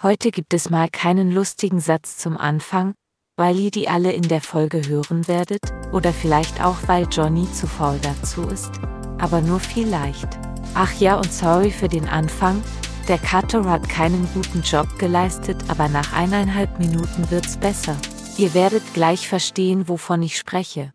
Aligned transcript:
Heute 0.00 0.30
gibt 0.30 0.54
es 0.54 0.70
mal 0.70 0.88
keinen 0.88 1.32
lustigen 1.32 1.80
Satz 1.80 2.18
zum 2.18 2.36
Anfang, 2.36 2.94
weil 3.36 3.58
ihr 3.58 3.72
die 3.72 3.88
alle 3.88 4.12
in 4.12 4.22
der 4.22 4.40
Folge 4.40 4.86
hören 4.86 5.26
werdet, 5.26 5.60
oder 5.92 6.12
vielleicht 6.12 6.64
auch 6.64 6.76
weil 6.86 7.08
Johnny 7.10 7.50
zu 7.50 7.66
faul 7.66 7.98
dazu 8.00 8.42
ist. 8.42 8.70
Aber 9.18 9.40
nur 9.40 9.58
vielleicht. 9.58 10.28
Ach 10.74 10.92
ja 11.00 11.16
und 11.16 11.32
sorry 11.32 11.72
für 11.72 11.88
den 11.88 12.06
Anfang, 12.06 12.62
der 13.08 13.18
Cutter 13.18 13.64
hat 13.64 13.88
keinen 13.88 14.28
guten 14.34 14.62
Job 14.62 14.86
geleistet, 15.00 15.56
aber 15.66 15.88
nach 15.88 16.12
eineinhalb 16.12 16.78
Minuten 16.78 17.28
wird's 17.32 17.56
besser. 17.56 17.96
Ihr 18.36 18.54
werdet 18.54 18.94
gleich 18.94 19.26
verstehen, 19.26 19.88
wovon 19.88 20.22
ich 20.22 20.38
spreche. 20.38 20.92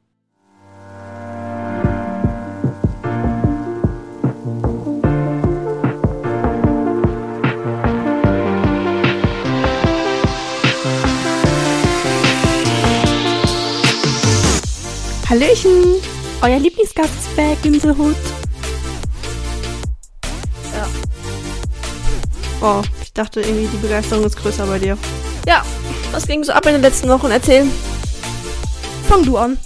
Hallöchen! 15.33 15.95
Euer 16.43 16.59
Lieblingsgast 16.59 17.09
ist 17.09 17.35
back, 17.35 17.57
Inselhut. 17.65 18.15
Ja. 20.75 20.87
Oh, 22.61 22.83
ich 23.01 23.11
dachte 23.13 23.41
irgendwie, 23.41 23.65
die 23.65 23.77
Begeisterung 23.77 24.23
ist 24.25 24.37
größer 24.37 24.67
bei 24.67 24.77
dir. 24.77 24.95
Ja, 25.47 25.65
was 26.11 26.27
ging 26.27 26.43
so 26.43 26.51
ab 26.51 26.67
in 26.67 26.73
den 26.73 26.83
letzten 26.83 27.09
Wochen? 27.09 27.31
Erzähl. 27.31 27.65
Fang 29.09 29.25
du 29.25 29.35
an. 29.37 29.57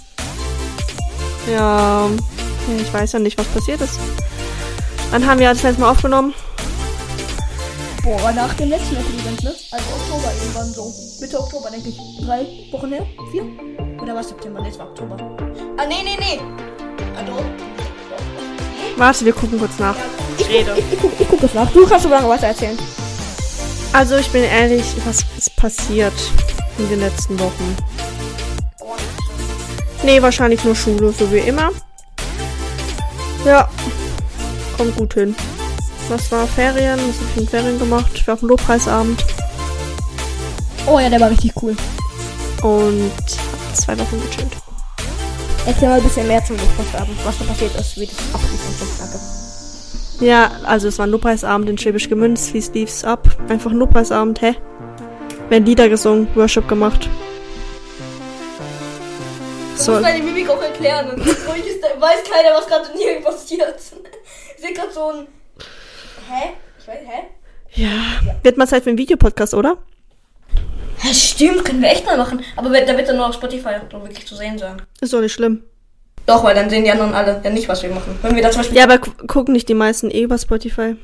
Ja, 1.52 2.08
ich 2.80 2.90
weiß 2.90 3.12
ja 3.12 3.18
nicht, 3.18 3.36
was 3.36 3.46
passiert 3.48 3.82
ist. 3.82 4.00
Wann 5.10 5.26
haben 5.26 5.38
wir 5.38 5.50
das 5.50 5.62
letzte 5.62 5.82
Mal 5.82 5.90
aufgenommen? 5.90 6.32
Boah, 8.02 8.32
nach 8.32 8.54
dem 8.54 8.70
letzten 8.70 8.96
Event, 8.96 9.44
ne? 9.44 9.54
Also 9.70 9.84
Oktober 9.94 10.32
irgendwann 10.40 10.72
so. 10.72 10.94
Mitte 11.20 11.38
Oktober, 11.38 11.70
denke 11.70 11.90
ich. 11.90 11.98
Drei 12.24 12.46
Wochen 12.72 12.90
her? 12.90 13.04
Vier? 13.30 13.44
Oder 14.00 14.14
was 14.14 14.28
September? 14.28 14.62
Ne, 14.62 14.70
es 14.70 14.78
war 14.78 14.86
Oktober. 14.86 15.47
Ah, 15.80 15.86
nee, 15.86 16.02
nee, 16.02 16.16
nee. 16.18 16.40
Also. 17.16 17.44
Warte, 18.96 19.24
wir 19.24 19.32
gucken 19.32 19.60
kurz 19.60 19.78
nach. 19.78 19.94
Ich, 20.36 20.48
rede. 20.48 20.74
Ich, 20.76 20.92
ich, 20.92 21.04
ich, 21.04 21.20
ich 21.20 21.28
gucke 21.28 21.46
es 21.46 21.54
nach. 21.54 21.70
Du 21.70 21.86
kannst 21.86 22.02
so 22.02 22.08
lange 22.08 22.28
weiter 22.28 22.48
erzählen. 22.48 22.76
Also, 23.92 24.16
ich 24.16 24.28
bin 24.30 24.42
ehrlich, 24.42 24.84
was 25.04 25.24
ist 25.36 25.54
passiert 25.54 26.12
in 26.78 26.88
den 26.88 26.98
letzten 26.98 27.38
Wochen? 27.38 27.76
Nee, 30.02 30.20
wahrscheinlich 30.20 30.64
nur 30.64 30.74
Schule, 30.74 31.12
so 31.12 31.30
wie 31.30 31.38
immer. 31.38 31.70
Ja, 33.44 33.68
kommt 34.76 34.96
gut 34.96 35.14
hin. 35.14 35.36
Was 36.08 36.32
war 36.32 36.46
Ferien? 36.48 36.98
Was 37.08 37.20
hab 37.20 37.36
ich 37.36 37.42
in 37.42 37.48
Ferien 37.48 37.78
gemacht? 37.78 38.10
Ich 38.14 38.26
war 38.26 38.34
auf 38.34 38.40
dem 38.40 38.48
Lobpreisabend. 38.48 39.24
Oh 40.86 40.98
ja, 40.98 41.08
der 41.08 41.20
war 41.20 41.30
richtig 41.30 41.52
cool. 41.62 41.76
Und 42.62 43.12
zwei 43.74 43.96
Wochen 43.96 44.20
gechillt. 44.22 44.56
Erzähl 45.68 45.86
mal 45.86 45.98
ein 45.98 46.02
bisschen 46.02 46.26
mehr 46.26 46.42
zum 46.42 46.56
Lobpreisabend, 46.56 47.26
was 47.26 47.38
da 47.38 47.44
passiert 47.44 47.74
ist, 47.74 48.00
wie 48.00 48.06
das 48.06 48.16
ablief 48.32 48.68
und 48.68 48.78
so. 48.78 48.86
Danke. 48.98 49.18
Ja, 50.24 50.50
also 50.64 50.88
es 50.88 50.98
war 50.98 51.06
ein 51.06 51.10
Lobpreisabend 51.10 51.68
in 51.68 51.76
Schwäbisch 51.76 52.08
Gemünz. 52.08 52.54
Wie 52.54 52.64
lief's 52.72 53.04
ab? 53.04 53.28
Einfach 53.50 53.70
ein 53.70 53.76
Lobpreisabend, 53.76 54.40
hä? 54.40 54.54
Werden 55.50 55.66
Lieder 55.66 55.90
gesungen, 55.90 56.26
Worship 56.36 56.66
gemacht. 56.68 57.10
Du 59.76 59.82
so. 59.82 59.92
musst 59.92 60.04
deine 60.04 60.24
Mimik 60.24 60.48
auch 60.48 60.62
erklären. 60.62 61.10
Und 61.10 61.20
ruhig 61.20 61.66
ist, 61.66 61.82
weiß 61.82 62.24
keiner, 62.24 62.56
was 62.56 62.66
gerade 62.66 62.88
hier 62.96 63.20
passiert. 63.20 63.78
Ich 64.56 64.64
sehe 64.64 64.72
gerade 64.72 64.92
so 64.92 65.10
ein. 65.10 65.26
Hä? 66.30 66.48
Ich 66.80 66.88
weiß, 66.88 66.98
hä? 67.06 67.80
Ja. 67.80 67.88
ja. 68.26 68.34
Wird 68.42 68.56
mal 68.56 68.66
Zeit 68.66 68.84
für 68.84 68.88
einen 68.88 68.98
Videopodcast, 68.98 69.52
oder? 69.52 69.76
Ja, 71.02 71.14
stimmt, 71.14 71.64
können 71.64 71.82
wir 71.82 71.90
echt 71.90 72.04
mal 72.04 72.16
machen. 72.16 72.42
Aber 72.56 72.68
da 72.68 72.96
wird 72.96 73.08
dann 73.08 73.16
nur 73.16 73.28
auf 73.28 73.34
Spotify 73.34 73.76
doch 73.88 74.02
wirklich 74.02 74.26
zu 74.26 74.34
sehen 74.34 74.58
sein. 74.58 74.82
Ist 75.00 75.12
doch 75.12 75.20
nicht 75.20 75.32
schlimm. 75.32 75.64
Doch, 76.26 76.44
weil 76.44 76.54
dann 76.54 76.68
sehen 76.68 76.84
die 76.84 76.90
anderen 76.90 77.14
alle 77.14 77.40
ja 77.42 77.50
nicht, 77.50 77.68
was 77.68 77.82
wir 77.82 77.90
machen. 77.90 78.18
Wenn 78.20 78.34
wir 78.34 78.42
da 78.42 78.50
zum 78.50 78.60
Beispiel. 78.60 78.76
Ja, 78.76 78.84
aber 78.84 78.98
gucken 78.98 79.54
nicht 79.54 79.68
die 79.68 79.74
meisten 79.74 80.10
eh 80.10 80.22
über 80.22 80.36
Spotify. 80.36 80.96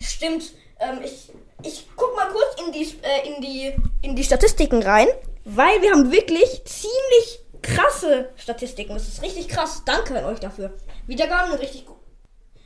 Stimmt. 0.00 0.44
Ähm, 0.78 0.98
ich, 1.04 1.30
ich 1.62 1.86
guck 1.96 2.14
mal 2.14 2.28
kurz 2.28 2.66
in 2.66 2.72
die, 2.72 2.82
äh, 3.02 3.28
in, 3.28 3.40
die, 3.40 3.72
in 4.02 4.16
die 4.16 4.24
Statistiken 4.24 4.82
rein, 4.82 5.06
weil 5.44 5.80
wir 5.80 5.92
haben 5.92 6.12
wirklich 6.12 6.62
ziemlich 6.64 7.40
krasse 7.62 8.30
Statistiken. 8.36 8.94
Das 8.94 9.08
ist 9.08 9.22
richtig 9.22 9.48
krass. 9.48 9.82
Danke 9.86 10.18
an 10.18 10.24
euch 10.24 10.40
dafür. 10.40 10.72
Wiedergaben 11.06 11.52
sind 11.52 11.60
richtig 11.62 11.86
gut. 11.86 11.96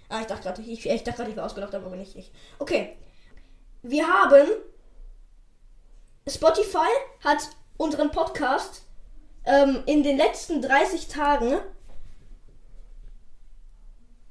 Ah, 0.09 0.21
ich 0.21 0.27
dachte 0.27 0.43
gerade, 0.43 0.63
ich, 0.63 0.87
ich 0.87 1.03
dachte 1.05 1.19
gerade, 1.19 1.31
ich 1.31 1.37
war 1.37 1.45
ausgedacht, 1.45 1.75
aber 1.75 1.95
nicht 1.97 2.17
ich. 2.17 2.31
Okay. 2.59 2.97
Wir 3.83 4.07
haben. 4.07 4.49
Spotify 6.29 6.89
hat 7.23 7.49
unseren 7.77 8.11
Podcast 8.11 8.83
ähm, 9.45 9.83
in 9.87 10.03
den 10.03 10.17
letzten 10.17 10.63
30 10.63 11.09
Tagen 11.09 11.59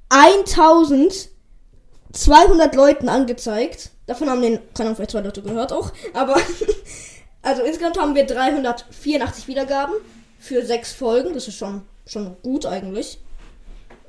1200 0.08 2.74
Leuten 2.74 3.08
angezeigt. 3.08 3.90
Davon 4.06 4.28
haben 4.28 4.42
den, 4.42 4.58
Ahnung, 4.78 4.96
vielleicht 4.96 5.12
zwei 5.12 5.20
Leute 5.20 5.42
gehört 5.42 5.72
auch. 5.72 5.92
Aber, 6.12 6.36
also 7.42 7.62
insgesamt 7.62 7.98
haben 7.98 8.14
wir 8.14 8.26
384 8.26 9.48
Wiedergaben 9.48 9.94
für 10.38 10.64
sechs 10.64 10.92
Folgen. 10.92 11.32
Das 11.32 11.48
ist 11.48 11.56
schon, 11.56 11.82
schon 12.06 12.36
gut 12.42 12.66
eigentlich. 12.66 13.18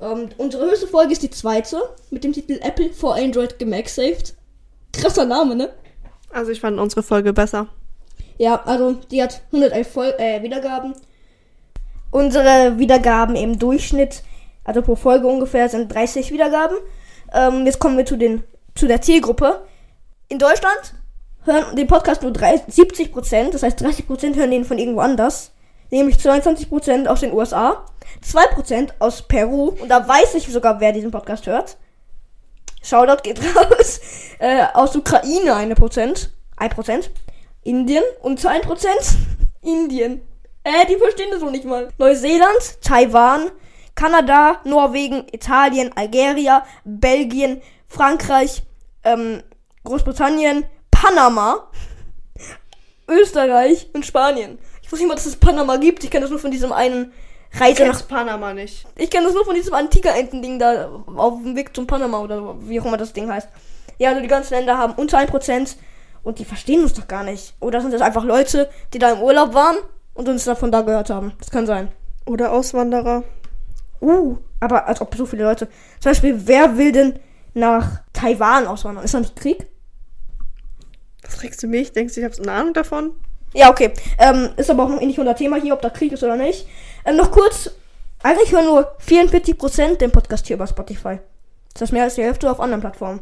Ähm, 0.00 0.28
unsere 0.38 0.66
höchste 0.66 0.88
Folge 0.88 1.12
ist 1.12 1.22
die 1.22 1.30
zweite 1.30 1.80
mit 2.10 2.24
dem 2.24 2.32
Titel 2.32 2.58
Apple 2.62 2.92
for 2.92 3.14
Android 3.14 3.58
gemagsaved. 3.58 4.34
Krasser 4.92 5.24
Name, 5.24 5.54
ne? 5.54 5.72
Also 6.30 6.50
ich 6.50 6.60
fand 6.60 6.78
unsere 6.78 7.02
Folge 7.02 7.32
besser. 7.32 7.68
Ja, 8.38 8.62
also 8.64 8.92
die 9.10 9.22
hat 9.22 9.42
111 9.52 9.94
Vol 9.94 10.14
äh, 10.18 10.42
Wiedergaben. 10.42 10.94
Unsere 12.10 12.78
Wiedergaben 12.78 13.36
im 13.36 13.58
Durchschnitt, 13.58 14.22
also 14.64 14.82
pro 14.82 14.96
Folge 14.96 15.26
ungefähr, 15.26 15.68
sind 15.68 15.92
30 15.92 16.32
Wiedergaben. 16.32 16.76
Ähm, 17.32 17.66
jetzt 17.66 17.78
kommen 17.78 17.96
wir 17.96 18.06
zu, 18.06 18.16
den, 18.16 18.42
zu 18.74 18.86
der 18.86 19.02
Zielgruppe. 19.02 19.62
In 20.28 20.38
Deutschland 20.38 20.94
hören 21.44 21.76
den 21.76 21.86
Podcast 21.86 22.22
nur 22.22 22.32
30, 22.32 22.74
70 22.74 23.12
Prozent, 23.12 23.54
das 23.54 23.62
heißt 23.62 23.80
30 23.80 24.06
Prozent 24.06 24.36
hören 24.36 24.50
den 24.50 24.64
von 24.64 24.78
irgendwo 24.78 25.00
anders. 25.00 25.52
Nämlich 25.90 26.18
22 26.18 26.68
Prozent 26.68 27.08
aus 27.08 27.20
den 27.20 27.32
USA, 27.32 27.84
2 28.22 28.46
Prozent 28.54 28.94
aus 28.98 29.22
Peru. 29.22 29.68
Und 29.68 29.88
da 29.88 30.06
weiß 30.06 30.34
ich 30.34 30.48
sogar, 30.48 30.80
wer 30.80 30.92
diesen 30.92 31.12
Podcast 31.12 31.46
hört. 31.46 31.76
Shoutout 32.86 33.22
geht 33.22 33.40
raus. 33.40 34.00
Äh, 34.38 34.66
aus 34.74 34.94
Ukraine 34.94 35.54
1 35.54 35.74
Prozent. 35.76 36.30
1 36.58 36.74
Prozent. 36.74 37.10
Indien 37.62 38.04
und 38.20 38.38
2 38.38 38.58
Prozent 38.58 39.16
Indien. 39.62 40.20
Äh, 40.62 40.84
die 40.86 40.96
verstehen 40.96 41.30
das 41.30 41.40
noch 41.40 41.50
nicht 41.50 41.64
mal. 41.64 41.88
Neuseeland, 41.96 42.82
Taiwan, 42.82 43.50
Kanada, 43.94 44.60
Norwegen, 44.64 45.24
Italien, 45.32 45.90
Algerien, 45.96 46.60
Belgien, 46.84 47.62
Frankreich, 47.88 48.62
ähm, 49.04 49.42
Großbritannien, 49.84 50.66
Panama, 50.90 51.70
Österreich 53.08 53.88
und 53.94 54.04
Spanien. 54.04 54.58
Ich 54.82 54.92
wusste 54.92 55.04
nicht 55.04 55.08
mal, 55.08 55.14
dass 55.14 55.24
es 55.24 55.36
Panama 55.36 55.78
gibt. 55.78 56.04
Ich 56.04 56.10
kenne 56.10 56.24
das 56.24 56.30
nur 56.30 56.40
von 56.40 56.50
diesem 56.50 56.72
einen 56.72 57.14
Reise 57.52 57.86
nach 57.86 58.06
Panama 58.06 58.52
nicht. 58.52 58.86
Ich 58.96 59.10
kenne 59.10 59.26
das 59.26 59.34
nur 59.34 59.44
von 59.44 59.54
diesem 59.54 59.74
Antiker-Enten-Ding 59.74 60.58
da 60.58 60.90
auf 61.16 61.42
dem 61.42 61.56
Weg 61.56 61.74
zum 61.74 61.86
Panama 61.86 62.20
oder 62.20 62.56
wie 62.60 62.80
auch 62.80 62.84
immer 62.84 62.96
das 62.96 63.12
Ding 63.12 63.30
heißt. 63.30 63.48
Ja, 63.98 64.10
also 64.10 64.20
die 64.20 64.28
ganzen 64.28 64.54
Länder 64.54 64.76
haben 64.76 64.94
unter 64.94 65.18
1% 65.18 65.76
und 66.22 66.38
die 66.38 66.44
verstehen 66.44 66.82
uns 66.82 66.92
doch 66.92 67.08
gar 67.08 67.24
nicht. 67.24 67.54
Oder 67.60 67.80
sind 67.80 67.94
das 67.94 68.02
einfach 68.02 68.24
Leute, 68.24 68.68
die 68.92 68.98
da 68.98 69.12
im 69.12 69.22
Urlaub 69.22 69.54
waren 69.54 69.76
und 70.14 70.28
uns 70.28 70.44
davon 70.44 70.70
da 70.70 70.82
gehört 70.82 71.08
haben? 71.08 71.32
Das 71.38 71.50
kann 71.50 71.66
sein. 71.66 71.88
Oder 72.26 72.52
Auswanderer. 72.52 73.22
Uh, 74.00 74.38
aber 74.60 74.86
als 74.86 75.00
ob 75.00 75.14
so 75.14 75.24
viele 75.24 75.44
Leute. 75.44 75.68
Zum 76.00 76.10
Beispiel, 76.10 76.46
wer 76.46 76.76
will 76.76 76.92
denn 76.92 77.18
nach 77.54 78.00
Taiwan 78.12 78.66
auswandern? 78.66 79.04
Ist 79.04 79.14
da 79.14 79.20
nicht 79.20 79.36
Krieg? 79.36 79.66
Was 81.22 81.36
fragst 81.36 81.62
du 81.62 81.66
mich? 81.66 81.92
Denkst 81.92 82.14
du, 82.14 82.20
ich 82.20 82.24
habe 82.24 82.42
eine 82.42 82.52
Ahnung 82.52 82.74
davon? 82.74 83.12
Ja, 83.54 83.70
okay. 83.70 83.92
Ähm, 84.18 84.50
ist 84.56 84.70
aber 84.70 84.84
auch 84.84 84.88
noch 84.88 85.00
nicht 85.00 85.18
unser 85.18 85.34
Thema 85.34 85.56
hier, 85.56 85.72
ob 85.72 85.80
da 85.80 85.90
Krieg 85.90 86.12
ist 86.12 86.22
oder 86.22 86.36
nicht. 86.36 86.66
Ähm, 87.06 87.16
noch 87.16 87.30
kurz. 87.30 87.70
Eigentlich 88.22 88.52
hören 88.52 88.66
nur 88.66 88.96
44% 88.98 89.96
den 89.96 90.10
Podcast 90.10 90.46
hier 90.46 90.56
über 90.56 90.66
Spotify. 90.66 91.20
Das 91.72 91.82
ist 91.82 91.92
mehr 91.92 92.02
als 92.02 92.16
die 92.16 92.22
Hälfte 92.22 92.50
auf 92.50 92.60
anderen 92.60 92.80
Plattformen. 92.80 93.20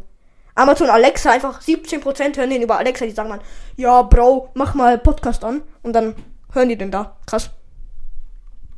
Amazon 0.55 0.89
Alexa 0.89 1.33
einfach 1.33 1.61
17% 1.61 2.37
hören 2.37 2.51
den 2.51 2.63
über 2.63 2.79
Alexa. 2.79 3.05
Die 3.05 3.11
sagen 3.11 3.29
dann, 3.29 3.41
ja, 3.77 4.03
Bro, 4.03 4.51
mach 4.55 4.75
mal 4.75 4.99
Podcast 4.99 5.45
an. 5.45 5.63
Und 5.83 5.93
dann 5.93 6.15
hören 6.53 6.69
die 6.69 6.77
den 6.77 6.91
da. 6.91 7.17
Krass. 7.27 7.51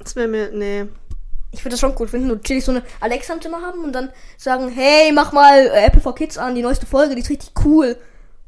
Das 0.00 0.16
wäre 0.16 0.26
mir, 0.26 0.50
nee. 0.50 0.86
Ich 1.52 1.60
würde 1.60 1.70
das 1.70 1.80
schon 1.80 1.94
cool 1.98 2.08
finden. 2.08 2.28
Du 2.28 2.40
chillig 2.40 2.64
so 2.64 2.72
eine 2.72 2.82
Alexa 3.00 3.34
im 3.34 3.40
Zimmer 3.40 3.62
haben 3.62 3.84
und 3.84 3.92
dann 3.92 4.10
sagen, 4.36 4.68
hey, 4.68 5.12
mach 5.12 5.32
mal 5.32 5.66
äh, 5.66 5.86
Apple 5.86 6.00
for 6.00 6.14
Kids 6.14 6.36
an, 6.36 6.54
die 6.54 6.62
neueste 6.62 6.86
Folge, 6.86 7.14
die 7.14 7.22
ist 7.22 7.30
richtig 7.30 7.52
cool. 7.64 7.96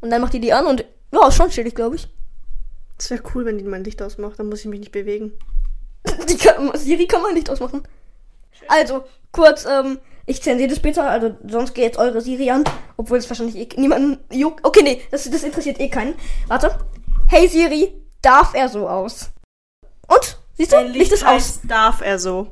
Und 0.00 0.10
dann 0.10 0.20
macht 0.20 0.32
die 0.32 0.40
die 0.40 0.52
an 0.52 0.66
und 0.66 0.84
ja, 1.12 1.28
ist 1.28 1.36
schon 1.36 1.50
chillig, 1.50 1.74
glaube 1.74 1.96
ich. 1.96 2.08
Das 2.96 3.10
wäre 3.10 3.22
cool, 3.34 3.44
wenn 3.44 3.58
die 3.58 3.64
mein 3.64 3.84
Licht 3.84 4.02
ausmacht, 4.02 4.38
dann 4.38 4.48
muss 4.48 4.60
ich 4.60 4.66
mich 4.66 4.80
nicht 4.80 4.92
bewegen. 4.92 5.32
Die 6.28 6.36
kann, 6.36 6.70
Siri 6.76 7.06
kann 7.06 7.22
man 7.22 7.34
nicht 7.34 7.50
ausmachen. 7.50 7.82
Also, 8.68 9.04
kurz, 9.32 9.64
ähm, 9.64 9.98
Ich 10.28 10.42
zensiere 10.42 10.68
das 10.68 10.76
später, 10.76 11.08
also 11.08 11.34
sonst 11.46 11.72
geht 11.72 11.84
jetzt 11.84 11.98
eure 11.98 12.20
Siri 12.20 12.50
an, 12.50 12.62
obwohl 12.98 13.16
es 13.16 13.30
wahrscheinlich 13.30 13.56
eh 13.56 13.80
niemanden 13.80 14.18
juckt. 14.30 14.62
Okay, 14.62 14.82
nee, 14.82 15.00
das, 15.10 15.28
das 15.30 15.42
interessiert 15.42 15.80
eh 15.80 15.88
keinen. 15.88 16.14
Warte. 16.48 16.78
Hey 17.28 17.48
Siri, 17.48 17.94
darf 18.20 18.52
er 18.52 18.68
so 18.68 18.86
aus? 18.86 19.30
Und? 20.06 20.38
Siehst 20.52 20.72
du? 20.72 20.82
Licht 20.82 21.12
ist 21.12 21.24
aus. 21.24 21.60
Darf 21.66 22.02
er 22.02 22.18
so? 22.18 22.48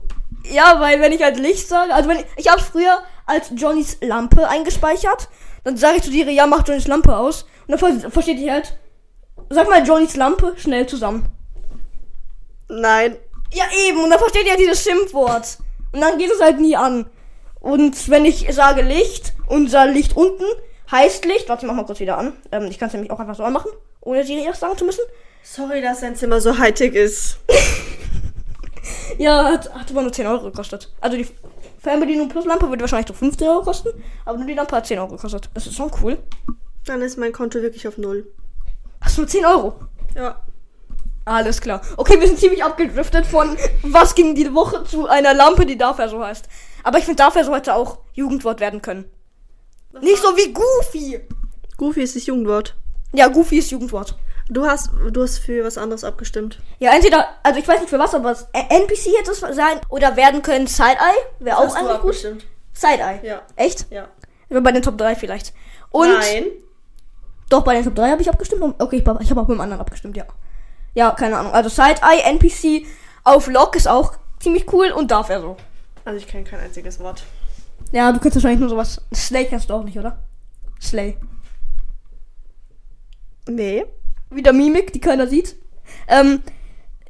Ja, 0.51 0.81
weil 0.81 1.01
wenn 1.03 1.13
ich 1.13 1.23
halt 1.23 1.39
Licht 1.39 1.69
sage, 1.69 1.93
also 1.93 2.09
wenn 2.09 2.21
ich, 2.21 2.25
ich 2.37 2.49
habe 2.49 2.63
früher 2.63 3.03
als 3.27 3.53
Johnnys 3.55 3.99
Lampe 4.01 4.49
eingespeichert, 4.49 5.29
dann 5.65 5.77
sage 5.77 5.97
ich 5.97 6.03
zu 6.03 6.11
Siri, 6.11 6.33
ja, 6.33 6.47
mach 6.47 6.67
Johnnys 6.67 6.87
Lampe 6.87 7.15
aus. 7.15 7.43
Und 7.67 7.79
dann 7.79 8.01
ver 8.01 8.11
versteht 8.11 8.39
die 8.39 8.51
halt, 8.51 8.79
sag 9.51 9.69
mal 9.69 9.87
Johnnys 9.87 10.17
Lampe 10.17 10.55
schnell 10.57 10.87
zusammen. 10.87 11.29
Nein. 12.69 13.17
Ja, 13.53 13.65
eben, 13.87 14.03
und 14.03 14.11
dann 14.11 14.19
versteht 14.19 14.47
ihr 14.47 14.57
dieses 14.57 14.83
Schimpfwort. 14.83 15.59
Und 15.93 16.01
dann 16.01 16.19
geht 16.19 16.31
es 16.31 16.41
halt 16.41 16.61
nie 16.61 16.77
an. 16.77 17.09
Und 17.61 18.09
wenn 18.09 18.25
ich 18.25 18.47
sage 18.55 18.83
Licht, 18.83 19.35
unser 19.49 19.87
Licht 19.87 20.17
unten 20.17 20.45
heißt 20.91 21.25
Licht. 21.25 21.49
Warte, 21.49 21.67
mach 21.67 21.75
mal 21.75 21.85
kurz 21.85 22.01
wieder 22.01 22.19
an. 22.19 22.33
Ähm, 22.53 22.65
ich 22.65 22.79
kann 22.79 22.89
es 22.89 22.95
nämlich 22.95 23.11
auch 23.11 23.21
einfach 23.21 23.35
so 23.35 23.43
anmachen, 23.43 23.71
ohne 24.01 24.25
Siri 24.25 24.45
erst 24.45 24.61
sagen 24.61 24.77
zu 24.77 24.85
müssen. 24.85 25.03
Sorry, 25.43 25.81
dass 25.81 26.01
dein 26.01 26.17
Zimmer 26.17 26.41
so 26.41 26.57
high-tech 26.57 26.95
ist. 26.95 27.39
Ja, 29.19 29.45
hat, 29.45 29.73
hat 29.75 29.91
aber 29.91 30.03
nur 30.03 30.13
10 30.13 30.27
Euro 30.27 30.45
gekostet. 30.45 30.93
Also 31.01 31.17
die 31.17 31.27
Fernbedienung 31.79 32.29
plus 32.29 32.45
Lampe 32.45 32.69
würde 32.69 32.83
wahrscheinlich 32.83 33.09
so 33.09 33.15
15 33.15 33.49
Euro 33.49 33.63
kosten, 33.63 33.89
aber 34.25 34.39
nur 34.39 34.47
die 34.47 34.55
Lampe 34.55 34.77
hat 34.77 34.87
10 34.87 34.99
Euro 34.99 35.09
gekostet. 35.09 35.49
Das 35.55 35.67
ist 35.67 35.77
schon 35.77 35.91
cool. 36.03 36.19
Dann 36.85 37.03
ist 37.03 37.19
mein 37.19 37.33
Konto 37.33 37.61
wirklich 37.61 37.89
auf 37.89 37.99
Null. 37.99 38.27
Hast 39.01 39.17
du 39.17 39.23
nur 39.23 39.29
10 39.29 39.47
Euro? 39.47 39.81
Ja. 40.15 40.41
Alles 41.27 41.61
klar. 41.61 41.81
Okay, 41.97 42.21
wir 42.21 42.29
sind 42.29 42.39
ziemlich 42.39 42.63
abgedriftet 42.63 43.27
von 43.27 43.59
was 43.83 44.15
ging 44.15 44.37
die 44.37 44.55
Woche 44.55 44.85
zu 44.85 45.09
einer 45.09 45.35
Lampe, 45.35 45.67
die 45.67 45.77
dafür 45.77 46.09
so 46.09 46.25
heißt. 46.25 46.47
Aber 46.85 46.99
ich 46.99 47.05
finde, 47.05 47.23
dafür 47.23 47.45
sollte 47.45 47.75
auch 47.75 47.99
Jugendwort 48.15 48.61
werden 48.61 48.81
können. 48.81 49.11
Nicht 50.01 50.23
so 50.23 50.37
wie 50.37 50.53
Goofy. 50.53 51.21
Goofy 51.77 52.03
ist 52.03 52.15
das 52.15 52.27
Jugendwort. 52.27 52.77
Ja, 53.13 53.27
Goofy 53.27 53.59
ist 53.59 53.73
Jugendwort. 53.73 54.17
Du 54.49 54.67
hast, 54.67 54.91
du 55.11 55.23
hast 55.23 55.39
für 55.39 55.65
was 55.65 55.77
anderes 55.77 56.05
abgestimmt. 56.05 56.61
Ja, 56.79 56.95
entweder, 56.95 57.27
also 57.43 57.59
ich 57.59 57.67
weiß 57.67 57.81
nicht 57.81 57.91
für 57.91 57.99
was, 57.99 58.15
aber 58.15 58.37
NPC 58.53 59.19
hätte 59.19 59.33
es 59.33 59.41
sein 59.41 59.81
oder 59.89 60.15
werden 60.15 60.43
können 60.43 60.69
Side-Eye. 60.69 61.45
Wäre 61.45 61.59
auch 61.59 61.75
eigentlich 61.75 62.01
gut. 62.03 62.37
Side-Eye. 62.73 63.27
Ja. 63.27 63.43
Echt? 63.57 63.87
Ja. 63.91 64.09
Bei 64.49 64.71
den 64.71 64.83
Top 64.83 64.97
3 64.97 65.17
vielleicht. 65.17 65.53
Und 65.91 66.09
Nein. 66.09 66.45
doch, 67.49 67.65
bei 67.65 67.75
den 67.75 67.83
Top 67.83 67.97
3 67.97 68.11
habe 68.11 68.23
ich 68.23 68.29
abgestimmt. 68.29 68.63
Okay, 68.79 68.97
ich, 68.99 69.03
ich 69.03 69.31
habe 69.31 69.41
auch 69.41 69.49
mit 69.49 69.57
dem 69.57 69.61
anderen 69.61 69.81
abgestimmt, 69.81 70.17
ja. 70.17 70.25
Ja, 70.97 71.11
keine 71.11 71.37
Ahnung. 71.37 71.53
Also 71.53 71.69
Side-Eye, 71.69 72.23
NPC 72.23 72.87
auf 73.23 73.49
Lock 73.49 73.77
ist 73.77 73.87
auch 73.87 74.15
ziemlich 74.41 74.73
cool 74.73 74.93
und 74.93 75.11
darf 75.11 75.29
er 75.29 75.43
so. 75.43 75.59
Also 76.07 76.17
ich 76.19 76.27
kenne 76.27 76.45
kein 76.45 76.59
einziges 76.59 76.99
Wort. 77.01 77.23
Ja, 77.93 78.11
du 78.11 78.19
kennst 78.19 78.37
wahrscheinlich 78.37 78.61
nur 78.61 78.71
sowas. 78.71 79.03
Slay 79.15 79.45
kennst 79.45 79.69
du 79.69 79.75
auch 79.75 79.83
nicht, 79.85 79.99
oder? 79.99 80.19
Slay. 80.81 81.19
Nee. 83.47 83.85
Wieder 84.31 84.55
Mimik, 84.55 84.91
die 84.95 85.01
keiner 85.01 85.27
sieht. 85.27 85.57
Ähm, 86.09 86.43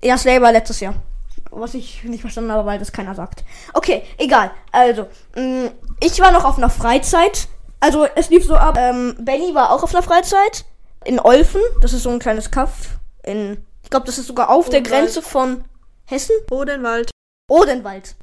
ja, 0.02 0.18
Slay 0.18 0.42
war 0.42 0.50
letztes 0.50 0.80
Jahr. 0.80 0.94
Was 1.52 1.74
ich 1.74 2.02
nicht 2.02 2.22
verstanden 2.22 2.50
habe, 2.50 2.66
weil 2.66 2.80
das 2.80 2.90
keiner 2.90 3.14
sagt. 3.14 3.44
Okay, 3.72 4.02
egal. 4.18 4.50
Also, 4.72 5.06
mh, 5.36 5.70
ich 6.00 6.18
war 6.20 6.32
noch 6.32 6.44
auf 6.44 6.58
einer 6.58 6.70
Freizeit. 6.70 7.46
Also, 7.78 8.04
es 8.16 8.30
lief 8.30 8.44
so 8.44 8.56
ab. 8.56 8.76
Ähm, 8.78 9.14
Benny 9.20 9.54
war 9.54 9.70
auch 9.70 9.84
auf 9.84 9.94
einer 9.94 10.02
Freizeit. 10.02 10.64
In 11.04 11.20
Olfen. 11.20 11.60
Das 11.82 11.92
ist 11.92 12.02
so 12.02 12.10
ein 12.10 12.18
kleines 12.18 12.50
Kaff. 12.50 12.98
In, 13.22 13.64
ich 13.86 13.90
glaube, 13.90 14.04
das 14.04 14.18
ist 14.18 14.26
sogar 14.26 14.50
auf 14.50 14.68
der 14.68 14.80
Odenwald. 14.80 15.04
Grenze 15.04 15.22
von 15.22 15.64
Hessen. 16.06 16.34
Odenwald. 16.50 17.08
Odenwald. 17.48 18.16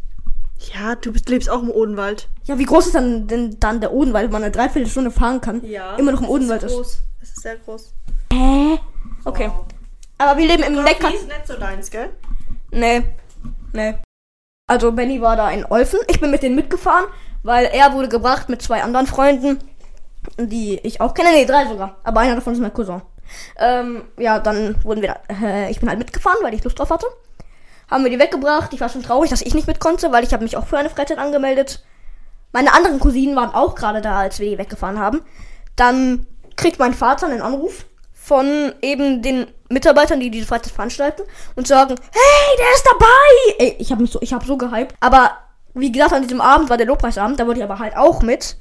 Ja, 0.74 0.96
du 0.96 1.14
bist, 1.14 1.30
lebst 1.30 1.50
auch 1.50 1.62
im 1.62 1.72
Odenwald. 1.72 2.28
Ja, 2.44 2.60
wie 2.60 2.66
groß 2.66 2.88
ist 2.88 2.96
dann, 2.96 3.28
denn 3.28 3.62
dann 3.62 3.80
der 3.80 3.94
Odenwald, 3.94 4.26
wenn 4.26 4.34
man 4.34 4.44
eine 4.44 4.52
Dreiviertelstunde 4.52 5.10
fahren 5.10 5.40
kann? 5.40 5.66
Ja. 5.66 5.96
Immer 5.96 6.12
noch 6.12 6.20
im 6.20 6.28
Odenwald 6.28 6.64
ist. 6.64 6.72
ist. 6.72 6.76
Groß. 6.76 7.00
Es 7.22 7.30
ist 7.30 7.42
sehr 7.44 7.56
groß. 7.56 7.94
Okay. 9.24 9.52
Aber 10.18 10.38
wir 10.38 10.48
leben 10.48 10.64
im 10.64 10.84
Neckar. 10.84 11.14
ist 11.14 11.28
nicht 11.28 11.48
so 11.48 11.54
deins, 11.54 11.90
gell? 11.90 12.10
Nee. 12.72 13.04
Nee. 13.72 13.96
Also 14.68 14.92
Benny 14.92 15.22
war 15.22 15.38
da 15.38 15.50
in 15.50 15.64
Olfen. 15.64 16.00
Ich 16.10 16.20
bin 16.20 16.30
mit 16.30 16.44
denen 16.44 16.56
mitgefahren, 16.56 17.06
weil 17.44 17.68
er 17.68 17.94
wurde 17.94 18.10
gebracht 18.10 18.50
mit 18.50 18.62
zwei 18.62 18.84
anderen 18.84 19.08
Freunden, 19.08 19.60
die 20.38 20.78
ich 20.84 21.00
auch 21.00 21.14
kenne. 21.14 21.30
Nee, 21.32 21.46
drei 21.46 21.68
sogar. 21.68 22.02
Aber 22.04 22.20
einer 22.20 22.36
davon 22.36 22.52
ist 22.52 22.60
mein 22.60 22.74
Cousin. 22.74 23.02
Ähm, 23.58 24.04
ja, 24.18 24.40
dann 24.40 24.76
wurden 24.84 25.02
wir 25.02 25.16
da, 25.28 25.34
äh, 25.46 25.72
ich 25.72 25.80
bin 25.80 25.90
halt 25.90 26.00
mitgefahren, 26.00 26.40
weil 26.42 26.54
ich 26.54 26.64
Lust 26.64 26.80
drauf 26.80 26.90
hatte. 26.90 27.08
Haben 27.90 28.04
wir 28.04 28.12
die 28.12 28.20
weggebracht. 28.20 28.74
Ich 28.74 28.82
war 28.82 28.90
schon 28.90 29.04
traurig, 29.04 29.30
dass 29.30 29.42
ich 29.42 29.54
nicht 29.54 29.68
mit 29.68 29.80
konnte, 29.80 30.12
weil 30.12 30.24
ich 30.24 30.34
habe 30.34 30.44
mich 30.44 30.58
auch 30.58 30.66
für 30.66 30.78
eine 30.78 30.90
Freizeit 30.90 31.18
angemeldet. 31.18 31.84
Meine 32.52 32.74
anderen 32.74 33.00
Cousinen 33.00 33.36
waren 33.36 33.54
auch 33.54 33.76
gerade 33.76 34.02
da, 34.02 34.20
als 34.20 34.40
wir 34.40 34.50
die 34.50 34.58
weggefahren 34.58 35.00
haben. 35.00 35.22
Dann 35.76 36.28
kriegt 36.56 36.80
mein 36.80 36.94
Vater 36.94 37.28
einen 37.28 37.42
Anruf 37.42 37.86
von 38.14 38.74
eben 38.82 39.22
den 39.22 39.48
Mitarbeitern, 39.70 40.20
die 40.20 40.30
diese 40.30 40.48
Freizeit 40.48 40.72
veranstalten 40.72 41.24
und 41.56 41.68
sagen, 41.68 41.96
hey, 42.12 42.58
der 42.58 42.74
ist 42.74 42.88
dabei! 42.92 43.66
Ey, 43.66 43.76
ich 43.80 43.92
habe 43.92 44.02
mich 44.02 44.12
so, 44.12 44.22
ich 44.22 44.34
habe 44.34 44.46
so 44.46 44.56
gehypt. 44.56 44.96
Aber 45.00 45.32
wie 45.74 45.92
gesagt, 45.92 46.14
an 46.14 46.22
diesem 46.22 46.40
Abend 46.40 46.70
war 46.70 46.78
der 46.78 46.86
Lobpreisabend, 46.86 47.40
da 47.40 47.48
wollte 47.48 47.60
ich 47.60 47.64
aber 47.64 47.80
halt 47.80 47.98
auch 47.98 48.22
mit. 48.22 48.58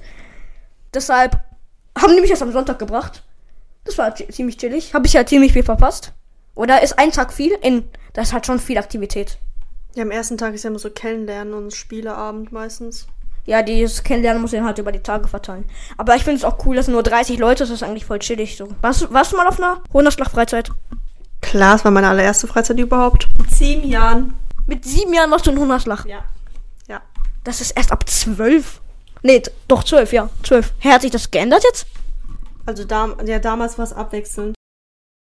Deshalb 0.95 1.39
haben 1.97 2.15
die 2.15 2.21
mich 2.21 2.31
erst 2.31 2.43
am 2.43 2.53
Sonntag 2.53 2.79
gebracht. 2.79 3.23
Das 3.85 3.99
war 3.99 4.15
zi- 4.15 4.29
ziemlich 4.29 4.57
chillig. 4.59 4.95
Habe 4.95 5.07
ich 5.07 5.13
ja 5.13 5.27
ziemlich 5.27 5.53
viel 5.53 5.63
verpasst. 5.65 6.13
Oder 6.55 6.83
ist 6.83 6.99
ein 6.99 7.11
Tag 7.13 7.33
viel? 7.33 7.53
In, 7.63 7.85
das 8.13 8.33
halt 8.33 8.47
schon 8.47 8.59
viel 8.61 8.79
Aktivität. 8.79 9.39
Ja, 9.95 10.03
am 10.03 10.11
ersten 10.11 10.39
Tag 10.39 10.55
ist 10.55 10.63
ja 10.65 10.71
immer 10.71 10.79
so 10.79 10.91
Kennenlernen 10.91 11.55
und 11.55 11.73
Spieleabend 11.75 12.53
meistens. 12.53 13.07
Ja, 13.45 13.63
dieses 13.63 14.05
Kennenlernen 14.05 14.41
muss 14.41 14.53
ich 14.53 14.61
halt 14.61 14.79
über 14.79 14.93
die 14.93 15.01
Tage 15.03 15.27
verteilen. 15.29 15.65
Aber 15.97 16.15
ich 16.15 16.23
finde 16.25 16.39
es 16.39 16.45
auch 16.45 16.65
cool, 16.65 16.77
dass 16.77 16.87
nur 16.89 17.03
30 17.03 17.39
Leute, 17.39 17.65
das 17.65 17.71
ist 17.71 17.83
eigentlich 17.83 18.05
voll 18.05 18.21
chillig 18.21 18.57
so. 18.57 18.69
Warst, 18.83 19.03
du- 19.03 19.13
warst 19.13 19.33
du 19.33 19.37
mal 19.37 19.49
auf 19.49 19.59
einer 19.59 19.83
Hunderschlag-Freizeit? 19.93 20.71
Klar, 21.41 21.75
es 21.75 21.85
war 21.85 21.91
meine 21.91 22.09
allererste 22.09 22.47
Freizeit 22.47 22.79
überhaupt. 22.79 23.27
Mit 23.39 23.51
sieben 23.51 23.89
Jahren. 23.89 24.35
Mit 24.67 24.85
sieben 24.85 25.13
Jahren 25.13 25.31
warst 25.31 25.47
du 25.47 25.51
in 25.51 25.59
Hunderschlag. 25.59 26.05
Ja. 26.07 26.25
Ja. 26.87 27.01
Das 27.43 27.61
ist 27.61 27.73
erst 27.73 27.91
ab 27.91 28.09
zwölf. 28.09 28.81
Nee, 29.23 29.43
doch 29.67 29.83
zwölf, 29.83 30.13
ja. 30.13 30.31
Zwölf. 30.45 30.73
Hä, 30.79 30.91
hat 30.93 31.03
sich 31.03 31.11
das 31.11 31.31
geändert 31.31 31.65
jetzt? 31.65 31.87
Also 32.67 32.85
dam 32.85 33.17
ja, 33.27 33.39
damals 33.39 33.79
war 33.79 33.85
es 33.85 33.93
abwechselnd. 33.93 34.55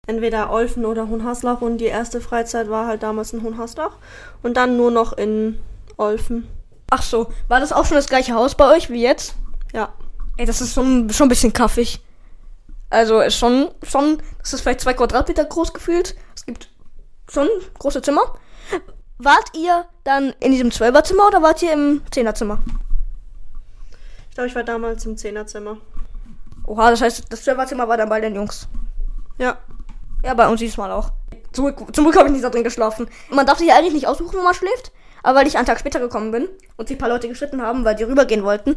Entweder 0.08 0.52
Olfen 0.52 0.86
oder 0.86 1.08
Hohenhaslach 1.08 1.62
und 1.62 1.78
die 1.78 1.86
erste 1.86 2.22
Freizeit 2.22 2.70
war 2.70 2.88
halt 2.88 3.04
damals 3.04 3.34
in 3.34 3.44
Hohenhaslach 3.44 3.98
und 4.42 4.58
dann 4.58 4.78
nur 4.78 4.92
noch 4.92 5.14
in 5.14 5.60
Olfen. 5.98 6.48
Ach 6.90 7.04
so. 7.04 7.32
War 7.48 7.60
das 7.60 7.72
auch 7.72 7.86
schon 7.86 7.96
das 7.96 8.08
gleiche 8.08 8.34
Haus 8.34 8.56
bei 8.56 8.76
euch 8.76 8.90
wie 8.90 9.02
jetzt? 9.02 9.36
Ja. 9.74 9.94
Ey, 10.38 10.46
das 10.46 10.60
ist 10.60 10.74
schon, 10.74 11.10
schon 11.12 11.28
ein 11.28 11.30
bisschen 11.30 11.54
kaffig. 11.54 12.02
Also 12.90 13.22
ist 13.22 13.38
schon, 13.38 13.70
schon, 13.84 14.22
das 14.40 14.54
ist 14.54 14.62
vielleicht 14.62 14.82
zwei 14.82 14.94
Quadratmeter 14.94 15.46
groß 15.46 15.74
gefühlt. 15.74 16.16
Es 16.36 16.46
gibt 16.46 16.70
schon 17.30 17.48
große 17.80 18.02
Zimmer. 18.02 18.38
Wart 19.18 19.56
ihr 19.56 19.86
dann 20.04 20.34
in 20.40 20.52
diesem 20.52 20.72
Zwölferzimmer 20.72 21.28
oder 21.28 21.42
wart 21.42 21.62
ihr 21.62 21.72
im 21.72 22.02
Zehnerzimmer? 22.12 22.60
Ich 24.30 24.36
glaube, 24.36 24.48
ich 24.50 24.56
war 24.56 24.64
damals 24.64 25.06
im 25.06 25.16
Zehnerzimmer. 25.16 25.78
Oha, 26.68 26.92
das 26.92 27.02
heißt, 27.02 27.26
das 27.30 27.44
Zwölferzimmer 27.44 27.88
war 27.88 27.98
dann 27.98 28.10
bei 28.10 28.22
den 28.22 28.36
Jungs. 28.36 28.68
Ja. 29.38 29.58
Ja, 30.24 30.34
bei 30.34 30.48
uns 30.48 30.60
diesmal 30.60 30.92
auch. 30.92 31.12
Zum 31.52 31.66
Glück, 31.66 31.96
zum 31.96 32.06
Glück 32.06 32.18
habe 32.18 32.28
ich 32.28 32.34
nicht 32.34 32.44
da 32.44 32.50
drin 32.50 32.64
geschlafen. 32.64 33.08
Man 33.30 33.46
darf 33.46 33.58
sich 33.58 33.68
ja 33.68 33.76
eigentlich 33.76 33.94
nicht 33.94 34.08
aussuchen, 34.08 34.38
wo 34.38 34.44
man 34.44 34.54
schläft. 34.54 34.92
Aber 35.24 35.40
weil 35.40 35.48
ich 35.48 35.58
einen 35.58 35.66
Tag 35.66 35.80
später 35.80 36.00
gekommen 36.00 36.32
bin 36.32 36.48
und 36.78 36.88
sich 36.88 36.98
ein 36.98 37.00
paar 37.00 37.10
Leute 37.10 37.28
geschritten 37.28 37.62
haben, 37.62 37.86
weil 37.86 37.96
die 37.96 38.04
rübergehen 38.04 38.44
wollten, 38.44 38.76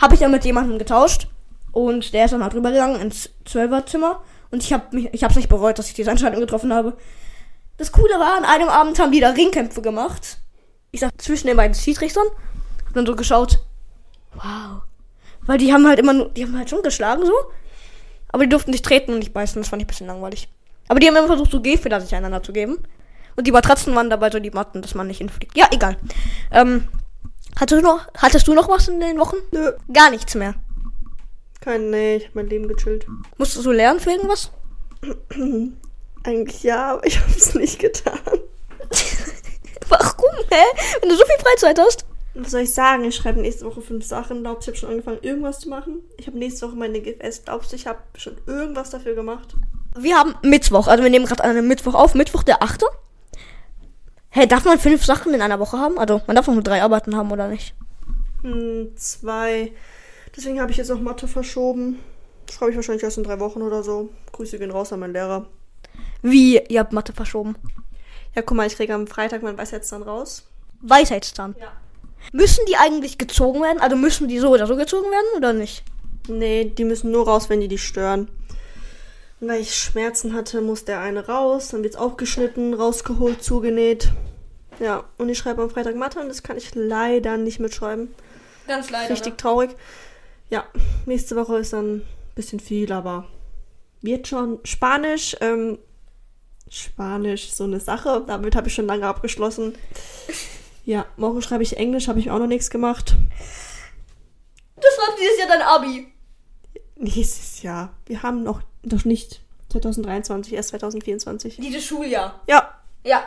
habe 0.00 0.14
ich 0.14 0.20
dann 0.20 0.30
mit 0.30 0.44
jemandem 0.44 0.78
getauscht. 0.78 1.28
Und 1.72 2.12
der 2.12 2.24
ist 2.24 2.32
dann 2.32 2.42
halt 2.42 2.54
rübergegangen 2.54 3.00
ins 3.00 3.30
Zwölferzimmer. 3.44 4.22
Und 4.50 4.62
ich 4.62 4.72
habe 4.72 4.84
mich, 4.94 5.08
ich 5.12 5.22
habe 5.22 5.30
es 5.30 5.36
nicht 5.36 5.48
bereut, 5.48 5.78
dass 5.78 5.88
ich 5.88 5.94
diese 5.94 6.10
Entscheidung 6.10 6.40
getroffen 6.40 6.74
habe. 6.74 6.96
Das 7.76 7.92
Coole 7.92 8.14
war, 8.14 8.36
an 8.36 8.44
einem 8.44 8.68
Abend 8.68 8.98
haben 8.98 9.12
die 9.12 9.20
da 9.20 9.30
Ringkämpfe 9.30 9.80
gemacht. 9.80 10.38
Ich 10.90 11.00
sag 11.00 11.10
zwischen 11.20 11.46
den 11.46 11.56
beiden 11.56 11.74
Schiedsrichtern. 11.74 12.26
Hab 12.86 12.94
dann 12.94 13.06
so 13.06 13.14
geschaut. 13.14 13.60
Wow. 14.34 14.82
Weil 15.50 15.58
die 15.58 15.72
haben 15.72 15.84
halt 15.84 15.98
immer 15.98 16.12
nur, 16.12 16.28
die 16.28 16.44
haben 16.44 16.56
halt 16.56 16.70
schon 16.70 16.84
geschlagen 16.84 17.26
so. 17.26 17.32
Aber 18.28 18.44
die 18.44 18.48
durften 18.48 18.70
nicht 18.70 18.84
treten 18.84 19.14
und 19.14 19.18
nicht 19.18 19.32
beißen. 19.32 19.60
Das 19.60 19.68
fand 19.68 19.82
ich 19.82 19.86
ein 19.86 19.88
bisschen 19.88 20.06
langweilig. 20.06 20.48
Aber 20.86 21.00
die 21.00 21.08
haben 21.08 21.16
immer 21.16 21.26
versucht, 21.26 21.50
so 21.50 21.60
Gehfehler 21.60 22.00
sich 22.00 22.14
einander 22.14 22.40
zu 22.40 22.52
geben. 22.52 22.78
Und 23.34 23.48
die 23.48 23.50
Matratzen 23.50 23.92
waren 23.96 24.10
dabei 24.10 24.30
so 24.30 24.38
die 24.38 24.52
Matten, 24.52 24.80
dass 24.80 24.94
man 24.94 25.08
nicht 25.08 25.18
hinfliegt. 25.18 25.56
Ja, 25.56 25.66
egal. 25.72 25.96
Ähm, 26.52 26.86
hattest 27.58 27.80
du 27.80 27.84
noch, 27.84 28.06
hattest 28.16 28.46
du 28.46 28.54
noch 28.54 28.68
was 28.68 28.86
in 28.86 29.00
den 29.00 29.18
Wochen? 29.18 29.38
Nö. 29.50 29.72
Gar 29.92 30.10
nichts 30.10 30.36
mehr. 30.36 30.54
Kein, 31.60 31.90
nee, 31.90 32.18
ich 32.18 32.26
habe 32.26 32.34
mein 32.36 32.46
Leben 32.46 32.68
gechillt. 32.68 33.08
Musstest 33.36 33.66
du 33.66 33.72
lernen 33.72 33.98
für 33.98 34.12
irgendwas? 34.12 34.52
Eigentlich 36.22 36.62
ja, 36.62 36.92
aber 36.92 37.04
ich 37.04 37.18
habe 37.18 37.32
es 37.36 37.56
nicht 37.56 37.80
getan. 37.80 38.20
Warum, 39.88 40.30
hä? 40.48 40.64
Wenn 41.00 41.08
du 41.08 41.16
so 41.16 41.24
viel 41.24 41.44
Freizeit 41.44 41.80
hast? 41.80 42.06
Was 42.34 42.52
soll 42.52 42.60
ich 42.60 42.72
sagen? 42.72 43.04
Ich 43.04 43.16
schreibe 43.16 43.40
nächste 43.40 43.66
Woche 43.66 43.82
fünf 43.82 44.04
Sachen. 44.04 44.42
Glaubst 44.42 44.66
du, 44.66 44.70
ich 44.70 44.76
habe 44.76 44.80
schon 44.80 44.90
angefangen, 44.90 45.18
irgendwas 45.22 45.60
zu 45.60 45.68
machen? 45.68 46.00
Ich 46.16 46.26
habe 46.26 46.38
nächste 46.38 46.66
Woche 46.66 46.76
meine 46.76 47.00
GFS. 47.00 47.44
Glaubst 47.44 47.72
du, 47.72 47.76
ich 47.76 47.86
habe 47.86 47.98
schon 48.16 48.36
irgendwas 48.46 48.90
dafür 48.90 49.14
gemacht? 49.14 49.56
Wir 49.96 50.16
haben 50.16 50.34
Mittwoch, 50.42 50.86
also 50.86 51.02
wir 51.02 51.10
nehmen 51.10 51.26
gerade 51.26 51.42
einen 51.42 51.66
Mittwoch 51.66 51.94
auf, 51.94 52.14
Mittwoch 52.14 52.44
der 52.44 52.62
8. 52.62 52.84
Hä, 54.30 54.46
darf 54.46 54.64
man 54.64 54.78
fünf 54.78 55.04
Sachen 55.04 55.34
in 55.34 55.42
einer 55.42 55.58
Woche 55.58 55.76
haben? 55.76 55.98
Also, 55.98 56.22
man 56.28 56.36
darf 56.36 56.48
auch 56.48 56.52
nur 56.52 56.62
drei 56.62 56.82
Arbeiten 56.82 57.16
haben, 57.16 57.32
oder 57.32 57.48
nicht? 57.48 57.74
Hm, 58.42 58.92
zwei. 58.94 59.72
Deswegen 60.36 60.60
habe 60.60 60.70
ich 60.70 60.76
jetzt 60.76 60.88
noch 60.88 61.00
Mathe 61.00 61.26
verschoben. 61.26 61.98
Das 62.46 62.54
schreibe 62.54 62.70
ich 62.70 62.76
wahrscheinlich 62.76 63.02
erst 63.02 63.18
in 63.18 63.24
drei 63.24 63.40
Wochen 63.40 63.62
oder 63.62 63.82
so. 63.82 64.10
Grüße 64.30 64.60
gehen 64.60 64.70
raus 64.70 64.92
an 64.92 65.00
meinen 65.00 65.14
Lehrer. 65.14 65.46
Wie, 66.22 66.60
ihr 66.68 66.78
habt 66.78 66.92
Mathe 66.92 67.12
verschoben? 67.12 67.56
Ja, 68.36 68.42
guck 68.42 68.56
mal, 68.56 68.68
ich 68.68 68.76
kriege 68.76 68.94
am 68.94 69.08
Freitag 69.08 69.42
mein 69.42 69.58
Weisheitszahn 69.58 70.02
raus. 70.02 70.44
Weisheitszahn. 70.80 71.56
Ja. 71.58 71.72
Müssen 72.32 72.64
die 72.68 72.76
eigentlich 72.76 73.18
gezogen 73.18 73.62
werden? 73.62 73.80
Also 73.80 73.96
müssen 73.96 74.28
die 74.28 74.38
so 74.38 74.50
oder 74.50 74.66
so 74.66 74.76
gezogen 74.76 75.10
werden 75.10 75.36
oder 75.36 75.52
nicht? 75.52 75.82
Nee, 76.28 76.64
die 76.64 76.84
müssen 76.84 77.10
nur 77.10 77.26
raus, 77.26 77.48
wenn 77.48 77.60
die 77.60 77.68
dich 77.68 77.82
stören. 77.82 78.28
Und 79.40 79.48
weil 79.48 79.60
ich 79.60 79.74
Schmerzen 79.74 80.34
hatte, 80.34 80.60
muss 80.60 80.84
der 80.84 81.00
eine 81.00 81.26
raus. 81.26 81.68
Dann 81.68 81.82
wird's 81.82 81.96
aufgeschnitten, 81.96 82.74
rausgeholt, 82.74 83.42
zugenäht. 83.42 84.10
Ja, 84.78 85.04
und 85.18 85.28
ich 85.28 85.38
schreibe 85.38 85.62
am 85.62 85.70
Freitag 85.70 85.96
Mathe 85.96 86.20
und 86.20 86.28
das 86.28 86.42
kann 86.42 86.56
ich 86.56 86.74
leider 86.74 87.36
nicht 87.36 87.60
mitschreiben. 87.60 88.08
Ganz 88.66 88.90
leider. 88.90 89.12
Richtig 89.12 89.36
traurig. 89.36 89.70
Ja, 90.48 90.64
nächste 91.06 91.36
Woche 91.36 91.58
ist 91.58 91.72
dann 91.72 91.96
ein 91.96 92.06
bisschen 92.34 92.60
viel, 92.60 92.92
aber 92.92 93.26
wird 94.02 94.28
schon. 94.28 94.58
Spanisch, 94.64 95.36
ähm, 95.40 95.78
Spanisch, 96.68 97.52
so 97.52 97.64
eine 97.64 97.80
Sache. 97.80 98.22
Damit 98.26 98.56
habe 98.56 98.68
ich 98.68 98.74
schon 98.74 98.86
lange 98.86 99.06
abgeschlossen. 99.06 99.74
Ja, 100.84 101.06
morgen 101.16 101.42
schreibe 101.42 101.62
ich 101.62 101.76
Englisch, 101.76 102.08
habe 102.08 102.18
ich 102.18 102.30
auch 102.30 102.38
noch 102.38 102.46
nichts 102.46 102.70
gemacht. 102.70 103.16
Du 104.76 104.82
schreibst 104.82 105.20
dieses 105.20 105.38
Jahr 105.38 105.48
dein 105.48 105.62
Abi. 105.62 106.12
Nächstes 106.96 107.62
Jahr. 107.62 107.92
Wir 108.06 108.22
haben 108.22 108.42
noch, 108.42 108.62
doch 108.82 109.04
nicht 109.04 109.42
2023, 109.70 110.52
erst 110.54 110.70
2024. 110.70 111.56
Dieses 111.56 111.84
Schuljahr. 111.84 112.40
Ja, 112.48 112.74
Ja. 113.04 113.22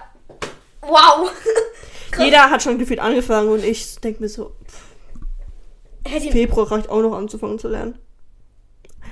Wow. 0.82 1.32
jeder 2.20 2.50
hat 2.50 2.62
schon 2.62 2.78
gefühlt 2.78 3.00
angefangen 3.00 3.50
und 3.50 3.64
ich 3.64 3.96
denke 3.98 4.22
mir 4.22 4.30
so, 4.30 4.52
ich 6.06 6.32
Februar 6.32 6.72
reicht 6.72 6.90
auch 6.90 7.02
noch 7.02 7.14
anzufangen 7.14 7.58
zu 7.60 7.70
lernen. 7.70 7.98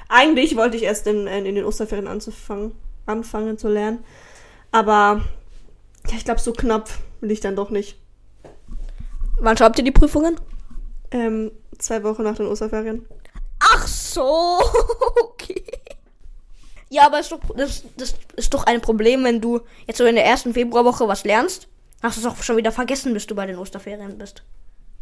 Eigentlich 0.09 0.57
wollte 0.57 0.75
ich 0.75 0.83
erst 0.83 1.07
in, 1.07 1.27
in 1.27 1.55
den 1.55 1.63
Osterferien 1.63 2.07
anzufangen, 2.07 2.75
anfangen 3.05 3.57
zu 3.57 3.69
lernen. 3.69 4.03
Aber 4.71 5.21
ja, 6.09 6.17
ich 6.17 6.25
glaube, 6.25 6.41
so 6.41 6.51
knapp 6.51 6.89
will 7.21 7.31
ich 7.31 7.39
dann 7.39 7.55
doch 7.55 7.69
nicht. 7.69 8.00
Wann 9.41 9.57
schreibt 9.57 9.79
ihr 9.79 9.83
die 9.83 9.91
Prüfungen? 9.91 10.39
Ähm, 11.09 11.51
zwei 11.79 12.03
Wochen 12.03 12.21
nach 12.21 12.35
den 12.35 12.45
Osterferien. 12.45 13.05
Ach 13.59 13.87
so. 13.87 14.59
Okay. 15.23 15.63
Ja, 16.89 17.07
aber 17.07 17.19
ist 17.19 17.31
doch, 17.31 17.39
das, 17.55 17.83
das 17.97 18.13
ist 18.35 18.53
doch 18.53 18.65
ein 18.65 18.79
Problem, 18.79 19.23
wenn 19.23 19.41
du 19.41 19.61
jetzt 19.87 19.97
so 19.97 20.05
in 20.05 20.13
der 20.13 20.25
ersten 20.25 20.53
Februarwoche 20.53 21.07
was 21.07 21.23
lernst. 21.23 21.67
Hast 22.03 22.17
du 22.17 22.21
es 22.21 22.27
auch 22.27 22.41
schon 22.43 22.57
wieder 22.57 22.71
vergessen, 22.71 23.13
bis 23.13 23.25
du 23.25 23.33
bei 23.33 23.47
den 23.47 23.57
Osterferien 23.57 24.19
bist. 24.19 24.43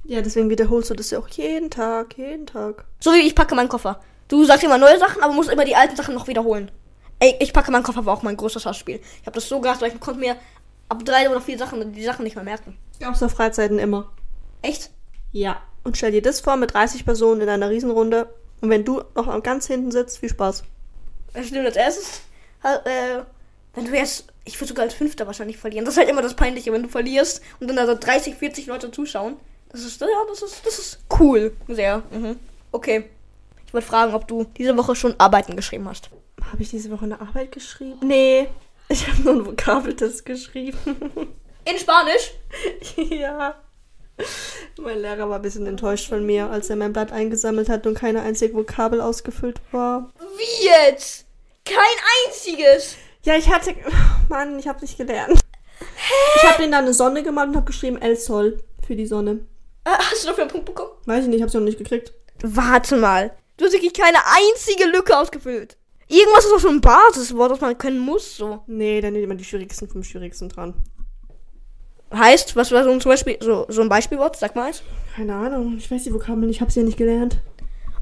Ja, 0.06 0.22
deswegen 0.22 0.50
wiederholst 0.50 0.90
du 0.90 0.94
das 0.94 1.12
ja 1.12 1.20
auch 1.20 1.28
jeden 1.28 1.70
Tag, 1.70 2.18
jeden 2.18 2.46
Tag. 2.46 2.86
So 3.02 3.12
wie 3.12 3.28
ich 3.28 3.36
packe 3.36 3.54
meinen 3.54 3.68
Koffer. 3.68 4.00
Du 4.30 4.46
sagst 4.46 4.64
immer 4.64 4.78
neue 4.78 4.98
Sachen, 4.98 5.22
aber 5.22 5.34
musst 5.34 5.52
immer 5.52 5.66
die 5.66 5.76
alten 5.76 5.98
Sachen 5.98 6.16
noch 6.16 6.28
wiederholen. 6.28 6.72
Ey, 7.20 7.36
ich 7.42 7.52
packe 7.52 7.72
meinen 7.72 7.84
Koffer 7.84 8.06
war 8.06 8.14
auch 8.14 8.24
mein 8.24 8.38
größtes 8.38 8.66
Hassspiel. 8.66 9.02
Ich 9.20 9.28
habe 9.28 9.36
das 9.36 9.50
so 9.50 9.60
gehasst, 9.60 9.82
weil 9.82 9.92
ich 9.92 10.00
konnte 10.00 10.22
mir 10.22 10.38
ab 10.88 11.04
drei 11.04 11.30
oder 11.30 11.42
vier 11.42 11.58
Sachen 11.58 11.92
die 11.92 12.04
Sachen 12.04 12.24
nicht 12.24 12.36
mehr 12.36 12.46
merken. 12.46 12.78
Außer 13.06 13.28
Freizeiten 13.28 13.78
immer. 13.78 14.10
Echt? 14.62 14.92
Ja. 15.32 15.62
Und 15.84 15.98
stell 15.98 16.12
dir 16.12 16.22
das 16.22 16.42
vor 16.42 16.56
mit 16.58 16.74
30 16.74 17.06
Personen 17.06 17.42
in 17.42 17.50
einer 17.50 17.70
Riesenrunde. 17.70 18.34
Und 18.62 18.70
wenn 18.70 18.84
du 18.84 19.02
noch 19.16 19.28
am 19.28 19.42
ganz 19.42 19.68
hinten 19.68 19.92
sitzt, 19.92 20.20
viel 20.20 20.30
Spaß. 20.30 20.64
Das 21.34 21.48
stimmt 21.48 21.66
als 21.66 21.76
erstes. 21.76 22.22
Äh, 22.64 23.22
wenn 23.74 23.86
du 23.86 23.96
jetzt, 23.96 24.26
ich 24.46 24.60
würde 24.60 24.70
sogar 24.70 24.86
als 24.86 24.94
Fünfter 24.94 25.28
wahrscheinlich 25.28 25.58
verlieren. 25.58 25.86
Das 25.86 25.94
ist 25.94 26.00
halt 26.00 26.10
immer 26.10 26.22
das 26.22 26.36
Peinliche, 26.36 26.74
wenn 26.74 26.84
du 26.84 26.90
verlierst 26.90 27.42
und 27.60 27.68
dann 27.68 27.78
da 27.78 27.86
so 27.86 27.96
30, 27.98 28.36
40 28.36 28.68
Leute 28.68 28.92
zuschauen. 28.92 29.38
Das 29.70 29.82
ist, 29.82 30.02
ja, 30.02 30.08
das 30.28 30.42
ist, 30.42 30.66
das 30.66 30.80
ist 30.80 31.00
cool. 31.20 31.56
Sehr. 31.68 32.04
Mhm. 32.12 32.40
Okay. 32.72 33.06
Ich 33.66 33.74
wollte 33.74 33.88
fragen, 33.88 34.14
ob 34.16 34.28
du 34.28 34.46
diese 34.58 34.76
Woche 34.76 34.96
schon 34.96 35.14
Arbeiten 35.20 35.56
geschrieben 35.56 35.88
hast. 35.88 36.10
Habe 36.52 36.64
ich 36.64 36.70
diese 36.70 36.90
Woche 36.90 37.06
eine 37.06 37.22
Arbeit 37.22 37.52
geschrieben? 37.52 38.00
Nee. 38.04 38.48
Ich 38.88 39.08
habe 39.08 39.22
nur 39.22 39.34
einen 39.34 39.46
Vokabeltest 39.46 40.26
geschrieben. 40.26 40.78
In 41.66 41.78
Spanisch? 41.78 42.34
ja. 43.12 43.56
Mein 44.82 45.00
Lehrer 45.00 45.30
war 45.30 45.38
ein 45.38 45.42
bisschen 45.42 45.66
enttäuscht 45.66 46.10
von 46.10 46.26
mir, 46.26 46.50
als 46.50 46.70
er 46.70 46.76
mein 46.76 46.94
Blatt 46.94 47.12
eingesammelt 47.12 47.70
hat 47.70 47.86
und 47.86 47.96
keine 47.96 48.22
einzige 48.22 48.54
Vokabel 48.54 49.02
ausgefüllt 49.02 49.60
war. 49.72 50.12
Wie 50.38 50.66
jetzt? 50.66 51.26
Kein 51.66 51.78
einziges. 52.28 52.96
Ja, 53.24 53.36
ich 53.36 53.50
hatte. 53.50 53.76
Mann, 54.30 54.58
ich 54.58 54.68
habe 54.68 54.82
nicht 54.82 54.98
gelernt. 54.98 55.40
Ich 56.36 56.44
habe 56.44 56.62
denen 56.62 56.72
dann 56.72 56.86
eine 56.86 56.94
Sonne 56.94 57.24
gemalt 57.24 57.50
und 57.50 57.56
habe 57.56 57.66
geschrieben 57.66 58.02
El 58.02 58.16
Sol 58.16 58.62
für 58.86 58.96
die 58.96 59.06
Sonne. 59.06 59.42
Äh, 59.86 59.92
hast 59.98 60.24
du 60.24 60.28
dafür 60.28 60.44
einen 60.44 60.52
Punkt 60.52 60.66
bekommen? 60.66 60.92
Weiß 61.06 61.24
ich 61.24 61.30
nicht, 61.30 61.42
habe 61.42 61.52
sie 61.52 61.58
noch 61.58 61.66
nicht 61.66 61.78
gekriegt. 61.78 62.14
Warte 62.42 62.98
mal. 62.98 63.32
Du 63.58 63.66
hast 63.66 63.74
wirklich 63.74 63.94
keine 63.94 64.20
einzige 64.26 64.86
Lücke 64.86 65.18
ausgefüllt. 65.18 65.78
Irgendwas 66.08 66.46
ist 66.46 66.52
doch 66.52 66.60
so 66.60 66.70
ein 66.70 66.82
Basiswort, 66.82 67.52
das 67.52 67.62
man 67.62 67.78
können 67.78 68.00
muss, 68.00 68.38
so. 68.38 68.64
Nee, 68.68 69.00
dann 69.00 69.14
nehmen 69.14 69.30
wir 69.30 69.36
die 69.36 69.44
schwierigsten 69.44 69.88
vom 69.88 70.04
schwierigsten 70.04 70.50
dran. 70.50 70.74
Heißt, 72.14 72.56
was 72.56 72.72
war 72.72 72.84
so 72.84 72.90
ein, 72.92 73.02
zum 73.02 73.12
Beispiel, 73.12 73.38
so, 73.42 73.66
so 73.70 73.82
ein 73.82 73.90
Beispielwort? 73.90 74.36
Sag 74.36 74.56
mal 74.56 74.68
eins. 74.68 74.82
Keine 75.16 75.36
Ahnung, 75.36 75.78
ich 75.78 75.90
weiß 75.92 76.04
die 76.04 76.14
Vokabeln, 76.14 76.50
ich 76.50 76.60
habe 76.62 76.72
sie 76.72 76.80
ja 76.80 76.86
nicht 76.86 76.98
gelernt. 76.98 77.38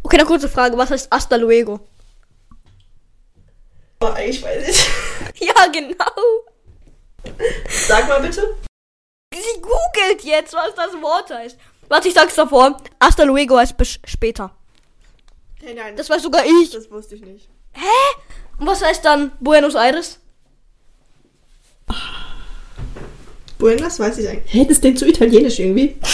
Okay, 0.04 0.18
eine 0.18 0.26
kurze 0.26 0.48
Frage. 0.48 0.78
Was 0.78 0.92
heißt 0.92 1.10
hasta 1.12 1.36
luego? 1.36 1.80
Oh, 4.02 4.14
ich 4.26 4.42
weiß 4.44 4.68
nicht. 4.68 4.88
Ja, 5.40 5.68
genau. 5.72 6.06
Sag 7.70 8.08
mal 8.08 8.22
bitte. 8.22 8.56
Sie 9.34 9.62
googelt 9.62 10.24
jetzt, 10.24 10.54
was 10.54 10.74
das 10.76 10.94
Wort 11.02 11.30
heißt. 11.32 11.58
Warte, 11.90 12.08
ich 12.08 12.14
sag's 12.16 12.34
davor. 12.36 12.78
Hasta 13.00 13.24
luego 13.24 13.58
heißt 13.58 13.78
bis 13.78 14.00
später. 14.06 14.52
Hey, 15.62 15.74
nein, 15.76 15.96
Das 15.96 16.10
weiß 16.10 16.24
sogar 16.24 16.44
ich. 16.46 16.72
das 16.72 16.90
wusste 16.90 17.16
ich 17.16 17.22
nicht. 17.22 17.50
Und 18.60 18.66
was 18.66 18.84
heißt 18.84 19.06
dann 19.06 19.32
Buenos 19.40 19.76
Aires? 19.76 20.20
Buenas 23.58 24.00
weiß 24.00 24.18
ich 24.20 24.30
eigentlich. 24.30 24.54
Hä, 24.54 24.66
das 24.68 24.82
klingt 24.82 25.00
so 25.00 25.06
italienisch 25.06 25.60
irgendwie. 25.60 25.96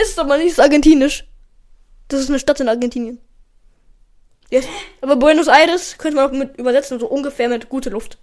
Ist 0.00 0.18
aber 0.18 0.36
nicht 0.38 0.58
argentinisch. 0.58 1.24
Das 2.08 2.20
ist 2.20 2.28
eine 2.28 2.38
Stadt 2.38 2.60
in 2.60 2.68
Argentinien. 2.68 3.18
Yes. 4.50 4.66
Aber 5.00 5.16
Buenos 5.16 5.48
Aires 5.48 5.96
könnte 5.98 6.16
man 6.16 6.26
auch 6.28 6.32
mit 6.32 6.58
übersetzen, 6.58 7.00
so 7.00 7.06
ungefähr 7.08 7.48
mit 7.48 7.68
gute 7.68 7.90
Luft. 7.90 8.18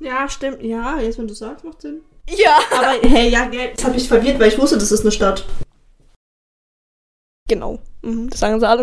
Ja, 0.00 0.28
stimmt. 0.28 0.62
Ja, 0.62 1.00
jetzt 1.00 1.18
wenn 1.18 1.28
du 1.28 1.34
sagst, 1.34 1.64
macht 1.64 1.80
Sinn. 1.80 2.02
Ja. 2.28 2.58
Aber 2.70 2.98
hey, 3.08 3.30
ja, 3.30 3.48
jetzt 3.50 3.84
habe 3.84 3.96
ich 3.96 4.06
verwirrt, 4.06 4.38
weil 4.38 4.48
ich 4.48 4.58
wusste, 4.58 4.76
das 4.76 4.92
ist 4.92 5.00
eine 5.00 5.12
Stadt. 5.12 5.44
Genau. 7.48 7.78
Mhm, 8.02 8.28
das 8.30 8.40
sagen 8.40 8.60
sie 8.60 8.68
alle. 8.68 8.82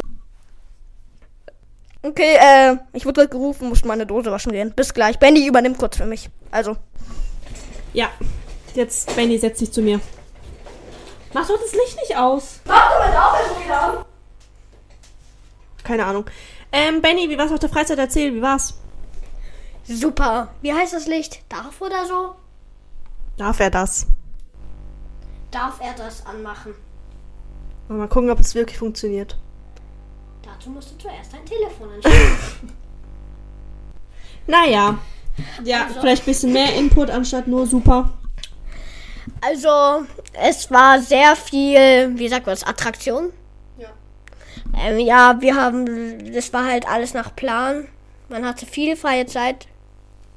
Okay, 2.03 2.35
äh, 2.39 2.77
ich 2.93 3.05
wurde 3.05 3.21
gerade 3.21 3.29
gerufen, 3.29 3.69
muss 3.69 3.85
meine 3.85 4.07
Dose 4.07 4.31
waschen 4.31 4.51
gehen. 4.51 4.73
Bis 4.75 4.93
gleich. 4.93 5.19
Benny 5.19 5.45
übernimmt 5.45 5.77
kurz 5.77 5.97
für 5.97 6.05
mich. 6.05 6.29
Also. 6.51 6.77
Ja. 7.93 8.10
Jetzt, 8.74 9.15
Benny, 9.15 9.38
setz 9.38 9.60
dich 9.60 9.72
zu 9.72 9.81
mir. 9.81 10.00
Mach 11.34 11.48
doch 11.48 11.60
das 11.60 11.74
Licht 11.74 11.98
nicht 11.98 12.15
aus. 12.17 12.60
Mach 12.65 12.89
doch 12.89 13.00
mal 13.00 13.17
auch 13.17 13.63
wieder 13.65 13.81
an. 13.81 14.05
Keine 15.84 16.05
Ahnung. 16.05 16.25
Ähm, 16.72 17.01
Benny, 17.01 17.29
wie 17.29 17.38
war's 17.38 17.51
auf 17.51 17.60
der 17.60 17.70
Freizeit? 17.70 17.98
Erzähl, 17.98 18.34
wie 18.34 18.41
war's? 18.41 18.79
Super. 19.84 20.50
Wie 20.62 20.74
heißt 20.74 20.93
das 20.93 21.08
Licht? 21.08 21.41
Darf 21.50 21.81
oder 21.81 22.05
so? 22.05 22.36
Darf 23.38 23.60
er 23.60 23.72
das? 23.72 24.08
Darf 25.50 25.81
er 25.81 25.93
das 25.93 26.25
anmachen? 26.25 26.74
Mal 27.89 28.08
gucken, 28.08 28.29
ob 28.29 28.39
es 28.39 28.55
wirklich 28.55 28.77
funktioniert. 28.77 29.38
Dazu 30.43 30.70
musst 30.70 30.91
du 30.91 30.98
zuerst 30.98 31.34
dein 31.34 31.46
Telefon 31.46 31.89
anschließen. 31.96 32.72
Naja. 34.48 34.98
Ja, 35.63 35.88
vielleicht 36.00 36.24
ein 36.24 36.25
bisschen 36.25 36.53
mehr 36.53 36.75
Input 36.75 37.10
anstatt 37.10 37.48
nur 37.48 37.65
super. 37.67 38.13
Also, 39.41 40.05
es 40.33 40.69
war 40.71 41.00
sehr 41.00 41.36
viel, 41.36 42.17
wie 42.17 42.27
sagt 42.27 42.45
man 42.45 42.53
das, 42.53 42.63
Attraktion. 42.63 43.31
Ja. 43.77 43.89
Ähm, 44.77 45.00
ja, 45.00 45.38
wir 45.41 45.55
haben, 45.55 46.33
das 46.33 46.53
war 46.53 46.65
halt 46.65 46.88
alles 46.88 47.13
nach 47.13 47.36
Plan. 47.36 47.88
Man 48.29 48.45
hatte 48.45 48.65
viel 48.65 48.95
freie 48.95 49.25
Zeit. 49.25 49.67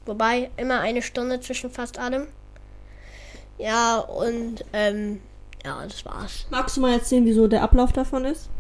Wobei, 0.06 0.50
immer 0.56 0.80
eine 0.80 1.02
Stunde 1.02 1.40
zwischen 1.40 1.70
fast 1.70 1.98
allem. 1.98 2.26
Ja, 3.58 3.98
und, 3.98 4.64
ähm, 4.72 5.20
ja, 5.64 5.82
das 5.84 6.04
war's. 6.04 6.46
Magst 6.50 6.76
du 6.76 6.80
mal 6.80 6.92
erzählen, 6.92 7.24
wieso 7.24 7.46
der 7.46 7.62
Ablauf 7.62 7.92
davon 7.92 8.24
ist? 8.24 8.50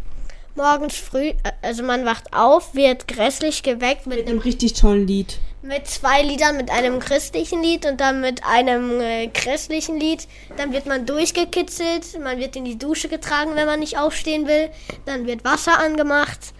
Morgens 0.54 0.96
früh, 0.96 1.28
äh, 1.28 1.52
also 1.62 1.82
man 1.82 2.04
wacht 2.04 2.32
auf, 2.32 2.74
wird 2.74 3.08
grässlich 3.08 3.62
geweckt 3.62 4.06
mit 4.06 4.18
Mit 4.18 4.28
einem 4.28 4.38
richtig 4.38 4.74
tollen 4.74 5.06
Lied. 5.06 5.38
Mit 5.66 5.86
zwei 5.86 6.20
Liedern, 6.20 6.58
mit 6.58 6.70
einem 6.70 6.98
christlichen 6.98 7.62
Lied 7.62 7.86
und 7.86 7.98
dann 7.98 8.20
mit 8.20 8.44
einem 8.44 9.00
äh, 9.00 9.28
christlichen 9.28 9.98
Lied. 9.98 10.28
Dann 10.58 10.74
wird 10.74 10.84
man 10.84 11.06
durchgekitzelt, 11.06 12.20
man 12.22 12.38
wird 12.38 12.54
in 12.54 12.66
die 12.66 12.76
Dusche 12.76 13.08
getragen, 13.08 13.52
wenn 13.54 13.64
man 13.64 13.80
nicht 13.80 13.96
aufstehen 13.96 14.46
will. 14.46 14.68
Dann 15.06 15.26
wird 15.26 15.42
Wasser 15.42 15.78
angemacht 15.78 16.52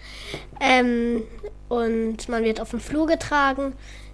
ähm, 0.59 1.21
und 1.69 2.27
man 2.29 2.43
wird 2.43 2.59
auf 2.59 2.71
den 2.71 2.79
Flur 2.79 3.05
getragen. 3.05 3.73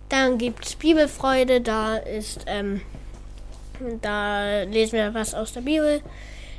Dann 0.10 0.38
gibt's 0.38 0.76
Bibelfreude, 0.76 1.62
da 1.62 1.96
ist, 1.96 2.42
ähm, 2.48 2.82
da 4.02 4.64
lesen 4.64 4.98
wir 4.98 5.14
was 5.14 5.34
aus 5.34 5.54
der 5.54 5.62
Bibel. 5.62 6.02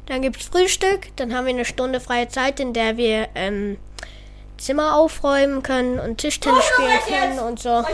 Dann 0.06 0.22
gibt's 0.22 0.46
Frühstück. 0.46 1.14
Dann 1.16 1.34
haben 1.34 1.44
wir 1.44 1.52
eine 1.52 1.66
Stunde 1.66 2.00
freie 2.00 2.28
Zeit, 2.28 2.60
in 2.60 2.72
der 2.72 2.96
wir 2.96 3.28
ähm, 3.34 3.76
Zimmer 4.58 4.96
aufräumen 4.96 5.62
können 5.62 5.98
und 5.98 6.18
Tischtennis 6.18 6.64
spielen 6.64 6.98
können 7.08 7.38
und 7.40 7.58
so. 7.60 7.68
Ähm, 7.70 7.84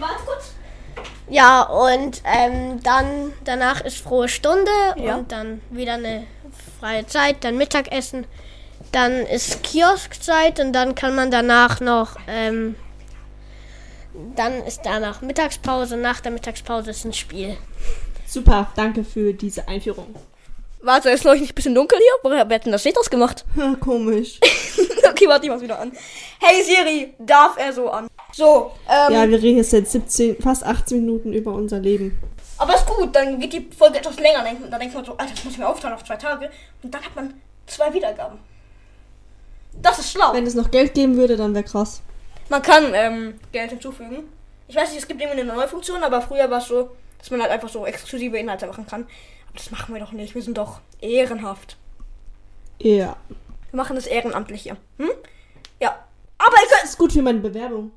warte 0.00 0.24
kurz. 0.26 0.52
Ja, 1.28 1.62
und 1.62 2.22
ähm, 2.24 2.82
dann 2.82 3.32
danach 3.44 3.80
ist 3.80 3.96
frohe 3.98 4.28
Stunde 4.28 4.70
Ja. 4.96 5.16
und 5.16 5.32
dann 5.32 5.60
wieder 5.70 5.94
eine 5.94 6.26
freie 6.80 7.06
Zeit, 7.06 7.44
dann 7.44 7.56
Mittagessen. 7.56 8.26
Dann 8.92 9.12
ist 9.26 9.62
Kioskzeit 9.62 10.60
und 10.60 10.72
dann 10.72 10.94
kann 10.94 11.14
man 11.14 11.30
danach 11.30 11.80
noch, 11.80 12.16
ähm, 12.28 12.76
dann 14.36 14.62
ist 14.64 14.82
danach 14.84 15.22
Mittagspause. 15.22 15.96
Nach 15.96 16.20
der 16.20 16.32
Mittagspause 16.32 16.90
ist 16.90 17.04
ein 17.04 17.12
Spiel. 17.12 17.56
Super, 18.26 18.68
danke 18.76 19.02
für 19.04 19.32
diese 19.32 19.66
Einführung. 19.66 20.14
Warte, 20.84 21.08
ist 21.10 21.24
nicht 21.24 21.50
ein 21.50 21.54
bisschen 21.54 21.74
dunkel 21.74 21.98
hier? 21.98 22.12
Woher 22.22 22.46
wer 22.48 22.56
hat 22.56 22.66
denn 22.66 22.72
das 22.72 22.84
Licht 22.84 22.98
ausgemacht? 22.98 23.44
Komisch. 23.80 24.38
okay, 25.10 25.26
warte, 25.26 25.46
ich 25.46 25.50
mach's 25.50 25.62
wieder 25.62 25.78
an. 25.78 25.92
Hey 26.38 26.62
Siri, 26.62 27.14
darf 27.18 27.56
er 27.56 27.72
so 27.72 27.88
an? 27.88 28.06
So, 28.32 28.70
ähm, 28.86 29.14
Ja, 29.14 29.28
wir 29.28 29.40
reden 29.40 29.56
jetzt 29.56 29.70
seit 29.70 29.88
17, 29.88 30.42
fast 30.42 30.62
18 30.62 31.00
Minuten 31.00 31.32
über 31.32 31.52
unser 31.52 31.78
Leben. 31.78 32.18
aber 32.58 32.74
ist 32.74 32.86
gut, 32.86 33.16
dann 33.16 33.40
geht 33.40 33.54
die 33.54 33.66
Folge 33.76 33.98
etwas 33.98 34.20
länger. 34.20 34.44
Dann 34.70 34.78
denkt 34.78 34.94
man 34.94 35.04
so, 35.04 35.12
Alter, 35.16 35.32
das 35.34 35.44
muss 35.44 35.54
ich 35.54 35.58
mir 35.58 35.68
aufteilen 35.68 35.94
auf 35.94 36.04
zwei 36.04 36.16
Tage. 36.16 36.50
Und 36.82 36.92
dann 36.94 37.02
hat 37.02 37.16
man 37.16 37.32
zwei 37.66 37.92
Wiedergaben. 37.94 38.38
Das 39.80 39.98
ist 39.98 40.12
schlau. 40.12 40.34
Wenn 40.34 40.46
es 40.46 40.54
noch 40.54 40.70
Geld 40.70 40.92
geben 40.92 41.16
würde, 41.16 41.36
dann 41.36 41.54
wäre 41.54 41.64
krass. 41.64 42.02
Man 42.50 42.60
kann 42.60 42.92
ähm, 42.92 43.40
Geld 43.52 43.70
hinzufügen. 43.70 44.24
Ich 44.68 44.76
weiß 44.76 44.90
nicht, 44.90 44.98
es 45.00 45.08
gibt 45.08 45.20
irgendwie 45.20 45.40
eine 45.40 45.50
neue 45.50 45.66
Funktion, 45.66 46.02
aber 46.02 46.20
früher 46.20 46.50
war 46.50 46.58
es 46.58 46.66
so, 46.68 46.90
dass 47.18 47.30
man 47.30 47.40
halt 47.40 47.50
einfach 47.52 47.70
so 47.70 47.86
exklusive 47.86 48.36
Inhalte 48.36 48.66
machen 48.66 48.86
kann. 48.86 49.06
Das 49.54 49.70
machen 49.70 49.94
wir 49.94 50.00
doch 50.00 50.12
nicht. 50.12 50.34
Wir 50.34 50.42
sind 50.42 50.58
doch 50.58 50.80
ehrenhaft. 51.00 51.76
Ja. 52.80 53.16
Wir 53.70 53.76
machen 53.76 53.96
das 53.96 54.06
ehrenamtlich 54.06 54.62
hier. 54.62 54.76
Hm? 54.98 55.10
Ja. 55.80 55.90
Aber 56.38 56.56
ihr 56.56 56.68
Das 56.68 56.78
könnt. 56.80 56.90
ist 56.90 56.98
gut 56.98 57.12
für 57.12 57.22
meine 57.22 57.38
Bewerbung. 57.40 57.92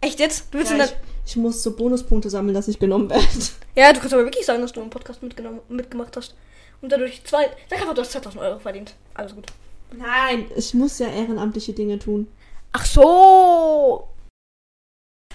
Echt 0.00 0.20
jetzt? 0.20 0.52
Du 0.52 0.58
willst 0.58 0.70
Ja, 0.72 0.78
ja, 0.78 0.84
ich, 0.84 0.94
ich 1.26 1.36
muss 1.36 1.62
so 1.62 1.74
Bonuspunkte 1.74 2.30
sammeln, 2.30 2.54
dass 2.54 2.68
ich 2.68 2.78
genommen 2.78 3.10
werde. 3.10 3.24
ja, 3.74 3.92
du 3.92 3.98
kannst 4.00 4.14
aber 4.14 4.24
wirklich 4.24 4.46
sagen, 4.46 4.62
dass 4.62 4.72
du 4.72 4.80
im 4.80 4.90
Podcast 4.90 5.22
mitgenommen, 5.22 5.60
mitgemacht 5.68 6.16
hast. 6.16 6.34
Und 6.82 6.92
dadurch 6.92 7.24
zwei. 7.24 7.48
Sag 7.68 7.80
einfach, 7.80 7.94
du 7.94 8.02
hast 8.02 8.12
2000 8.12 8.42
Euro 8.42 8.58
verdient. 8.58 8.94
Alles 9.14 9.34
gut. 9.34 9.46
Nein, 9.92 10.50
ich 10.54 10.74
muss 10.74 10.98
ja 10.98 11.08
ehrenamtliche 11.08 11.72
Dinge 11.72 11.98
tun. 11.98 12.28
Ach 12.72 12.84
so. 12.84 14.08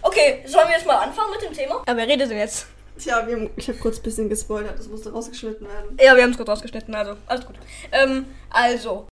Okay, 0.04 0.44
sollen 0.46 0.68
wir 0.68 0.76
jetzt 0.76 0.86
mal 0.88 0.98
anfangen 0.98 1.32
mit 1.32 1.42
dem 1.42 1.54
Thema? 1.54 1.84
Ja, 1.88 1.96
wer 1.98 2.08
redet 2.08 2.30
denn 2.30 2.38
jetzt? 2.38 2.68
Tja, 3.02 3.26
wir 3.26 3.36
haben, 3.36 3.50
ich 3.56 3.68
habe 3.68 3.80
kurz 3.80 3.98
ein 3.98 4.04
bisschen 4.04 4.30
gespoilert, 4.30 4.78
das 4.78 4.88
musste 4.88 5.12
rausgeschnitten 5.12 5.68
werden. 5.68 5.98
Ja, 6.00 6.16
wir 6.16 6.22
haben 6.22 6.32
es 6.32 6.38
kurz 6.38 6.50
rausgeschnitten, 6.50 6.94
also 6.94 7.18
alles 7.26 7.46
gut. 7.46 7.56
Ähm, 7.92 8.28
also. 8.52 9.08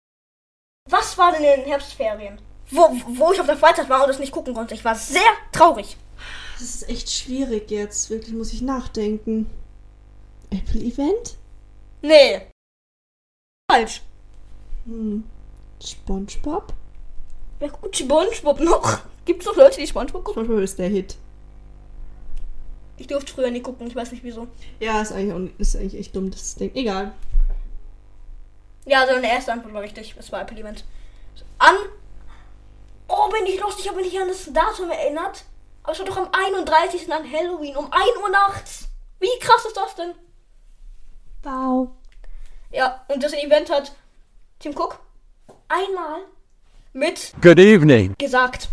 Was 0.90 1.18
war 1.18 1.32
denn 1.32 1.44
in 1.44 1.62
den 1.62 1.70
Herbstferien? 1.70 2.40
Wo, 2.72 2.90
wo 3.08 3.32
ich 3.32 3.40
auf 3.40 3.46
der 3.46 3.58
Freizeit 3.58 3.88
war 3.88 4.04
und 4.04 4.10
es 4.10 4.20
nicht 4.20 4.32
gucken 4.32 4.56
konnte. 4.56 4.74
Ich 4.74 4.84
war 4.84 4.96
sehr 4.96 5.22
traurig. 5.52 5.98
Das 6.54 6.64
ist 6.64 6.90
echt 6.90 7.12
schwierig 7.12 7.70
jetzt. 7.70 8.10
Wirklich 8.10 8.34
muss 8.34 8.54
ich 8.54 8.62
nachdenken. 8.62 9.50
Apple 10.50 10.82
Event? 10.82 11.36
Nee. 12.02 12.42
Falsch. 13.70 14.02
Hm. 14.86 15.24
SpongeBob? 15.84 16.74
Wer 17.60 17.70
guckt 17.70 17.98
Spongebob 17.98 18.60
noch? 18.62 19.00
Gibt's 19.26 19.46
noch 19.46 19.56
Leute, 19.56 19.80
die 19.80 19.88
Spongebob 19.88 20.24
gucken? 20.24 20.44
SpongeBob 20.44 20.64
ist 20.64 20.80
der 20.80 20.90
Hit. 20.90 21.18
Ich 22.98 23.08
durfte 23.08 23.34
früher 23.34 23.52
nie 23.52 23.62
gucken, 23.62 23.88
ich 23.88 23.96
weiß 23.96 24.12
nicht 24.12 24.24
wieso. 24.24 24.48
Ja, 24.80 25.02
ist 25.02 25.12
eigentlich, 25.12 25.34
auch, 25.34 25.60
ist 25.60 25.76
eigentlich 25.76 26.00
echt 26.00 26.16
dumm, 26.16 26.32
das 26.32 26.56
Ding. 26.56 26.72
Egal. 26.76 27.14
Ja, 28.86 29.02
also 29.02 29.16
deine 29.16 29.32
erste 29.32 29.52
Antwort 29.52 29.74
war 29.74 29.82
richtig. 29.82 30.16
Es 30.18 30.32
war 30.32 30.42
Apple 30.42 30.58
Event. 30.60 30.86
An. 31.58 31.76
Oh, 33.08 33.30
bin 33.30 33.46
ich 33.46 33.60
lustig, 33.60 33.86
ich 33.86 33.90
habe 33.92 34.02
mich 34.02 34.12
nicht 34.12 34.22
an 34.22 34.28
das 34.28 34.52
Datum 34.52 34.90
erinnert. 34.90 35.44
Aber 35.84 35.92
es 35.94 36.00
war 36.00 36.06
doch 36.06 36.18
am 36.18 36.30
31. 36.32 37.12
an 37.12 37.30
Halloween 37.32 37.76
um 37.76 37.92
1 37.92 38.04
Uhr 38.22 38.30
nachts. 38.30 38.88
Wie 39.20 39.40
krass 39.40 39.66
ist 39.66 39.78
das 39.78 39.96
denn? 39.96 40.14
Wow. 41.44 41.90
Ja, 42.72 43.06
und 43.08 43.22
das 43.22 43.34
Event 43.34 43.70
hat 43.70 43.96
Tim 44.60 44.74
Cook 44.76 45.00
einmal 45.68 46.22
mit 46.94 47.34
Good 47.42 47.60
evening. 47.60 48.16
gesagt. 48.18 48.70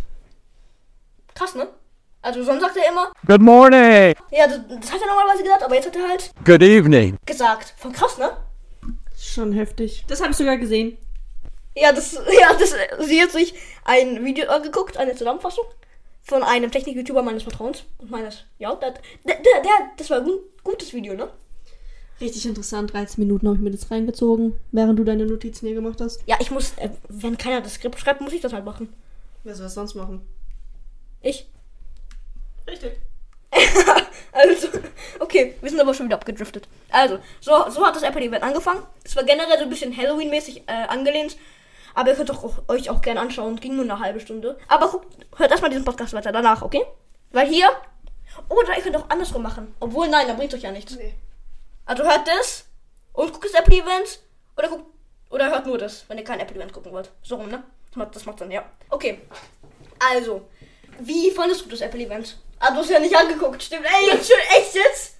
Krass, 1.34 1.54
ne? 1.54 1.68
Also 2.22 2.44
sonst 2.44 2.60
sagt 2.60 2.76
er 2.76 2.88
immer, 2.90 3.12
Good 3.26 3.40
morning. 3.40 4.14
ja, 4.30 4.46
das, 4.46 4.60
das 4.80 4.92
hat 4.92 5.00
er 5.00 5.06
normalerweise 5.08 5.42
gesagt, 5.42 5.62
aber 5.64 5.74
jetzt 5.74 5.86
hat 5.86 5.96
er 5.96 6.08
halt 6.08 6.32
Good 6.44 6.62
evening. 6.62 7.16
gesagt. 7.26 7.74
Voll 7.76 7.92
krass, 7.92 8.16
ne? 8.18 8.30
Schon 9.18 9.52
heftig. 9.52 10.04
Das 10.08 10.20
habe 10.20 10.30
ich 10.30 10.36
sogar 10.36 10.56
gesehen. 10.56 10.96
Ja, 11.74 11.92
das, 11.92 12.12
ja, 12.40 12.52
das, 12.58 12.74
sie 13.06 13.20
hat 13.20 13.30
sich 13.32 13.54
ein 13.84 14.24
Video 14.24 14.48
angeguckt, 14.48 14.96
eine 14.96 15.14
Zusammenfassung 15.14 15.64
von 16.22 16.42
einem 16.44 16.70
Technik-YouTuber 16.70 17.22
meines 17.22 17.42
Vertrauens 17.42 17.84
und 17.98 18.10
meines, 18.10 18.44
ja, 18.58 18.72
der, 18.76 18.94
der, 19.26 19.36
der, 19.36 19.70
das 19.96 20.08
war 20.10 20.18
ein 20.18 20.24
gut, 20.24 20.40
gutes 20.62 20.92
Video, 20.92 21.14
ne? 21.14 21.28
Richtig 22.20 22.46
interessant. 22.46 22.92
13 22.92 23.24
Minuten 23.24 23.48
habe 23.48 23.56
ich 23.56 23.62
mir 23.62 23.72
das 23.72 23.90
reingezogen, 23.90 24.56
während 24.70 24.96
du 24.96 25.02
deine 25.02 25.26
Notizen 25.26 25.66
hier 25.66 25.74
gemacht 25.74 26.00
hast. 26.00 26.20
Ja, 26.26 26.36
ich 26.38 26.52
muss, 26.52 26.74
äh, 26.76 26.90
wenn 27.08 27.36
keiner 27.36 27.60
das 27.62 27.74
Skript 27.74 27.98
schreibt, 27.98 28.20
muss 28.20 28.32
ich 28.32 28.40
das 28.40 28.52
halt 28.52 28.64
machen. 28.64 28.92
Wer 29.42 29.56
soll 29.56 29.64
das 29.64 29.74
sonst 29.74 29.96
machen? 29.96 30.20
Ich. 31.20 31.48
Richtig. 32.66 32.92
Also, 34.34 34.68
okay, 35.18 35.56
wir 35.60 35.68
sind 35.68 35.78
aber 35.78 35.92
schon 35.92 36.06
wieder 36.06 36.16
abgedriftet. 36.16 36.66
Also, 36.90 37.18
so, 37.40 37.68
so 37.68 37.86
hat 37.86 37.94
das 37.94 38.02
Apple 38.02 38.22
Event 38.22 38.42
angefangen. 38.42 38.82
Es 39.04 39.14
war 39.14 39.24
generell 39.24 39.58
so 39.58 39.64
ein 39.64 39.68
bisschen 39.68 39.94
Halloween-mäßig 39.94 40.62
äh, 40.66 40.86
angelehnt. 40.88 41.36
Aber 41.94 42.08
ihr 42.08 42.16
könnt 42.16 42.30
doch 42.30 42.42
auch, 42.42 42.62
euch 42.68 42.88
auch 42.88 43.02
gerne 43.02 43.20
anschauen. 43.20 43.56
Ging 43.56 43.76
nur 43.76 43.84
eine 43.84 43.98
halbe 43.98 44.20
Stunde. 44.20 44.58
Aber 44.68 44.88
guckt, 44.88 45.14
hört 45.36 45.50
erstmal 45.50 45.70
diesen 45.70 45.84
Podcast 45.84 46.14
weiter 46.14 46.32
danach, 46.32 46.62
okay? 46.62 46.82
Weil 47.30 47.46
hier. 47.48 47.68
Oder 48.48 48.74
ihr 48.76 48.82
könnt 48.82 48.96
auch 48.96 49.10
andersrum 49.10 49.42
machen. 49.42 49.74
Obwohl, 49.80 50.08
nein, 50.08 50.26
da 50.26 50.32
bringt 50.32 50.54
euch 50.54 50.62
ja 50.62 50.72
nichts. 50.72 50.96
Nee. 50.96 51.14
Also 51.84 52.04
hört 52.04 52.26
das 52.26 52.64
und 53.12 53.32
guckt 53.32 53.44
das 53.44 53.60
Apple 53.60 53.76
Event. 53.76 54.20
Oder 54.56 54.68
guckt. 54.68 54.86
Oder 55.28 55.50
hört 55.50 55.66
nur 55.66 55.76
das, 55.76 56.04
wenn 56.08 56.16
ihr 56.16 56.24
kein 56.24 56.40
Apple 56.40 56.56
Event 56.56 56.72
gucken 56.72 56.92
wollt. 56.92 57.10
So 57.22 57.36
rum, 57.36 57.48
ne? 57.48 57.62
Das 57.90 57.96
macht, 57.96 58.16
das 58.16 58.24
macht 58.24 58.38
Sinn, 58.38 58.50
ja. 58.50 58.64
Okay. 58.88 59.20
Also, 59.98 60.48
wie 61.00 61.30
fandest 61.30 61.64
du 61.64 61.68
das 61.68 61.82
Apple 61.82 62.00
Event? 62.00 62.38
Ah, 62.64 62.70
du 62.70 62.76
hast 62.78 62.90
ja 62.90 63.00
nicht 63.00 63.16
angeguckt, 63.16 63.60
stimmt. 63.62 63.84
Ey, 63.84 64.06
jetzt 64.14 64.28
schon, 64.28 64.38
echt 64.56 64.74
jetzt? 64.74 65.16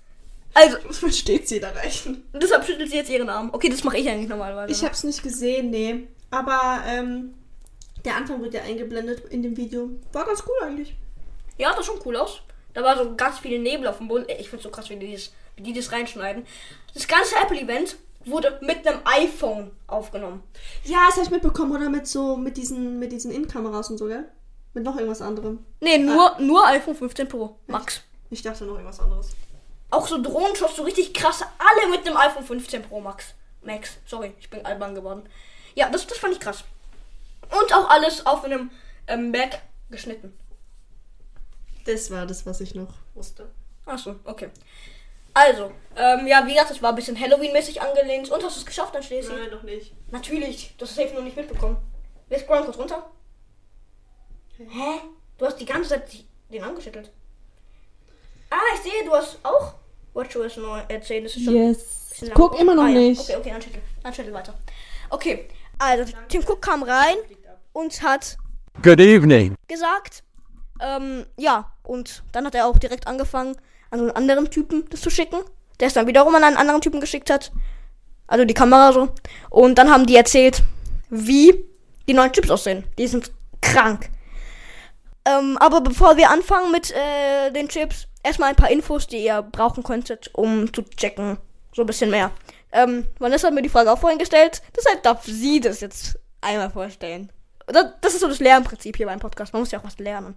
Also, 0.55 0.77
Muss 0.87 1.03
man 1.03 1.11
stets 1.13 1.51
jeder 1.51 1.75
reichen. 1.75 2.23
deshalb 2.35 2.65
schüttelt 2.65 2.89
sie 2.91 2.97
jetzt 2.97 3.11
ihren 3.11 3.29
Arm. 3.29 3.51
Okay, 3.53 3.69
das 3.69 3.83
mache 3.85 3.99
ich 3.99 4.09
eigentlich 4.09 4.29
normalerweise. 4.29 4.71
Ich 4.73 4.85
hab's 4.85 5.03
nicht 5.03 5.23
gesehen, 5.23 5.71
nee. 5.71 6.07
Aber, 6.31 6.83
ähm, 6.87 7.35
der 8.05 8.17
Anfang 8.17 8.41
wird 8.43 8.55
ja 8.55 8.63
eingeblendet 8.63 9.25
in 9.31 9.43
dem 9.43 9.57
Video. 9.57 9.91
War 10.13 10.25
ganz 10.25 10.43
cool 10.47 10.55
eigentlich. 10.69 10.95
ja, 11.59 11.69
das 11.75 11.87
sah 11.87 11.93
schon 11.93 12.01
cool 12.05 12.17
aus. 12.17 12.43
Da 12.75 12.83
war 12.83 12.97
so 12.97 13.15
ganz 13.17 13.39
viel 13.41 13.59
Nebel 13.59 13.87
auf 13.89 13.99
dem 13.99 14.09
Boden. 14.09 14.25
Ey, 14.29 14.41
Ich 14.41 14.49
find's 14.49 14.63
so 14.65 14.71
krass, 14.71 14.89
wie 14.91 14.97
die, 14.97 15.13
das, 15.13 15.33
wie 15.57 15.63
die 15.63 15.73
das 15.73 15.91
reinschneiden. 15.93 16.47
Das 16.95 17.09
ganze 17.09 17.35
Apple-Event 17.37 17.97
wurde 18.25 18.59
mit 18.63 18.87
einem 18.87 19.01
iPhone 19.05 19.71
aufgenommen. 19.89 20.43
Ja, 20.85 21.07
das 21.07 21.17
habe 21.17 21.25
ich 21.27 21.31
mitbekommen, 21.31 21.73
oder? 21.75 21.89
Mit 21.91 22.07
so, 22.07 22.37
mit 22.37 22.57
diesen, 22.57 22.99
mit 22.99 23.11
diesen 23.13 23.31
In-Kameras 23.33 23.91
und 23.91 23.99
so, 23.99 24.07
gell? 24.07 24.25
Mit 24.75 24.85
noch 24.85 24.97
irgendwas 24.97 25.21
anderem. 25.21 25.65
Nee, 25.81 25.99
nur, 25.99 26.37
nur 26.39 26.67
iPhone 26.67 26.95
15 26.95 27.29
Pro 27.29 27.57
Max. 27.67 28.03
Ich 28.31 28.43
dachte 28.43 28.65
noch 28.65 28.75
irgendwas 28.75 29.01
anderes. 29.01 29.31
Auch 29.91 30.07
so 30.07 30.23
Drohnenshots, 30.23 30.77
so 30.77 30.83
richtig 30.83 31.13
krasse, 31.13 31.45
alle 31.59 31.91
mit 31.91 32.07
einem 32.07 32.17
iPhone 32.17 32.45
15 32.45 32.83
Pro 32.83 33.01
Max. 33.01 33.35
Max, 33.63 33.99
sorry, 34.07 34.33
ich 34.41 34.49
bin 34.49 34.65
albern 34.65 34.95
geworden. 34.95 35.29
Ja, 35.75 35.91
das, 35.91 36.07
das 36.07 36.19
fand 36.19 36.33
ich 36.33 36.41
krass. 36.41 36.65
Und 37.51 37.75
auch 37.75 37.91
alles 37.91 38.25
auf 38.25 38.45
einem 38.45 38.71
ähm, 39.07 39.31
Mac 39.31 39.61
geschnitten. 39.91 40.37
Das 41.85 42.11
war 42.11 42.27
das, 42.27 42.47
was 42.47 42.61
ich 42.61 42.75
noch 42.75 42.95
wusste. 43.15 43.51
Achso, 43.85 44.17
okay. 44.25 44.51
Also, 45.35 45.73
ähm, 45.97 46.27
ja, 46.27 46.47
wie 46.47 46.53
gesagt, 46.53 46.71
das 46.71 46.83
war 46.83 46.91
ein 46.91 46.95
bisschen 46.95 47.19
Halloween-mäßig 47.19 47.81
angelehnt. 47.81 48.31
Und 48.31 48.45
hast 48.45 48.57
du 48.57 48.61
es 48.61 48.67
geschafft, 48.67 48.95
dann 48.95 49.03
Schlesien? 49.03 49.37
Nein, 49.37 49.51
noch 49.51 49.63
nicht. 49.63 49.95
Natürlich, 50.11 50.75
du 50.77 50.85
hast 50.85 50.91
es 50.91 50.97
safe 50.97 51.15
noch 51.15 51.23
nicht 51.23 51.37
mitbekommen. 51.37 51.79
Wir 52.29 52.39
scrollen 52.39 52.65
kurz 52.65 52.79
runter. 52.79 53.11
Hä? 54.59 55.01
Du 55.39 55.47
hast 55.47 55.57
die 55.59 55.65
ganze 55.65 55.91
Zeit 55.91 56.05
den 56.53 56.63
angeschüttelt. 56.63 57.11
Ah, 58.51 58.57
ich 58.75 58.83
sehe, 58.83 59.05
du 59.05 59.13
hast 59.13 59.39
auch 59.43 59.75
WatchOS 60.15 60.59
neu 60.59 60.81
erzählt. 60.89 61.25
Das 61.25 61.37
ist 61.37 61.45
schon 61.45 61.55
Yes. 61.57 62.25
Guck 62.35 62.59
immer 62.61 62.75
noch 62.75 62.85
Ah, 62.85 62.89
ja. 62.89 62.99
nicht. 62.99 63.21
Okay, 63.21 63.37
okay, 63.37 63.51
dann 63.51 63.63
schüttel. 63.63 63.83
Dann 64.03 64.15
schüttel 64.15 64.33
weiter. 64.35 64.55
Okay, 65.11 65.49
also 65.79 66.13
Tim 66.29 66.43
Cook 66.47 66.61
kam 66.63 66.83
rein 66.83 67.17
und 67.73 68.03
hat 68.03 68.37
Good 68.83 69.01
evening. 69.01 69.55
gesagt, 69.69 70.23
ähm, 70.81 71.27
ja, 71.37 71.73
und 71.83 72.23
dann 72.33 72.47
hat 72.47 72.55
er 72.55 72.67
auch 72.67 72.79
direkt 72.79 73.07
angefangen, 73.07 73.57
an 73.91 73.99
so 73.99 74.05
einen 74.07 74.17
anderen 74.17 74.51
Typen 74.51 74.85
das 74.91 75.01
zu 75.01 75.11
schicken, 75.11 75.39
der 75.81 75.89
es 75.89 75.95
dann 75.95 76.07
wiederum 76.07 76.35
an 76.35 76.45
einen 76.45 76.57
anderen 76.57 76.81
Typen 76.81 77.01
geschickt 77.01 77.31
hat. 77.31 77.53
Also 78.27 78.45
die 78.45 78.55
Kamera 78.55 78.93
so. 78.93 79.09
Und 79.51 79.77
dann 79.77 79.91
haben 79.91 80.07
die 80.07 80.17
erzählt, 80.17 80.63
wie 81.11 81.65
die 82.09 82.15
neuen 82.15 82.33
Chips 82.33 82.51
aussehen. 82.51 82.85
Die 82.99 83.07
sind 83.07 83.31
krank. 83.61 84.09
Ähm, 85.25 85.57
aber 85.59 85.81
bevor 85.81 86.17
wir 86.17 86.31
anfangen 86.31 86.73
mit 86.73 86.91
äh, 86.91 87.51
den 87.53 87.69
Chips, 87.69 88.09
erstmal 88.23 88.51
ein 88.51 88.57
paar 88.57 88.71
Infos, 88.71 89.07
die 89.07 89.25
ihr 89.25 89.43
brauchen 89.43 89.83
könntet, 89.83 90.31
um 90.35 90.73
zu 90.73 90.83
checken. 90.83 91.39
So 91.75 91.83
ein 91.83 91.87
bisschen 91.87 92.11
mehr. 92.11 92.31
Ähm, 92.73 93.07
Vanessa 93.19 93.47
hat 93.47 93.55
mir 93.55 93.63
die 93.63 93.69
Frage 93.69 93.93
auch 93.93 93.99
vorhin 93.99 94.19
gestellt, 94.19 94.63
deshalb 94.77 95.03
darf 95.03 95.25
sie 95.25 95.61
das 95.61 95.81
jetzt 95.81 96.19
einmal 96.41 96.71
vorstellen. 96.71 97.31
Das, 97.67 97.87
das 98.01 98.15
ist 98.15 98.21
so 98.21 98.29
das 98.29 98.41
Lernprinzip 98.41 98.97
hier 98.97 99.07
beim 99.07 99.21
Podcast. 99.21 99.53
Man 99.53 99.63
muss 99.63 99.71
ja 99.71 99.79
auch 99.79 99.85
was 99.85 99.99
lernen. 99.99 100.35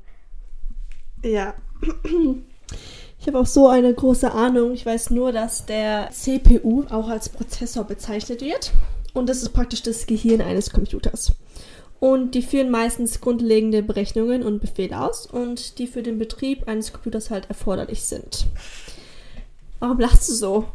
Ja. 1.23 1.53
Ich 3.17 3.27
habe 3.27 3.39
auch 3.39 3.47
so 3.47 3.69
eine 3.69 3.91
große 3.91 4.31
Ahnung. 4.31 4.73
Ich 4.73 4.85
weiß 4.85 5.09
nur, 5.09 5.31
dass 5.31 5.65
der 5.65 6.09
CPU 6.11 6.85
auch 6.91 7.07
als 7.07 7.27
Prozessor 7.27 7.83
bezeichnet 7.83 8.41
wird. 8.41 8.71
Und 9.13 9.29
das 9.29 9.41
ist 9.41 9.49
praktisch 9.49 9.81
das 9.81 10.05
Gehirn 10.05 10.41
eines 10.41 10.69
Computers. 10.69 11.31
Und 11.99 12.31
die 12.31 12.41
führen 12.41 12.69
meistens 12.69 13.21
grundlegende 13.21 13.81
Berechnungen 13.81 14.43
und 14.43 14.59
Befehle 14.59 15.01
aus 15.01 15.25
und 15.25 15.79
die 15.79 15.87
für 15.87 16.03
den 16.03 16.19
Betrieb 16.19 16.67
eines 16.67 16.91
Computers 16.93 17.29
halt 17.29 17.49
erforderlich 17.49 18.03
sind. 18.03 18.45
Warum 19.79 19.99
lachst 19.99 20.29
du 20.29 20.33
so? 20.33 20.65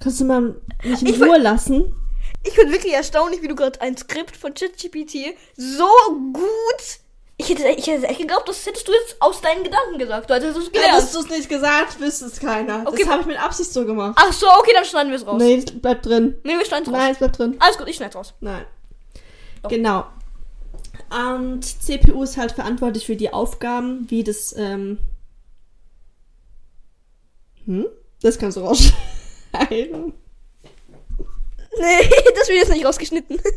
Kannst 0.00 0.20
du 0.20 0.24
mal 0.24 0.54
mich 0.84 1.00
in 1.00 1.08
Ich 1.08 1.20
Ruhe 1.20 1.38
lassen? 1.38 1.94
Ich 2.44 2.54
bin 2.54 2.72
wirklich 2.72 2.92
erstaunlich, 2.92 3.42
wie 3.42 3.48
du 3.48 3.54
gerade 3.54 3.80
ein 3.80 3.96
Skript 3.96 4.36
von 4.36 4.52
ChatGPT 4.54 5.36
so 5.56 5.88
gut. 6.32 6.98
Ich 7.36 7.48
hätte, 7.48 7.66
ich 7.68 7.86
hätte 7.86 8.06
echt 8.06 8.20
geglaubt, 8.20 8.48
das 8.48 8.64
hättest 8.66 8.86
du 8.86 8.92
jetzt 8.92 9.16
aus 9.20 9.40
deinen 9.40 9.64
Gedanken 9.64 9.98
gesagt. 9.98 10.28
Du 10.28 10.34
hättest 10.34 10.56
es 10.58 10.70
gelernt. 10.70 10.94
Hättest 10.94 11.14
du 11.14 11.20
es 11.20 11.28
nicht 11.28 11.48
gesagt, 11.48 11.98
wüsste 12.00 12.26
es 12.26 12.38
keiner. 12.38 12.84
Okay. 12.86 13.02
Das 13.02 13.12
habe 13.12 13.22
ich 13.22 13.26
mit 13.26 13.42
Absicht 13.42 13.72
so 13.72 13.84
gemacht. 13.84 14.16
Ach 14.16 14.32
so, 14.32 14.46
okay, 14.48 14.70
dann 14.74 14.84
schneiden 14.84 15.10
wir 15.10 15.16
es 15.16 15.26
raus. 15.26 15.40
Nee, 15.40 15.56
es 15.56 15.64
bleibt 15.64 16.06
drin. 16.06 16.36
Nee, 16.44 16.58
wir 16.58 16.64
schneiden 16.64 16.86
es 16.86 16.92
raus. 16.92 16.98
Nein, 16.98 17.12
es 17.12 17.18
bleibt 17.18 17.38
drin. 17.38 17.56
Alles 17.58 17.78
gut, 17.78 17.88
ich 17.88 17.96
schneide 17.96 18.14
raus. 18.14 18.34
Nein. 18.40 18.64
Doch. 19.62 19.70
Genau. 19.70 20.04
Und 21.10 21.62
CPU 21.64 22.22
ist 22.22 22.36
halt 22.36 22.52
verantwortlich 22.52 23.06
für 23.06 23.16
die 23.16 23.32
Aufgaben, 23.32 24.06
wie 24.10 24.24
das, 24.24 24.54
ähm. 24.56 24.98
Hm? 27.66 27.86
Das 28.22 28.38
kannst 28.38 28.56
du 28.56 28.62
rausschneiden. 28.62 30.14
Nee, 31.78 32.08
das 32.38 32.48
wird 32.48 32.58
jetzt 32.58 32.70
nicht 32.70 32.84
rausgeschnitten. 32.84 33.40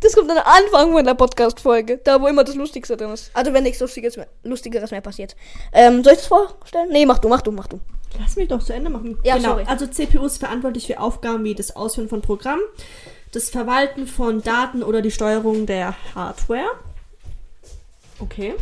Das 0.00 0.14
kommt 0.14 0.30
am 0.30 0.36
Anfang 0.38 0.92
von 0.92 1.04
der 1.04 1.14
Podcast-Folge. 1.14 1.98
Da, 2.04 2.20
wo 2.20 2.26
immer 2.26 2.44
das 2.44 2.54
Lustigste 2.54 2.96
drin 2.96 3.10
ist. 3.10 3.30
Also, 3.32 3.52
wenn 3.54 3.62
nichts 3.62 3.80
Lustiges 3.80 4.16
mehr, 4.16 4.28
Lustigeres 4.42 4.90
mehr 4.90 5.00
passiert. 5.00 5.34
Ähm, 5.72 6.04
soll 6.04 6.12
ich 6.12 6.18
das 6.18 6.26
vorstellen? 6.26 6.90
Nee, 6.90 7.06
mach 7.06 7.18
du, 7.18 7.28
mach 7.28 7.40
du, 7.40 7.50
mach 7.50 7.66
du. 7.66 7.80
Lass 8.20 8.36
mich 8.36 8.48
doch 8.48 8.62
zu 8.62 8.74
Ende 8.74 8.90
machen. 8.90 9.18
Ja, 9.24 9.36
genau. 9.36 9.50
sorry. 9.50 9.64
Also 9.66 9.86
CPU 9.86 10.26
ist 10.26 10.38
verantwortlich 10.38 10.86
für 10.86 11.00
Aufgaben 11.00 11.44
wie 11.44 11.54
das 11.54 11.74
Ausführen 11.74 12.08
von 12.08 12.20
Programmen, 12.20 12.62
das 13.32 13.50
Verwalten 13.50 14.06
von 14.06 14.42
Daten 14.42 14.82
oder 14.82 15.02
die 15.02 15.10
Steuerung 15.10 15.66
der 15.66 15.94
Hardware. 16.14 16.70
Okay. 18.18 18.54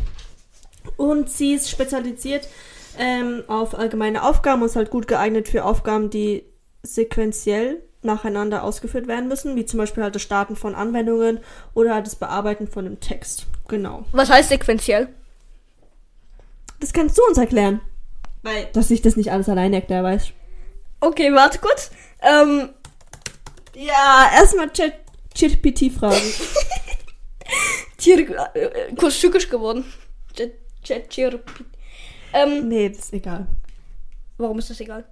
Und 0.97 1.31
sie 1.31 1.55
ist 1.55 1.71
spezialisiert 1.71 2.49
ähm, 2.99 3.45
auf 3.49 3.77
allgemeine 3.79 4.23
Aufgaben 4.23 4.63
und 4.63 4.69
ist 4.69 4.77
halt 4.77 4.91
gut 4.91 5.09
geeignet 5.09 5.49
für 5.49 5.65
Aufgaben, 5.65 6.11
die 6.11 6.45
sequenziell 6.83 7.83
nacheinander 8.03 8.63
ausgeführt 8.63 9.09
werden 9.09 9.29
müssen, 9.29 9.57
wie 9.57 9.65
zum 9.65 9.79
Beispiel 9.79 10.03
halt 10.03 10.15
das 10.15 10.23
Starten 10.23 10.57
von 10.57 10.75
Anwendungen 10.75 11.41
oder 11.73 11.95
halt 11.95 12.07
das 12.07 12.17
Bearbeiten 12.17 12.69
von 12.69 12.87
einem 12.87 13.01
Text. 13.01 13.47
Genau. 13.69 14.05
Was 14.13 14.31
heißt 14.31 14.51
sequenziell? 14.51 15.09
Das 16.81 16.93
kannst 16.93 17.17
du 17.17 17.23
uns 17.27 17.39
erklären. 17.39 17.81
Weil, 18.43 18.69
dass 18.75 18.91
ich 18.91 19.01
das 19.01 19.17
nicht 19.17 19.33
alles 19.33 19.49
alleine 19.49 19.77
erkläre, 19.77 20.05
weißt 20.05 20.29
du. 20.29 20.33
Okay, 21.07 21.33
warte 21.33 21.59
kurz. 21.59 21.91
Ähm, 22.21 22.69
Ja, 23.75 24.31
erstmal 24.35 24.71
Chat 24.73 24.95
ChatGPT 25.39 25.91
fragen. 25.93 26.17
Tier, 27.97 28.19
äh, 28.55 28.95
kurz 28.95 29.21
tückisch 29.21 29.49
geworden. 29.49 29.85
Chat, 30.35 30.53
Chat, 30.83 31.11
ChatGPT. 31.11 31.65
Ähm, 32.33 32.69
nee, 32.69 32.89
das 32.89 32.99
ist 33.07 33.13
egal. 33.13 33.47
warum 34.39 34.59
ist 34.59 34.71
das 34.71 34.81
egal? 34.81 35.05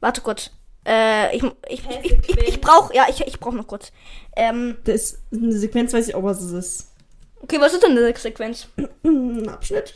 Warte 0.00 0.20
kurz. 0.20 0.50
Äh, 0.86 1.36
ich, 1.36 1.42
ich, 1.68 1.82
ich, 1.88 2.12
ich, 2.12 2.28
ich, 2.28 2.48
ich 2.48 2.60
brauch, 2.60 2.92
ja, 2.94 3.06
ich, 3.08 3.20
ich 3.20 3.38
brauch 3.40 3.52
noch 3.52 3.66
kurz. 3.66 3.92
Ähm, 4.36 4.76
Das 4.84 4.94
ist 4.94 5.22
eine 5.32 5.52
Sequenz, 5.58 5.92
weiß 5.92 6.08
ich 6.08 6.14
auch, 6.14 6.22
was 6.22 6.40
es 6.40 6.52
ist. 6.52 6.88
okay, 7.40 7.60
was 7.60 7.74
ist 7.74 7.82
denn 7.82 7.96
eine 7.96 8.16
Sequenz? 8.16 8.68
Ein 9.04 9.48
Abschnitt. 9.48 9.94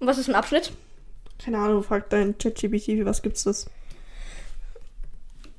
Was 0.00 0.18
ist 0.18 0.28
ein 0.28 0.34
Abschnitt? 0.34 0.72
Keine 1.42 1.58
Ahnung, 1.58 1.82
frag 1.82 2.08
dein 2.10 2.36
ChatGPT, 2.38 2.84
für 2.86 3.04
was 3.06 3.22
gibt's 3.22 3.44
das? 3.44 3.66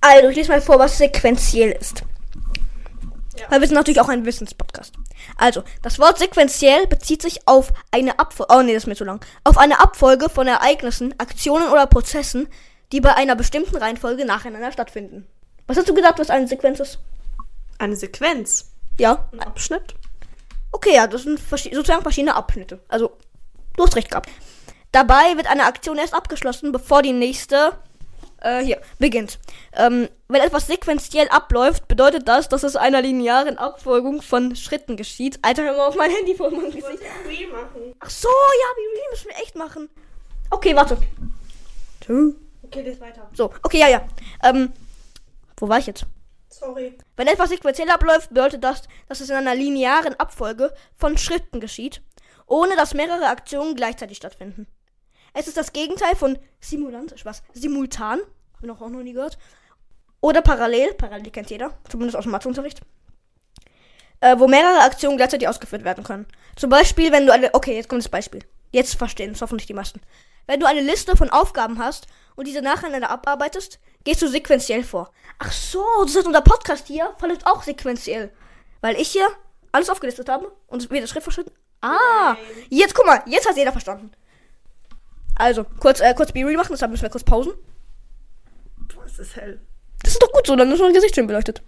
Also, 0.06 0.28
ich 0.28 0.36
lese 0.36 0.52
mal 0.52 0.62
vor, 0.62 0.80
was 0.80 0.98
sequenziell 0.98 1.72
ist. 1.72 2.04
Weil 3.50 3.62
wir 3.62 3.68
sind 3.68 3.76
natürlich 3.76 4.02
auch 4.02 4.10
ein 4.10 4.26
Wissenspodcast. 4.26 4.94
Also, 5.38 5.64
das 5.82 5.98
Wort 5.98 6.20
sequenziell 6.20 6.88
bezieht 6.88 7.22
sich 7.22 7.48
auf 7.48 7.72
eine 7.90 8.20
Abfolge, 8.20 8.54
oh 8.54 8.62
nee, 8.62 8.74
das 8.74 8.84
ist 8.84 8.88
mir 8.88 8.98
zu 8.98 9.06
lang, 9.06 9.26
auf 9.46 9.58
eine 9.58 9.80
Abfolge 9.80 10.28
von 10.28 10.46
Ereignissen, 10.46 11.18
Aktionen 11.20 11.70
oder 11.70 11.88
Prozessen, 11.88 12.50
die 12.92 13.00
bei 13.00 13.16
einer 13.16 13.38
bestimmten 13.38 13.78
Reihenfolge 13.78 14.26
nacheinander 14.26 14.74
stattfinden. 14.74 15.26
Was 15.68 15.78
hast 15.78 15.88
du 15.88 15.94
gesagt, 15.94 16.20
was 16.20 16.30
eine 16.30 16.50
Sequenz 16.50 16.82
ist? 16.82 17.00
Eine 17.80 17.96
Sequenz. 17.96 18.74
Ja. 19.00 19.30
Ein 19.32 19.40
Abschnitt. 19.40 19.96
Okay, 20.74 20.96
ja, 20.96 21.08
das 21.08 21.24
sind 21.24 21.40
sozusagen 21.40 22.02
verschiedene 22.02 22.36
Abschnitte. 22.36 22.82
Also, 22.90 23.16
du 23.78 23.84
hast 23.84 23.96
recht 23.96 24.10
gehabt. 24.10 24.30
Dabei 24.92 25.38
wird 25.38 25.48
eine 25.48 25.64
Aktion 25.64 25.98
erst 25.98 26.14
abgeschlossen, 26.14 26.74
bevor 26.74 27.02
die 27.02 27.14
nächste 27.14 27.72
äh, 28.44 28.64
hier 28.64 28.80
beginnt. 29.00 29.40
Ähm, 29.74 30.08
wenn 30.28 30.42
etwas 30.42 30.68
sequenziell 30.68 31.28
abläuft, 31.30 31.88
bedeutet 31.88 32.28
das, 32.28 32.50
dass 32.50 32.64
es 32.64 32.76
einer 32.76 33.02
linearen 33.02 33.58
Abfolgung 33.58 34.22
von 34.22 34.56
Schritten 34.56 34.98
geschieht. 34.98 35.40
Alter, 35.42 35.64
hör 35.64 35.78
mal 35.78 35.88
auf 35.88 35.96
mein 35.96 36.12
Handy 36.12 36.36
vor 36.36 36.52
meinem 36.52 36.72
Gesicht. 36.72 37.00
Ach 38.00 38.10
so, 38.10 38.30
ja, 38.30 38.68
wie 38.78 39.10
müssen 39.12 39.28
wir 39.30 39.44
echt 39.44 39.56
machen. 39.56 39.90
Okay, 40.52 40.76
warte. 40.76 40.98
Okay, 42.64 42.84
das 42.84 43.00
weiter. 43.00 43.30
So, 43.34 43.52
okay, 43.64 43.80
ja, 43.80 43.88
ja. 43.88 44.08
Ähm, 44.44 44.72
wo 45.58 45.70
war 45.70 45.80
ich 45.80 45.88
jetzt? 45.88 46.06
Sorry. 46.50 46.98
Wenn 47.16 47.28
etwas 47.28 47.50
sequenziell 47.50 47.90
abläuft, 47.90 48.30
bedeutet 48.30 48.64
das, 48.64 48.84
dass 49.08 49.22
es 49.22 49.30
in 49.30 49.36
einer 49.36 49.56
linearen 49.56 50.20
Abfolge 50.20 50.74
von 50.96 51.18
Schritten 51.18 51.60
geschieht, 51.60 52.02
ohne 52.46 52.76
dass 52.76 52.94
mehrere 52.94 53.28
Aktionen 53.28 53.76
gleichzeitig 53.76 54.18
stattfinden. 54.18 54.68
Es 55.34 55.48
ist 55.48 55.58
das 55.58 55.74
Gegenteil 55.74 56.16
von 56.16 56.38
simulant, 56.60 57.14
was? 57.26 57.44
Simultan, 57.54 58.20
habe 58.20 58.62
ich 58.62 58.68
noch 58.68 58.82
auch 58.82 58.90
noch 58.90 59.02
nie 59.02 59.14
gehört. 59.14 59.38
Oder 60.22 60.42
parallel, 60.42 60.94
parallel 60.94 61.32
kennt 61.32 61.50
jeder, 61.50 61.78
zumindest 61.90 62.16
aus 62.16 62.24
dem 62.24 62.32
Matheunterricht. 62.32 62.82
Äh, 64.22 64.40
wo 64.40 64.48
mehrere 64.48 64.84
Aktionen 64.84 65.18
gleichzeitig 65.18 65.48
ausgeführt 65.48 65.84
werden 65.84 66.04
können. 66.04 66.26
Zum 66.56 66.70
Beispiel, 66.70 67.12
wenn 67.12 67.26
du 67.26 67.34
eine, 67.34 67.54
okay, 67.54 67.76
jetzt 67.76 67.90
kommt 67.90 68.04
das 68.04 68.10
Beispiel. 68.10 68.42
Jetzt 68.72 68.96
verstehen 68.96 69.32
es 69.32 69.42
hoffentlich 69.42 69.68
die 69.68 69.74
meisten. 69.74 70.00
Wenn 70.48 70.60
du 70.60 70.66
eine 70.66 70.82
Liste 70.82 71.18
von 71.18 71.30
Aufgaben 71.30 71.78
hast 71.78 72.08
und 72.36 72.48
diese 72.48 72.62
nacheinander 72.62 73.10
abarbeitest, 73.10 73.80
gehst 74.06 74.22
du 74.22 74.28
sequenziell 74.28 74.84
vor. 74.84 75.12
Ach 75.40 75.52
so, 75.52 75.84
das 76.04 76.16
heißt, 76.16 76.28
unser 76.28 76.42
Podcast 76.42 76.88
hier 76.88 77.14
verläuft 77.18 77.46
auch 77.46 77.64
sequenziell. 77.64 78.32
Weil 78.82 78.96
ich 78.96 79.10
hier 79.10 79.28
alles 79.74 79.90
aufgelistet 79.90 80.30
habe 80.30 80.52
und 80.68 80.90
wird 80.90 81.10
Schritt 81.10 81.24
für 81.24 81.32
Schritt. 81.32 81.52
Ah, 81.82 82.38
jetzt 82.70 82.96
guck 82.96 83.06
mal, 83.06 83.24
jetzt 83.26 83.48
hat 83.48 83.58
jeder 83.58 83.74
verstanden. 83.74 84.12
Also, 85.36 85.64
kurz, 85.64 86.00
äh, 86.00 86.14
kurz 86.14 86.32
B-Real 86.32 86.58
machen, 86.58 86.72
deshalb 86.72 86.92
müssen 86.92 87.04
wir 87.04 87.10
kurz 87.10 87.24
pausen. 87.24 87.54
Boah, 88.94 89.06
es 89.06 89.20
ist 89.20 89.36
hell. 89.36 89.60
Das 90.04 90.14
ist 90.14 90.22
doch 90.22 90.32
gut 90.32 90.46
so, 90.46 90.56
dann 90.56 90.72
ist 90.72 90.80
unser 90.80 90.94
Gesicht 90.94 91.16
schön 91.16 91.28
beleuchtet. 91.28 91.62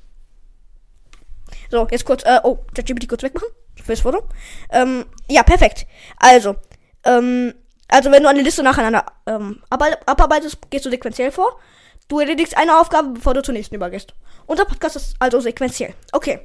So, 1.72 1.88
jetzt 1.90 2.06
kurz, 2.06 2.24
äh, 2.24 2.40
oh, 2.44 2.60
ChatGPT 2.74 3.08
kurz 3.08 3.24
wegmachen. 3.24 3.48
Fürs 3.84 4.02
Foto. 4.02 4.24
Ähm, 4.70 5.06
ja, 5.28 5.44
perfekt. 5.44 5.86
Also, 6.18 6.56
ähm, 7.04 7.54
also 7.88 8.12
wenn 8.12 8.24
du 8.24 8.30
eine 8.30 8.42
Liste 8.42 8.64
nacheinander 8.64 9.06
ähm, 9.26 9.62
abarbeitest, 9.70 10.70
gehst 10.70 10.86
du 10.86 10.90
sequenziell 10.90 11.32
vor. 11.32 11.60
Du 12.08 12.20
erledigst 12.20 12.58
eine 12.58 12.80
Aufgabe, 12.80 13.10
bevor 13.10 13.34
du 13.34 13.42
zur 13.42 13.54
nächsten 13.54 13.76
übergehst. 13.76 14.14
Unser 14.46 14.66
Podcast 14.66 14.96
ist 14.96 15.16
also 15.20 15.40
sequenziell. 15.40 15.94
Okay. 16.12 16.40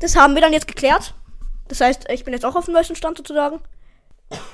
Das 0.00 0.16
haben 0.16 0.34
wir 0.34 0.42
dann 0.42 0.52
jetzt 0.52 0.66
geklärt. 0.66 1.14
Das 1.68 1.80
heißt, 1.80 2.10
ich 2.10 2.24
bin 2.24 2.34
jetzt 2.34 2.44
auch 2.44 2.56
auf 2.56 2.64
dem 2.64 2.74
neuesten 2.74 2.96
Stand 2.96 3.18
sozusagen. 3.18 3.60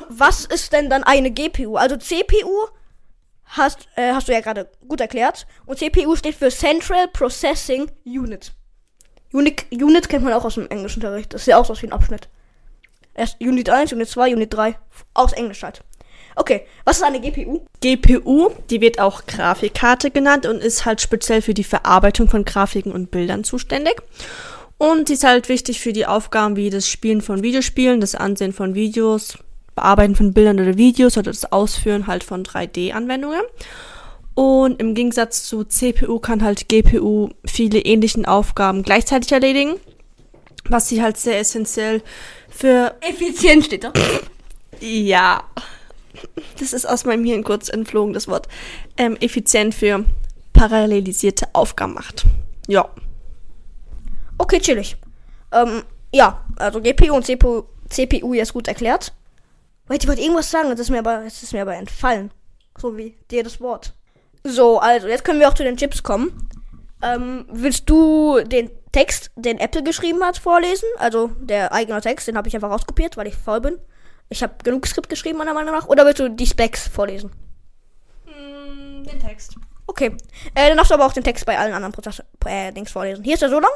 Was 0.09 0.45
ist 0.45 0.73
denn 0.73 0.89
dann 0.89 1.03
eine 1.03 1.31
GPU? 1.31 1.77
Also 1.77 1.97
CPU 1.97 2.69
hast, 3.45 3.89
äh, 3.97 4.12
hast 4.12 4.29
du 4.29 4.33
ja 4.33 4.41
gerade 4.41 4.69
gut 4.87 5.01
erklärt. 5.01 5.47
Und 5.67 5.79
CPU 5.79 6.17
steht 6.17 6.35
für 6.35 6.51
Central 6.51 7.09
Processing 7.09 7.91
Unit. 8.05 8.53
Unit, 9.33 9.67
Unit 9.71 10.09
kennt 10.09 10.25
man 10.25 10.33
auch 10.33 10.45
aus 10.45 10.55
dem 10.55 10.69
Englischunterricht. 10.69 11.35
Das 11.35 11.43
ist 11.43 11.47
ja 11.47 11.59
auch 11.59 11.67
so 11.67 11.81
wie 11.81 11.87
ein 11.87 11.93
Abschnitt. 11.93 12.29
Erst 13.15 13.41
Unit 13.41 13.71
1, 13.71 13.93
Unit 13.93 14.09
2, 14.09 14.35
Unit 14.35 14.55
3. 14.55 14.79
Aus 15.15 15.33
Englisch 15.33 15.62
halt. 15.62 15.83
Okay, 16.39 16.67
was 16.85 16.99
ist 16.99 17.03
eine 17.03 17.21
GPU? 17.21 17.65
GPU, 17.81 18.51
die 18.69 18.83
wird 18.83 19.01
auch 19.01 19.25
Grafikkarte 19.25 20.11
genannt 20.11 20.45
und 20.45 20.59
ist 20.59 20.85
halt 20.85 21.01
speziell 21.01 21.41
für 21.41 21.55
die 21.55 21.65
Verarbeitung 21.65 22.29
von 22.29 22.45
Grafiken 22.45 22.93
und 22.93 23.11
Bildern 23.11 23.43
zuständig. 23.43 24.03
Und 24.77 25.09
die 25.09 25.15
ist 25.15 25.25
halt 25.25 25.49
wichtig 25.49 25.81
für 25.81 25.95
die 25.95 26.05
Aufgaben 26.05 26.57
wie 26.57 26.69
das 26.69 26.89
Spielen 26.89 27.23
von 27.23 27.43
Videospielen, 27.43 28.03
das 28.03 28.15
Ansehen 28.15 28.53
von 28.53 28.75
Videos, 28.75 29.39
Bearbeiten 29.77 30.17
von 30.17 30.33
Bildern 30.33 30.59
oder 30.59 30.77
Videos 30.77 31.17
oder 31.17 31.31
das 31.31 31.53
Ausführen 31.53 32.07
halt 32.07 32.25
von 32.25 32.43
3D-Anwendungen. 32.43 33.43
Und 34.35 34.81
im 34.81 34.95
Gegensatz 34.95 35.45
zu 35.45 35.65
CPU 35.65 36.19
kann 36.19 36.43
halt 36.43 36.69
GPU 36.69 37.31
viele 37.45 37.79
ähnlichen 37.81 38.27
Aufgaben 38.27 38.83
gleichzeitig 38.83 39.33
erledigen, 39.33 39.75
was 40.69 40.89
sie 40.89 41.03
halt 41.03 41.17
sehr 41.17 41.39
essentiell 41.39 42.03
für 42.49 42.95
Effizient 43.01 43.67
steht 43.67 43.85
da. 43.85 43.93
ja. 44.81 45.45
Das 46.59 46.73
ist 46.73 46.87
aus 46.87 47.05
meinem 47.05 47.25
Hirn 47.25 47.45
kurz 47.45 47.69
entflogen, 47.69 48.15
das 48.15 48.29
Wort. 48.29 48.49
Ähm, 48.97 49.17
effizient 49.21 49.75
für 49.75 50.05
parallelisierte 50.55 51.49
Aufgaben 51.53 51.93
macht. 51.95 52.25
Ja. 52.67 52.89
Okay, 54.39 54.59
chillig. 54.61 54.97
Ähm, 55.53 55.83
ja, 56.12 56.45
also 56.57 56.81
GPU 56.81 57.15
und 57.15 57.27
CPU, 57.27 57.65
CPU 57.89 58.35
jetzt 58.35 58.55
gut 58.55 58.69
erklärt. 58.69 59.12
Wait, 59.88 60.03
ich 60.03 60.09
wollte 60.09 60.22
irgendwas 60.22 60.51
sagen, 60.51 60.70
das 60.70 60.81
ist 60.81 60.90
mir 60.90 60.99
aber, 60.99 61.22
das 61.25 61.42
ist 61.42 61.53
mir 61.53 61.62
aber 61.62 61.77
entfallen. 61.77 62.33
So 62.79 62.96
wie 62.96 63.16
dir 63.31 63.44
das 63.44 63.61
Wort. 63.61 63.94
So, 64.44 64.79
also, 64.79 65.09
jetzt 65.09 65.25
können 65.25 65.40
wir 65.40 65.49
auch 65.49 65.55
zu 65.55 65.64
den 65.64 65.77
Chips 65.77 66.03
kommen. 66.03 66.49
Ähm, 67.03 67.46
willst 67.51 67.88
du 67.88 68.40
den 68.40 68.70
Text, 68.92 69.31
den 69.37 69.59
Apple 69.59 69.83
geschrieben 69.83 70.22
hat, 70.22 70.38
vorlesen? 70.38 70.88
Also, 70.99 71.31
der 71.40 71.72
eigene 71.72 72.01
Text, 72.01 72.29
den 72.29 72.37
habe 72.37 72.49
ich 72.49 72.55
einfach 72.55 72.70
rauskopiert, 72.70 73.16
weil 73.16 73.27
ich 73.27 73.37
faul 73.37 73.61
bin. 73.61 73.79
Ich 74.29 74.42
habe 74.42 74.55
genug 74.62 74.87
Skript 74.87 75.09
geschrieben, 75.09 75.38
meiner 75.38 75.55
Meinung 75.55 75.75
nach. 75.75 75.88
Oder 75.88 76.05
willst 76.05 76.20
du 76.20 76.29
die 76.29 76.46
Specs 76.46 76.88
vorlesen? 76.88 77.31
Den 78.27 79.20
Text. 79.20 79.57
Okay. 79.87 80.16
Äh, 80.55 80.68
dann 80.68 80.77
darfst 80.77 80.90
du 80.90 80.94
aber 80.94 81.07
auch 81.07 81.12
den 81.12 81.22
Text 81.22 81.46
bei 81.46 81.59
allen 81.59 81.72
anderen 81.72 81.92
Prozess 81.92 82.22
äh, 82.44 82.72
Dings 82.72 82.90
vorlesen. 82.90 83.25
Hier 83.25 83.35
ist 83.35 83.42
er 83.42 83.51
so 83.51 83.61
lang. 83.61 83.70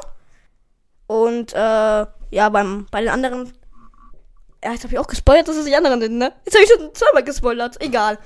Und, 1.07 1.53
äh, 1.53 1.57
ja, 1.57 2.49
beim, 2.49 2.87
bei 2.91 3.01
den 3.01 3.09
anderen. 3.09 3.53
Ja, 4.63 4.71
jetzt 4.71 4.83
habe 4.83 4.93
ich 4.93 4.99
auch 4.99 5.07
gespoilert, 5.07 5.47
dass 5.47 5.55
es 5.55 5.65
die 5.65 5.75
anderen 5.75 6.01
sind, 6.01 6.17
ne? 6.17 6.31
Jetzt 6.45 6.55
habe 6.55 6.63
ich 6.63 6.69
schon 6.69 6.93
zweimal 6.93 7.23
gespoilert. 7.23 7.81
Egal. 7.81 8.19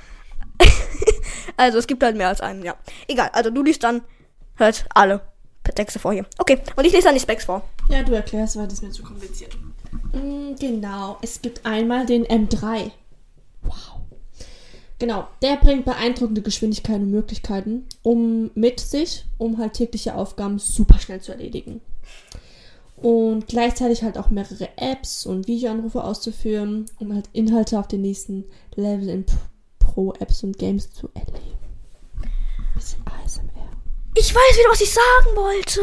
also, 1.58 1.78
es 1.78 1.88
gibt 1.88 2.04
halt 2.04 2.17
mehr 2.17 2.28
als 2.28 2.41
einen, 2.41 2.63
ja. 2.63 2.76
Egal. 3.08 3.30
Also, 3.34 3.50
du 3.50 3.63
liest 3.63 3.84
dann 3.84 4.02
halt 4.60 4.86
alle 4.93 5.21
Texte 5.63 6.00
vor 6.00 6.13
hier. 6.13 6.26
Okay. 6.38 6.60
Und 6.76 6.86
ich 6.86 6.93
lese 6.93 7.06
dann 7.06 7.15
die 7.15 7.21
Specs 7.21 7.45
vor. 7.45 7.63
Ja, 7.89 8.04
du 8.04 8.13
erklärst, 8.13 8.58
weil 8.58 8.65
das 8.65 8.76
ist 8.76 8.84
mir 8.84 8.91
zu 8.91 9.04
kompliziert. 9.04 9.58
Mm, 10.13 10.56
Genau, 10.60 11.17
es 11.21 11.41
gibt 11.41 11.65
einmal 11.65 12.06
den 12.06 12.26
M3. 12.26 12.91
Wow. 13.63 13.95
Genau, 15.00 15.28
der 15.41 15.58
bringt 15.58 15.84
beeindruckende 15.86 16.41
Geschwindigkeiten 16.41 17.04
und 17.04 17.12
Möglichkeiten, 17.12 17.86
um 18.02 18.52
mit 18.56 18.80
sich, 18.80 19.26
um 19.38 19.58
halt 19.58 19.74
tägliche 19.74 20.15
Aufgaben 20.15 20.58
super 20.58 21.00
schnell 21.00 21.19
zu 21.19 21.34
erledigen. 21.34 21.82
Und 23.06 23.46
gleichzeitig 23.46 24.02
halt 24.02 24.18
auch 24.18 24.32
mehrere 24.32 24.68
Apps 24.78 25.28
und 25.28 25.48
Videoanrufe 25.48 26.04
auszuführen, 26.04 26.88
um 26.98 27.13
halt 27.13 27.30
Inhalte 27.34 27.78
auf 27.78 27.88
den 27.88 28.02
nächsten 28.02 28.46
Level 28.74 29.10
in 29.10 29.28
Pro-Apps 29.78 30.41
und 30.41 30.58
Games 30.58 30.91
zu 30.91 31.08
erleben. 31.13 31.60
Bisschen 32.74 33.06
ASMR. 33.06 33.70
Ich 34.18 34.34
weiß 34.34 34.58
wieder, 34.58 34.72
was 34.72 34.82
ich 34.82 34.91
sagen 34.91 35.36
wollte. 35.36 35.82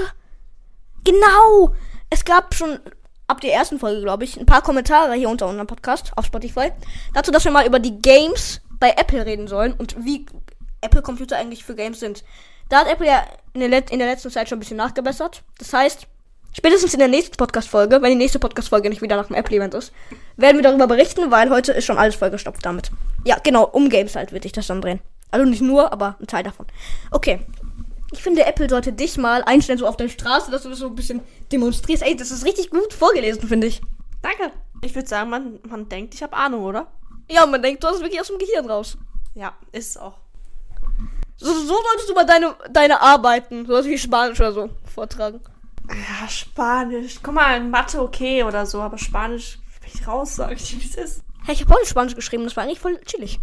Genau. 1.04 1.72
Es 2.10 2.24
gab 2.24 2.56
schon 2.56 2.80
ab 3.28 3.40
der 3.40 3.54
ersten 3.54 3.78
Folge, 3.78 4.02
glaube 4.02 4.24
ich, 4.24 4.36
ein 4.36 4.44
paar 4.44 4.62
Kommentare 4.62 5.14
hier 5.14 5.28
unter 5.28 5.46
unserem 5.46 5.68
Podcast 5.68 6.10
auf 6.16 6.26
Spotify. 6.26 6.72
Dazu, 7.14 7.30
dass 7.30 7.44
wir 7.44 7.52
mal 7.52 7.68
über 7.68 7.78
die 7.78 8.02
Games 8.02 8.62
bei 8.80 8.96
Apple 8.96 9.24
reden 9.24 9.46
sollen 9.46 9.74
und 9.74 10.04
wie 10.04 10.26
Apple-Computer 10.80 11.36
eigentlich 11.36 11.62
für 11.62 11.76
Games 11.76 12.00
sind. 12.00 12.24
Da 12.68 12.80
hat 12.80 12.88
Apple 12.88 13.06
ja 13.06 13.22
in 13.52 13.60
der, 13.60 13.68
Let 13.68 13.92
in 13.92 14.00
der 14.00 14.08
letzten 14.08 14.32
Zeit 14.32 14.48
schon 14.48 14.56
ein 14.56 14.60
bisschen 14.60 14.76
nachgebessert. 14.76 15.44
Das 15.58 15.72
heißt, 15.72 16.08
spätestens 16.52 16.92
in 16.92 16.98
der 16.98 17.08
nächsten 17.08 17.36
Podcast-Folge, 17.36 18.02
wenn 18.02 18.10
die 18.10 18.16
nächste 18.16 18.38
Podcast-Folge 18.38 18.88
nicht 18.88 19.02
wieder 19.02 19.16
nach 19.16 19.26
dem 19.26 19.36
Apple-Event 19.36 19.74
ist, 19.74 19.92
werden 20.36 20.56
wir 20.56 20.62
darüber 20.62 20.86
berichten, 20.86 21.30
weil 21.30 21.50
heute 21.50 21.72
ist 21.72 21.84
schon 21.84 21.98
alles 21.98 22.14
vollgestopft 22.14 22.64
damit. 22.64 22.90
Ja, 23.24 23.36
genau, 23.42 23.64
um 23.64 23.88
Games 23.88 24.16
halt 24.16 24.32
wird 24.32 24.42
sich 24.42 24.52
das 24.52 24.66
dann 24.66 24.80
drehen. 24.80 25.00
Also 25.30 25.46
nicht 25.46 25.62
nur, 25.62 25.92
aber 25.92 26.16
ein 26.20 26.26
Teil 26.26 26.44
davon. 26.44 26.66
Okay. 27.10 27.40
Ich 28.12 28.22
finde, 28.22 28.44
Apple 28.44 28.68
sollte 28.68 28.92
dich 28.92 29.16
mal 29.16 29.42
einstellen, 29.44 29.78
so 29.78 29.86
auf 29.86 29.96
der 29.96 30.10
Straße, 30.10 30.50
dass 30.50 30.64
du 30.64 30.68
das 30.68 30.78
so 30.78 30.88
ein 30.88 30.94
bisschen 30.94 31.22
demonstrierst. 31.50 32.02
Ey, 32.02 32.14
das 32.14 32.30
ist 32.30 32.44
richtig 32.44 32.68
gut 32.68 32.92
vorgelesen, 32.92 33.48
finde 33.48 33.66
ich. 33.66 33.80
Danke. 34.20 34.52
Ich 34.82 34.94
würde 34.94 35.08
sagen, 35.08 35.30
man, 35.30 35.60
man 35.66 35.88
denkt, 35.88 36.12
ich 36.14 36.22
habe 36.22 36.36
Ahnung, 36.36 36.64
oder? 36.64 36.88
Ja, 37.30 37.46
man 37.46 37.62
denkt, 37.62 37.82
du 37.82 37.88
hast 37.88 37.96
es 37.96 38.02
wirklich 38.02 38.20
aus 38.20 38.26
dem 38.26 38.38
Gehirn 38.38 38.68
raus. 38.68 38.98
Ja, 39.34 39.54
ist 39.72 39.90
es 39.90 39.96
auch. 39.96 40.18
So, 41.38 41.52
so 41.54 41.74
solltest 41.82 42.10
du 42.10 42.14
mal 42.14 42.26
deine, 42.26 42.54
deine 42.70 43.00
Arbeiten, 43.00 43.64
sowas 43.64 43.86
wie 43.86 43.96
Spanisch 43.96 44.40
oder 44.40 44.52
so, 44.52 44.70
vortragen. 44.94 45.40
Ja, 45.88 46.28
Spanisch. 46.28 47.20
Guck 47.22 47.34
mal, 47.34 47.60
Mathe 47.62 48.00
okay 48.00 48.44
oder 48.44 48.66
so, 48.66 48.80
aber 48.80 48.98
Spanisch 48.98 49.58
bin 49.80 49.90
ich 49.92 50.06
raus, 50.06 50.36
sag 50.36 50.52
ich, 50.52 50.80
wie 50.80 50.86
es 50.86 50.94
ist. 50.94 51.24
Hey, 51.44 51.54
ich 51.54 51.62
habe 51.62 51.74
heute 51.74 51.86
Spanisch 51.86 52.14
geschrieben, 52.14 52.44
das 52.44 52.56
war 52.56 52.64
eigentlich 52.64 52.80
voll 52.80 53.00
chillig. 53.00 53.40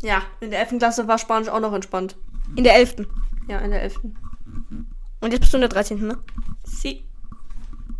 Ja, 0.00 0.22
in 0.40 0.50
der 0.50 0.60
11. 0.60 0.78
Klasse 0.78 1.08
war 1.08 1.18
Spanisch 1.18 1.48
auch 1.48 1.60
noch 1.60 1.72
entspannt. 1.72 2.16
In 2.56 2.64
der 2.64 2.74
11. 2.74 3.06
Ja, 3.48 3.58
in 3.58 3.70
der 3.70 3.82
11. 3.82 4.00
Und 5.20 5.32
jetzt 5.32 5.40
bist 5.40 5.52
du 5.52 5.58
in 5.58 5.62
der 5.62 5.70
13. 5.70 6.06
Ne? 6.06 6.18
Sie. 6.64 7.08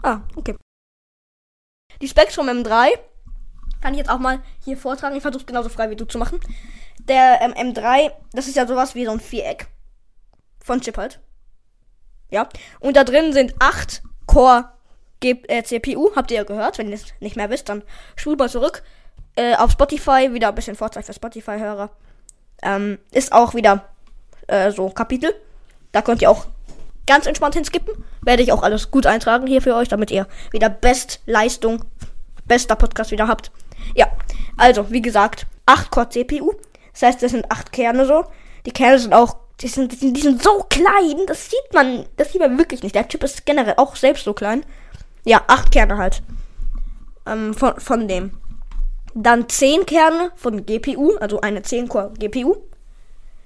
Ah, 0.02 0.20
okay. 0.36 0.56
Die 2.00 2.08
Specs 2.08 2.34
vom 2.34 2.48
M3 2.48 2.88
kann 3.80 3.94
ich 3.94 3.98
jetzt 3.98 4.10
auch 4.10 4.18
mal 4.18 4.42
hier 4.64 4.76
vortragen. 4.76 5.16
Ich 5.16 5.22
versuche 5.22 5.42
es 5.42 5.46
genauso 5.46 5.68
frei 5.68 5.90
wie 5.90 5.96
du 5.96 6.06
zu 6.06 6.18
machen. 6.18 6.40
Der 7.00 7.40
ähm, 7.42 7.52
M3, 7.52 8.12
das 8.32 8.48
ist 8.48 8.56
ja 8.56 8.66
sowas 8.66 8.94
wie 8.94 9.04
so 9.04 9.12
ein 9.12 9.20
Viereck. 9.20 9.68
Von 10.62 10.80
Chip 10.80 10.96
halt. 10.96 11.20
Ja. 12.34 12.48
Und 12.80 12.96
da 12.96 13.04
drin 13.04 13.32
sind 13.32 13.54
8 13.60 14.02
Core 14.26 14.68
G 15.20 15.36
äh, 15.46 15.62
CPU. 15.62 16.10
Habt 16.16 16.32
ihr 16.32 16.38
ja 16.38 16.42
gehört. 16.42 16.78
Wenn 16.78 16.88
ihr 16.88 16.96
es 16.96 17.06
nicht 17.20 17.36
mehr 17.36 17.48
wisst, 17.48 17.68
dann 17.68 17.82
spult 18.16 18.40
mal 18.40 18.50
zurück. 18.50 18.82
Äh, 19.36 19.54
auf 19.54 19.70
Spotify. 19.70 20.30
Wieder 20.32 20.48
ein 20.48 20.54
bisschen 20.56 20.74
Vorzeit 20.74 21.06
für 21.06 21.14
Spotify-Hörer. 21.14 21.90
Ähm, 22.62 22.98
ist 23.12 23.32
auch 23.32 23.54
wieder 23.54 23.84
äh, 24.48 24.72
so 24.72 24.90
Kapitel. 24.90 25.32
Da 25.92 26.02
könnt 26.02 26.22
ihr 26.22 26.30
auch 26.30 26.46
ganz 27.06 27.26
entspannt 27.26 27.54
hinskippen. 27.54 27.94
Werde 28.22 28.42
ich 28.42 28.50
auch 28.50 28.64
alles 28.64 28.90
gut 28.90 29.06
eintragen 29.06 29.46
hier 29.46 29.62
für 29.62 29.76
euch, 29.76 29.88
damit 29.88 30.10
ihr 30.10 30.26
wieder 30.50 30.70
Bestleistung, 30.70 31.84
bester 32.46 32.74
Podcast 32.74 33.12
wieder 33.12 33.28
habt. 33.28 33.52
Ja, 33.94 34.08
also, 34.56 34.90
wie 34.90 35.02
gesagt, 35.02 35.46
8 35.66 35.92
Core 35.92 36.08
CPU. 36.08 36.52
Das 36.92 37.02
heißt, 37.02 37.22
das 37.22 37.30
sind 37.30 37.48
8 37.48 37.70
Kerne 37.70 38.06
so. 38.06 38.24
Die 38.66 38.72
Kerne 38.72 38.98
sind 38.98 39.12
auch, 39.12 39.36
die 39.60 39.68
sind, 39.68 40.00
die 40.02 40.20
sind, 40.20 40.42
so 40.42 40.64
klein, 40.68 41.26
das 41.26 41.50
sieht 41.50 41.72
man, 41.72 42.06
das 42.16 42.32
sieht 42.32 42.40
man 42.40 42.58
wirklich 42.58 42.82
nicht. 42.82 42.94
Der 42.94 43.06
Chip 43.08 43.22
ist 43.22 43.46
generell 43.46 43.74
auch 43.76 43.96
selbst 43.96 44.24
so 44.24 44.34
klein. 44.34 44.64
Ja, 45.24 45.42
8 45.46 45.70
Kerne 45.70 45.96
halt. 45.96 46.22
Ähm, 47.26 47.54
von, 47.54 47.78
von 47.80 48.08
dem. 48.08 48.38
Dann 49.14 49.48
10 49.48 49.86
Kerne 49.86 50.32
von 50.34 50.66
GPU, 50.66 51.16
also 51.16 51.40
eine 51.40 51.62
10 51.62 51.88
Core 51.88 52.12
GPU. 52.18 52.56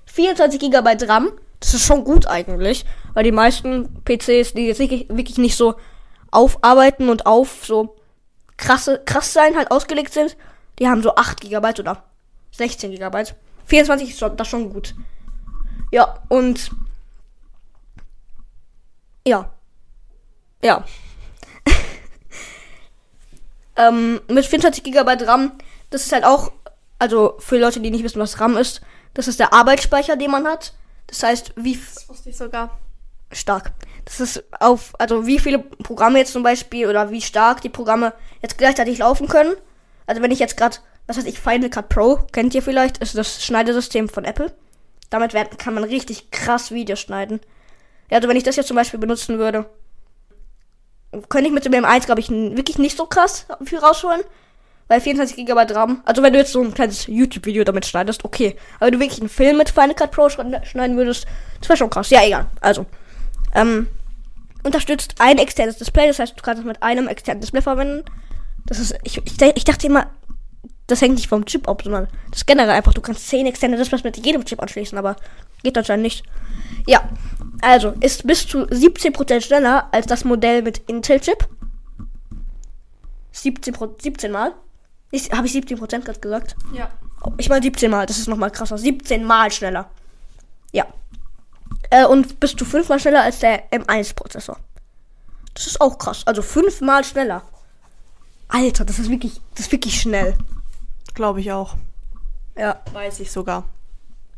24 0.07 0.59
GB 0.59 1.05
RAM. 1.07 1.33
Das 1.61 1.75
ist 1.75 1.85
schon 1.85 2.05
gut 2.05 2.27
eigentlich, 2.27 2.85
weil 3.14 3.25
die 3.25 3.33
meisten 3.33 4.03
PCs, 4.05 4.55
die 4.55 4.68
jetzt 4.68 4.79
wirklich, 4.79 5.09
wirklich 5.09 5.38
nicht 5.38 5.57
so 5.57 5.75
aufarbeiten 6.31 7.09
und 7.09 7.27
auf 7.27 7.64
so 7.66 7.97
krasse, 8.57 9.03
krass 9.05 9.33
sein 9.33 9.57
halt 9.57 9.71
ausgelegt 9.71 10.12
sind, 10.12 10.37
die 10.79 10.88
haben 10.88 11.03
so 11.03 11.16
8 11.16 11.40
GB 11.40 11.81
oder 11.81 12.05
16 12.53 12.92
GB. 12.92 13.25
24 13.66 14.11
ist 14.11 14.23
das 14.37 14.49
schon 14.49 14.73
gut. 14.73 14.94
Ja, 15.91 16.19
und 16.29 16.71
ja. 19.27 19.51
Ja. 20.62 20.85
ähm, 23.77 24.21
mit 24.29 24.47
24 24.47 24.83
GB 24.83 25.25
RAM, 25.25 25.53
das 25.91 26.07
ist 26.07 26.12
halt 26.12 26.25
auch, 26.25 26.53
also 26.99 27.37
für 27.38 27.59
Leute, 27.59 27.81
die 27.81 27.91
nicht 27.91 28.05
wissen, 28.05 28.21
was 28.21 28.41
RAM 28.41 28.57
ist, 28.57 28.81
das 29.14 29.29
ist 29.29 29.41
der 29.41 29.53
Arbeitsspeicher, 29.53 30.17
den 30.17 30.31
man 30.31 30.47
hat. 30.47 30.75
Das 31.07 31.23
heißt, 31.23 31.53
wie 31.57 31.77
Das 31.77 32.09
wusste 32.09 32.31
ich 32.31 32.37
sogar. 32.37 32.79
stark. 33.33 33.73
Das 34.05 34.21
ist 34.21 34.45
auf, 34.61 34.93
also 34.99 35.27
wie 35.27 35.38
viele 35.38 35.59
Programme 35.59 36.19
jetzt 36.19 36.33
zum 36.33 36.43
Beispiel 36.43 36.87
oder 36.87 37.11
wie 37.11 37.21
stark 37.21 37.61
die 37.61 37.69
Programme 37.69 38.14
jetzt 38.43 38.59
gleichzeitig 38.59 38.99
laufen 38.99 39.29
können. 39.29 39.55
Also 40.07 40.23
wenn 40.23 40.31
ich 40.31 40.38
jetzt 40.38 40.57
gerade, 40.57 40.79
was 41.07 41.19
weiß 41.19 41.25
ich, 41.25 41.38
Final 41.38 41.69
Cut 41.69 41.88
Pro, 41.88 42.17
kennt 42.33 42.55
ihr 42.55 42.62
vielleicht, 42.62 42.99
ist 42.99 43.17
das 43.17 43.45
Schneidesystem 43.45 44.09
von 44.09 44.25
Apple. 44.25 44.53
Damit 45.11 45.33
werden, 45.35 45.57
kann 45.57 45.75
man 45.75 45.85
richtig 45.85 46.31
krass 46.31 46.71
Videos 46.71 47.01
schneiden. 47.01 47.40
Ja, 48.11 48.16
also 48.16 48.29
wenn 48.29 48.37
ich 48.37 48.42
das 48.44 48.57
jetzt 48.57 48.66
zum 48.68 48.77
Beispiel 48.77 49.01
benutzen 49.01 49.38
würde, 49.38 49.66
könnte 51.29 51.49
ich 51.49 51.55
mit 51.55 51.64
dem 51.64 51.73
M1, 51.73 52.07
glaube 52.07 52.21
ich, 52.21 52.29
wirklich 52.31 52.79
nicht 52.79 52.97
so 52.97 53.07
krass 53.07 53.47
viel 53.64 53.79
rausholen. 53.79 54.23
Weil 54.90 55.03
24 55.03 55.44
GB 55.44 55.73
RAM, 55.75 56.01
also 56.07 56.23
wenn 56.23 56.33
du 56.33 56.38
jetzt 56.38 56.53
so 56.53 56.62
ein 56.62 56.73
kleines 56.73 57.07
YouTube-Video 57.07 57.62
damit 57.62 57.85
schneidest, 57.85 58.25
okay. 58.25 58.57
Aber 58.77 58.87
wenn 58.87 58.94
du 58.94 59.01
wirklich 59.01 59.21
einen 59.21 59.29
Film 59.29 59.59
mit 59.59 59.68
Final 59.68 59.94
Cut 59.94 60.12
Pro 60.12 60.29
schne- 60.29 60.64
schneiden 60.64 60.97
würdest, 60.97 61.27
das 61.61 61.68
wäre 61.68 61.77
schon 61.77 61.90
krass. 61.90 62.09
Ja, 62.09 62.25
egal. 62.25 62.47
Also, 62.62 62.87
ähm, 63.55 63.87
unterstützt 64.62 65.16
ein 65.18 65.37
externes 65.37 65.77
Display, 65.77 66.07
das 66.07 66.18
heißt, 66.18 66.38
du 66.38 66.42
kannst 66.42 66.61
es 66.61 66.66
mit 66.66 66.83
einem 66.83 67.07
externen 67.07 67.42
Display 67.42 67.61
verwenden. 67.61 68.03
Das 68.64 68.79
ist, 68.79 68.94
ich, 69.05 69.18
ich, 69.27 69.35
ich 69.57 69.64
dachte 69.64 69.87
immer, 69.87 70.07
das 70.88 71.01
hängt 71.01 71.14
nicht 71.14 71.29
vom 71.29 71.44
Chip 71.46 71.68
ab, 71.68 71.83
sondern 71.85 72.09
das 72.33 72.44
generell 72.44 72.70
einfach, 72.70 72.92
du 72.94 73.01
kannst 73.01 73.29
10 73.29 73.46
externe 73.46 73.77
Displays 73.77 74.03
mit 74.05 74.16
jedem 74.24 74.44
Chip 74.44 74.61
anschließen, 74.61 74.98
aber 74.98 75.14
geht 75.62 75.79
anscheinend 75.79 76.03
nicht. 76.03 76.24
Ja, 76.87 77.09
also, 77.61 77.90
ist 78.01 78.27
bis 78.27 78.46
zu 78.46 78.64
17% 78.66 79.40
schneller 79.40 79.88
als 79.92 80.07
das 80.07 80.24
Modell 80.24 80.62
mit 80.62 80.79
Intel-Chip. 80.88 81.48
17, 83.33 83.74
Pro- 83.74 83.94
17 84.01 84.33
Mal. 84.33 84.53
Habe 85.33 85.46
ich 85.46 85.53
17% 85.55 86.01
gerade 86.01 86.20
gesagt? 86.20 86.57
Ja. 86.72 86.90
Oh, 87.24 87.33
Ich 87.38 87.48
meine 87.48 87.62
17 87.62 87.90
Mal, 87.90 88.07
das 88.07 88.18
ist 88.18 88.29
nochmal 88.29 88.51
krasser. 88.51 88.79
17 88.79 89.24
Mal 89.24 89.51
schneller. 89.53 89.88
Ja. 90.72 90.87
Äh, 91.90 92.05
und 92.07 92.40
bis 92.40 92.55
zu 92.55 92.64
5 92.64 92.88
Mal 92.88 93.01
schneller 93.01 93.22
als 93.22 93.38
der 93.40 93.70
M1-Prozessor. 93.70 94.59
Das 95.55 95.66
ist 95.66 95.81
auch 95.81 95.98
krass. 95.98 96.22
Also 96.27 96.42
5 96.42 96.81
Mal 96.83 97.05
schneller. 97.05 97.42
Alter, 98.48 98.85
das 98.85 98.98
ist 98.98 99.11
wirklich, 99.11 99.40
das 99.55 99.66
ist 99.66 99.72
wirklich 99.72 100.01
schnell. 100.01 100.37
Glaube 101.19 101.41
ich 101.41 101.51
auch. 101.51 101.75
Ja. 102.57 102.81
Weiß 102.93 103.19
ich 103.19 103.33
sogar. 103.33 103.65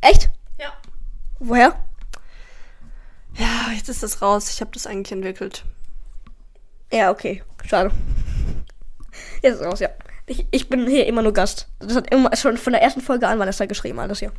Echt? 0.01 0.31
Ja. 0.59 0.73
Woher? 1.39 1.75
Ja, 3.35 3.71
jetzt 3.77 3.91
ist 3.91 4.03
das 4.03 4.23
raus. 4.23 4.49
Ich 4.49 4.63
habe 4.63 4.71
das 4.73 4.87
eigentlich 4.87 5.13
entwickelt. 5.13 5.67
Ja, 6.91 7.11
okay. 7.11 7.43
Schade. 7.67 7.91
Jetzt 9.43 9.57
ist 9.57 9.61
es 9.61 9.67
raus, 9.67 9.81
ja. 9.81 9.91
Ich, 10.25 10.47
ich 10.51 10.71
bin 10.71 10.87
hier 10.87 11.07
immer 11.07 11.21
nur 11.21 11.35
Gast. 11.35 11.69
Das 11.81 11.97
hat 11.97 12.11
immer 12.15 12.35
schon 12.35 12.57
von 12.57 12.73
der 12.73 12.81
ersten 12.81 13.03
Folge 13.03 13.29
an 13.29 13.39
Vanessa 13.39 13.67
geschrieben, 13.67 13.99
alles 13.99 14.21
hier. 14.21 14.33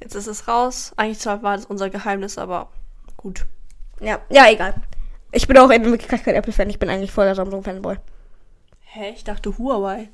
Jetzt 0.00 0.14
ist 0.14 0.28
es 0.28 0.46
raus. 0.46 0.92
Eigentlich 0.96 1.18
zwar 1.18 1.42
war 1.42 1.56
das 1.56 1.66
unser 1.66 1.90
Geheimnis, 1.90 2.38
aber 2.38 2.70
gut. 3.16 3.44
Ja, 3.98 4.20
ja, 4.28 4.48
egal. 4.48 4.74
Ich 5.32 5.48
bin 5.48 5.58
auch 5.58 5.70
in 5.70 5.84
Wirklichkeit 5.84 6.22
kein 6.22 6.36
Apple-Fan, 6.36 6.70
ich 6.70 6.78
bin 6.78 6.90
eigentlich 6.90 7.10
voll 7.10 7.24
der 7.24 7.34
Samsung-Fanboy. 7.34 7.96
Hä, 8.82 9.10
ich 9.10 9.24
dachte 9.24 9.58
Huawei. 9.58 10.10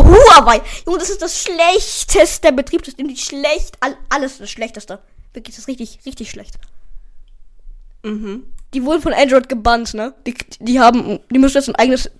Huawei! 0.00 0.60
Junge, 0.86 0.98
das 0.98 1.10
ist 1.10 1.22
das 1.22 1.42
schlechteste 1.42 2.52
Betriebssystem. 2.52 3.08
Die 3.08 3.16
schlecht. 3.16 3.76
All, 3.80 3.96
alles 4.08 4.38
das 4.38 4.50
schlechteste. 4.50 5.00
Wirklich, 5.32 5.54
das 5.56 5.62
ist 5.64 5.68
richtig, 5.68 5.98
richtig 6.06 6.30
schlecht. 6.30 6.54
Mhm. 8.02 8.44
Die 8.74 8.84
wurden 8.84 9.00
von 9.02 9.12
Android 9.14 9.48
gebannt, 9.48 9.94
ne? 9.94 10.14
Die, 10.26 10.34
die 10.60 10.78
haben. 10.80 11.20
Die 11.30 11.38
müssen 11.38 11.56
jetzt 11.56 11.68
ein 11.68 11.74
eigenes. 11.76 12.10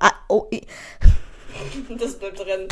Ah, 0.00 0.12
oh, 0.28 0.48
Das 1.98 2.18
bleibt 2.18 2.38
drin. 2.38 2.68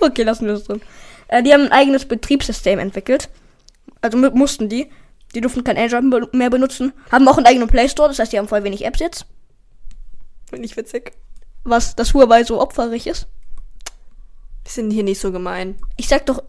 okay, 0.00 0.22
lassen 0.24 0.46
wir 0.46 0.54
das 0.54 0.64
drin. 0.64 0.82
Äh, 1.28 1.42
die 1.42 1.52
haben 1.52 1.62
ein 1.62 1.72
eigenes 1.72 2.06
Betriebssystem 2.06 2.78
entwickelt. 2.78 3.28
Also 4.00 4.18
mu- 4.18 4.30
mussten 4.30 4.68
die. 4.68 4.90
Die 5.34 5.40
durften 5.40 5.64
kein 5.64 5.78
Android 5.78 6.32
mehr 6.34 6.50
benutzen. 6.50 6.92
Haben 7.10 7.26
auch 7.28 7.36
einen 7.38 7.46
eigenen 7.46 7.68
Play 7.68 7.88
Store, 7.88 8.08
das 8.08 8.18
heißt, 8.18 8.32
die 8.32 8.38
haben 8.38 8.46
voll 8.48 8.62
wenig 8.64 8.84
Apps 8.84 9.00
jetzt. 9.00 9.26
Finde 10.48 10.66
ich 10.66 10.76
witzig. 10.76 11.12
Was 11.64 11.96
das 11.96 12.14
Huawei 12.14 12.44
so 12.44 12.60
opferig 12.60 13.06
ist. 13.06 13.26
Wir 14.62 14.70
sind 14.70 14.90
hier 14.90 15.02
nicht 15.02 15.20
so 15.20 15.32
gemein. 15.32 15.76
Ich 15.96 16.08
sag 16.08 16.26
doch, 16.26 16.42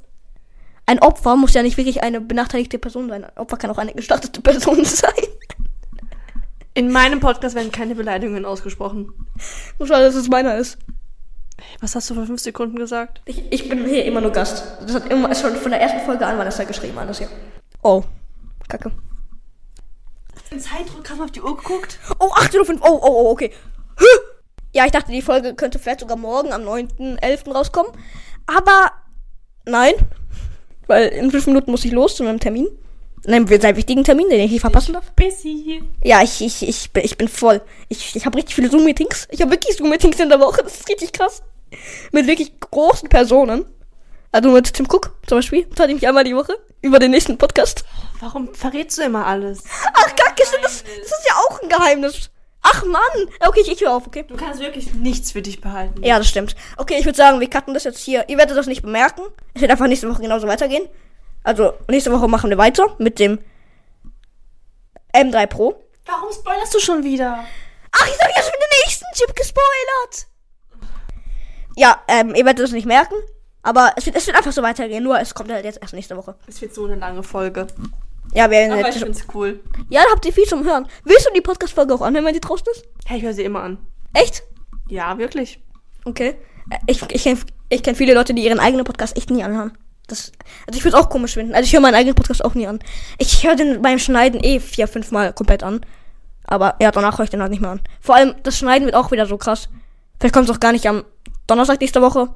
ein 0.86 1.00
Opfer 1.00 1.36
muss 1.36 1.54
ja 1.54 1.64
nicht 1.64 1.78
wirklich 1.78 2.04
eine 2.04 2.22
benachteiligte 2.22 2.78
Person 2.78 3.10
sein. 3.10 3.24
Ein 3.24 3.38
Opfer 3.38 3.58
kann 3.58 3.72
auch 3.72 3.78
eine 3.78 3.94
gestartete 3.94 4.42
Person 4.42 4.84
sein. 4.86 5.12
In 6.74 6.92
meinem 6.92 7.22
Podcast 7.22 7.56
werden 7.56 7.72
keine 7.72 7.96
Beleidigungen 7.96 8.46
ausgesprochen. 8.46 9.14
Muss 9.80 9.88
schade, 9.88 10.06
dass 10.06 10.16
es 10.16 10.28
meiner 10.28 10.58
ist. 10.58 10.78
Was 11.80 11.96
hast 11.96 12.10
du 12.10 12.16
vor 12.16 12.26
fünf 12.26 12.42
Sekunden 12.42 12.76
gesagt? 12.78 13.22
Ich, 13.26 13.44
ich 13.52 13.70
bin 13.70 13.86
hier 13.86 14.04
immer 14.04 14.20
nur 14.20 14.32
Gast. 14.32 14.64
Das 14.82 14.94
hat 14.94 15.10
immer 15.10 15.34
schon 15.34 15.56
von 15.56 15.72
der 15.72 15.80
ersten 15.80 16.02
Folge 16.02 16.26
an 16.26 16.38
Vanessa 16.38 16.66
geschrieben, 16.66 16.98
alles 16.98 17.20
hier. 17.20 17.30
Oh. 17.82 18.04
Kacke. 18.68 18.92
In 20.52 20.60
Zeitdruck 20.60 21.10
haben 21.10 21.20
wir 21.20 21.26
auf 21.26 21.32
die 21.32 21.42
Uhr 21.42 21.56
geguckt. 21.56 22.00
Oh, 22.20 22.28
8.05 22.34 22.80
Oh, 22.82 23.00
oh, 23.02 23.08
oh, 23.08 23.32
okay. 23.32 23.52
Hä? 23.98 24.06
Ja, 24.76 24.86
ich 24.86 24.92
dachte, 24.92 25.10
die 25.14 25.22
Folge 25.22 25.56
könnte 25.56 25.80
vielleicht 25.80 26.02
sogar 26.02 26.18
morgen 26.18 26.52
am 26.52 26.64
9.11. 26.64 27.50
rauskommen. 27.50 27.94
Aber 28.46 28.92
nein. 29.64 29.94
Weil 30.86 31.08
in 31.08 31.32
fünf 31.32 31.48
Minuten 31.48 31.72
muss 31.72 31.86
ich 31.86 31.94
los 31.94 32.18
zu 32.18 32.26
meinem 32.26 32.42
Termin. 32.42 32.68
Einem 33.26 33.48
sehr 33.48 33.78
wichtigen 33.78 34.04
Termin, 34.04 34.30
den 34.30 34.42
ich 34.42 34.52
nicht 34.52 34.60
verpassen 34.60 34.92
darf. 34.92 35.14
Busy. 35.14 35.82
Ja, 36.04 36.22
ich, 36.22 36.42
ich, 36.42 36.68
ich, 36.68 36.92
bin, 36.92 37.06
ich 37.06 37.18
bin 37.18 37.30
voll. 37.30 37.62
Ich, 37.88 38.18
ich 38.18 38.26
habe 38.26 38.38
richtig 38.38 38.54
viele 38.54 38.70
Zoom-Meetings. 38.70 39.30
Ich 39.32 39.42
habe 39.42 39.52
wirklich 39.52 39.78
Zoom-Meetings 39.78 40.20
in 40.20 40.28
der 40.28 40.42
Woche. 40.42 40.62
Das 40.62 40.82
ist 40.82 40.90
richtig 40.90 41.14
krass. 41.14 41.42
Mit 42.12 42.28
wirklich 42.28 42.60
großen 42.60 43.08
Personen. 43.08 43.66
Also 44.34 44.52
mit 44.52 44.74
Tim 44.74 44.88
Cook 44.90 45.16
zum 45.26 45.38
Beispiel. 45.38 45.66
Hatte 45.80 45.88
ich 45.88 45.96
mich 45.96 46.08
einmal 46.08 46.26
die 46.26 46.36
Woche. 46.36 46.54
Über 46.82 47.00
den 47.00 47.12
nächsten 47.12 47.38
Podcast. 47.38 47.86
Warum 48.20 48.54
verrätst 48.54 48.98
du 48.98 49.04
immer 49.04 49.26
alles? 49.26 49.64
Ach, 49.94 50.16
Kacke, 50.18 50.44
das, 50.62 50.84
das 50.84 50.84
ist 50.84 51.30
ja 51.30 51.36
auch 51.48 51.62
ein 51.62 51.70
Geheimnis. 51.70 52.30
Ach, 52.68 52.84
Mann. 52.84 53.30
Okay, 53.42 53.62
ich, 53.62 53.72
ich 53.72 53.82
höre 53.82 53.94
auf, 53.94 54.08
okay? 54.08 54.24
Du 54.28 54.36
kannst 54.36 54.60
wirklich 54.60 54.92
nichts 54.96 55.32
für 55.32 55.42
dich 55.44 55.62
behalten. 55.62 56.04
Ja, 56.04 56.18
das 56.18 56.28
stimmt. 56.28 56.56
Okay, 56.78 56.96
ich 56.98 57.06
würde 57.06 57.16
sagen, 57.16 57.40
wir 57.40 57.48
cutten 57.48 57.76
das 57.76 57.84
jetzt 57.84 58.00
hier. 58.00 58.28
Ihr 58.28 58.40
werdet 58.40 58.58
das 58.58 58.66
nicht 58.66 58.82
bemerken. 58.82 59.22
Es 59.54 59.62
wird 59.62 59.70
einfach 59.70 59.86
nächste 59.88 60.10
Woche 60.10 60.24
genauso 60.24 60.48
weitergehen. 60.48 60.90
Also, 61.44 61.74
nächste 61.88 62.12
Woche 62.12 62.28
machen 62.28 62.50
wir 62.50 62.58
weiter 62.58 62.96
mit 62.98 63.20
dem 63.20 63.38
M3 65.14 65.46
Pro. 65.46 65.80
Warum 66.08 66.32
spoilerst 66.32 66.74
du 66.74 66.80
schon 66.80 67.04
wieder? 67.04 67.46
Ach, 67.92 68.08
ich 68.08 68.20
habe 68.20 68.32
ja 68.36 68.42
schon 68.42 68.52
den 68.54 68.80
nächsten 68.84 69.06
Chip 69.14 69.36
gespoilert. 69.36 70.28
Ja, 71.76 72.02
ähm, 72.08 72.34
ihr 72.34 72.46
werdet 72.46 72.66
es 72.66 72.72
nicht 72.72 72.88
merken. 72.88 73.16
Aber 73.62 73.94
es 73.96 74.08
wird, 74.08 74.16
es 74.16 74.26
wird 74.26 74.38
einfach 74.38 74.52
so 74.52 74.64
weitergehen. 74.64 75.04
Nur 75.04 75.20
es 75.20 75.36
kommt 75.36 75.52
halt 75.52 75.66
jetzt 75.66 75.80
erst 75.82 75.94
nächste 75.94 76.18
Woche. 76.18 76.36
Es 76.48 76.62
wird 76.62 76.74
so 76.74 76.86
eine 76.86 76.96
lange 76.96 77.22
Folge. 77.22 77.68
Ja, 78.34 78.50
wir 78.50 78.72
Aber 78.72 78.90
ich 78.90 78.96
find's 78.96 79.26
cool. 79.34 79.62
ja, 79.90 80.04
da 80.04 80.12
habt 80.12 80.26
ihr 80.26 80.34
viel 80.34 80.46
zum 80.46 80.64
Hören. 80.66 80.88
Willst 81.04 81.26
du 81.28 81.34
die 81.34 81.42
Podcast-Folge 81.42 81.94
auch 81.94 82.02
anhören, 82.02 82.26
wenn 82.26 82.34
die 82.34 82.42
draußen 82.42 82.66
ist? 82.72 82.84
Hey, 83.06 83.18
ich 83.20 83.24
höre 83.24 83.34
sie 83.34 83.44
immer 83.44 83.62
an. 83.64 83.78
Echt? 84.14 84.44
Ja, 84.90 85.18
wirklich. 85.18 85.60
Okay. 86.04 86.36
Äh, 86.70 86.78
Ich, 86.88 87.02
ich 87.12 87.24
kenne 87.24 87.40
ich 87.70 87.82
kenn 87.84 87.96
viele 87.96 88.14
Leute, 88.14 88.34
die 88.34 88.44
ihren 88.46 88.60
eigenen 88.60 88.86
Podcast 88.86 89.18
echt 89.18 89.30
nie 89.32 89.44
anhören. 89.44 89.78
Das, 90.08 90.32
also 90.68 90.78
ich 90.78 90.84
würde 90.84 90.98
auch 91.00 91.10
komisch 91.10 91.34
finden. 91.34 91.56
Also 91.56 91.66
ich 91.66 91.74
höre 91.74 91.82
meinen 91.82 91.96
eigenen 91.96 92.14
Podcast 92.16 92.44
auch 92.46 92.54
nie 92.54 92.68
an. 92.68 92.80
Ich 93.18 93.44
höre 93.46 93.56
den 93.56 93.82
beim 93.82 93.98
Schneiden 93.98 94.44
eh 94.44 94.60
vier, 94.60 94.88
fünf 94.88 95.12
Mal 95.12 95.34
komplett 95.34 95.64
an. 95.64 95.82
Aber 96.46 96.76
ja, 96.80 96.92
danach 96.92 97.18
höre 97.18 97.24
ich 97.26 97.32
den 97.32 97.42
halt 97.42 97.50
nicht 97.52 97.62
mehr 97.62 97.72
an. 97.72 97.82
Vor 98.02 98.16
allem, 98.16 98.36
das 98.44 98.58
Schneiden 98.58 98.86
wird 98.86 98.96
auch 98.96 99.10
wieder 99.12 99.26
so 99.26 99.38
krass. 99.38 99.68
Vielleicht 100.20 100.36
kommt 100.36 100.48
es 100.48 100.56
auch 100.56 100.60
gar 100.60 100.74
nicht 100.74 100.88
am 100.88 101.04
Donnerstag 101.48 101.82
nächste 101.82 102.02
Woche 102.04 102.30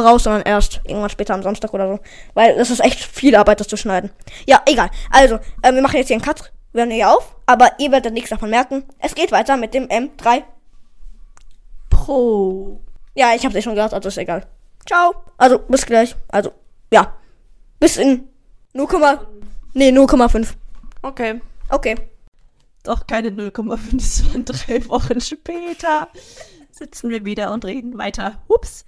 raus, 0.00 0.24
sondern 0.24 0.42
erst 0.42 0.80
irgendwann 0.84 1.10
später 1.10 1.34
am 1.34 1.42
Samstag 1.42 1.72
oder 1.74 1.88
so. 1.88 2.00
Weil 2.34 2.56
das 2.56 2.70
ist 2.70 2.80
echt 2.80 3.00
viel 3.00 3.36
Arbeit, 3.36 3.60
das 3.60 3.68
zu 3.68 3.76
schneiden. 3.76 4.10
Ja, 4.46 4.62
egal. 4.66 4.90
Also, 5.10 5.36
äh, 5.62 5.72
wir 5.72 5.82
machen 5.82 5.96
jetzt 5.96 6.08
hier 6.08 6.16
einen 6.16 6.24
Cut. 6.24 6.52
Wir 6.72 6.82
hören 6.82 6.90
hier 6.90 7.10
auf. 7.10 7.36
Aber 7.46 7.72
ihr 7.78 7.92
werdet 7.92 8.14
nichts 8.14 8.30
davon 8.30 8.50
merken. 8.50 8.84
Es 8.98 9.14
geht 9.14 9.32
weiter 9.32 9.56
mit 9.56 9.74
dem 9.74 9.88
M3 9.88 10.42
Pro. 11.90 12.80
ja, 13.14 13.34
ich 13.34 13.44
hab's 13.44 13.54
eh 13.54 13.62
schon 13.62 13.74
gesagt, 13.74 13.94
also 13.94 14.08
ist 14.08 14.18
egal. 14.18 14.46
Ciao. 14.86 15.14
Also, 15.38 15.58
bis 15.58 15.86
gleich. 15.86 16.16
Also, 16.28 16.52
ja. 16.92 17.14
Bis 17.78 17.96
in 17.96 18.28
0, 18.72 18.88
nee, 19.74 19.90
0,5. 19.90 20.48
Okay. 21.02 21.40
Okay. 21.68 21.96
Doch 22.82 23.06
keine 23.06 23.30
0,5, 23.30 24.00
sondern 24.00 24.44
drei 24.44 24.88
Wochen 24.88 25.20
später 25.20 26.08
sitzen 26.70 27.10
wir 27.10 27.24
wieder 27.24 27.52
und 27.52 27.64
reden 27.64 27.98
weiter. 27.98 28.42
Ups. 28.48 28.84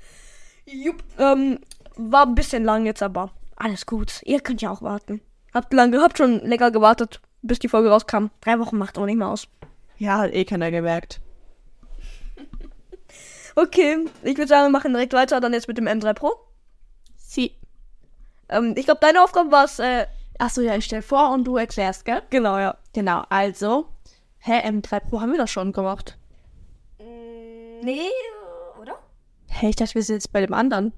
Jupp. 0.67 1.03
Ähm, 1.19 1.59
war 1.97 2.27
ein 2.27 2.35
bisschen 2.35 2.65
lang 2.65 2.87
jetzt, 2.87 3.03
aber 3.03 3.31
alles 3.57 3.87
gut. 3.87 4.21
Ihr 4.25 4.41
könnt 4.41 4.63
ja 4.63 4.71
auch 4.71 4.83
warten. 4.83 5.21
Habt 5.55 5.73
lange, 5.73 6.03
habt 6.03 6.19
schon 6.19 6.41
länger 6.41 6.71
gewartet, 6.71 7.21
bis 7.43 7.59
die 7.59 7.69
Folge 7.69 7.89
rauskam. 7.91 8.27
Drei 8.41 8.59
Wochen 8.59 8.77
macht 8.77 8.97
aber 8.99 9.07
nicht 9.07 9.17
mehr 9.17 9.29
aus. 9.29 9.49
Ja, 9.99 10.19
hat 10.19 10.33
eh 10.35 10.45
keiner 10.45 10.71
gemerkt. 10.71 11.21
Okay, 13.59 14.05
ich 14.23 14.37
würde 14.37 14.49
sagen, 14.49 14.67
wir 14.67 14.79
machen 14.79 14.93
direkt 14.93 15.15
weiter, 15.15 15.41
dann 15.41 15.55
jetzt 15.55 15.67
mit 15.67 15.79
dem 15.79 15.87
M3 15.89 16.13
Pro. 16.13 16.35
Sie. 17.17 17.53
Ähm, 18.51 18.75
ich 18.77 18.85
glaube, 18.85 19.01
deine 19.01 19.25
Aufgabe 19.25 19.51
war 19.51 19.65
es, 19.65 19.79
äh, 19.79 20.05
Achso, 20.39 20.61
ja, 20.61 20.77
ich 20.77 20.85
stell 20.85 21.03
vor 21.03 21.31
und 21.31 21.45
du 21.45 21.57
erklärst, 21.57 22.05
gell? 22.05 22.23
genau, 22.31 22.59
ja. 22.59 22.77
Genau, 22.93 23.25
also. 23.31 23.87
Hä, 24.39 24.61
M3 24.69 25.01
Pro 25.01 25.21
haben 25.21 25.33
wir 25.33 25.39
doch 25.39 25.49
schon 25.49 25.73
gemacht. 25.73 26.19
Nee? 27.83 28.11
Hä, 29.59 29.71
ich 29.71 29.77
dachte, 29.77 29.95
wir 29.95 30.03
sind 30.03 30.17
jetzt 30.17 30.33
bei 30.33 30.43
dem 30.43 30.53
anderen. 30.53 30.93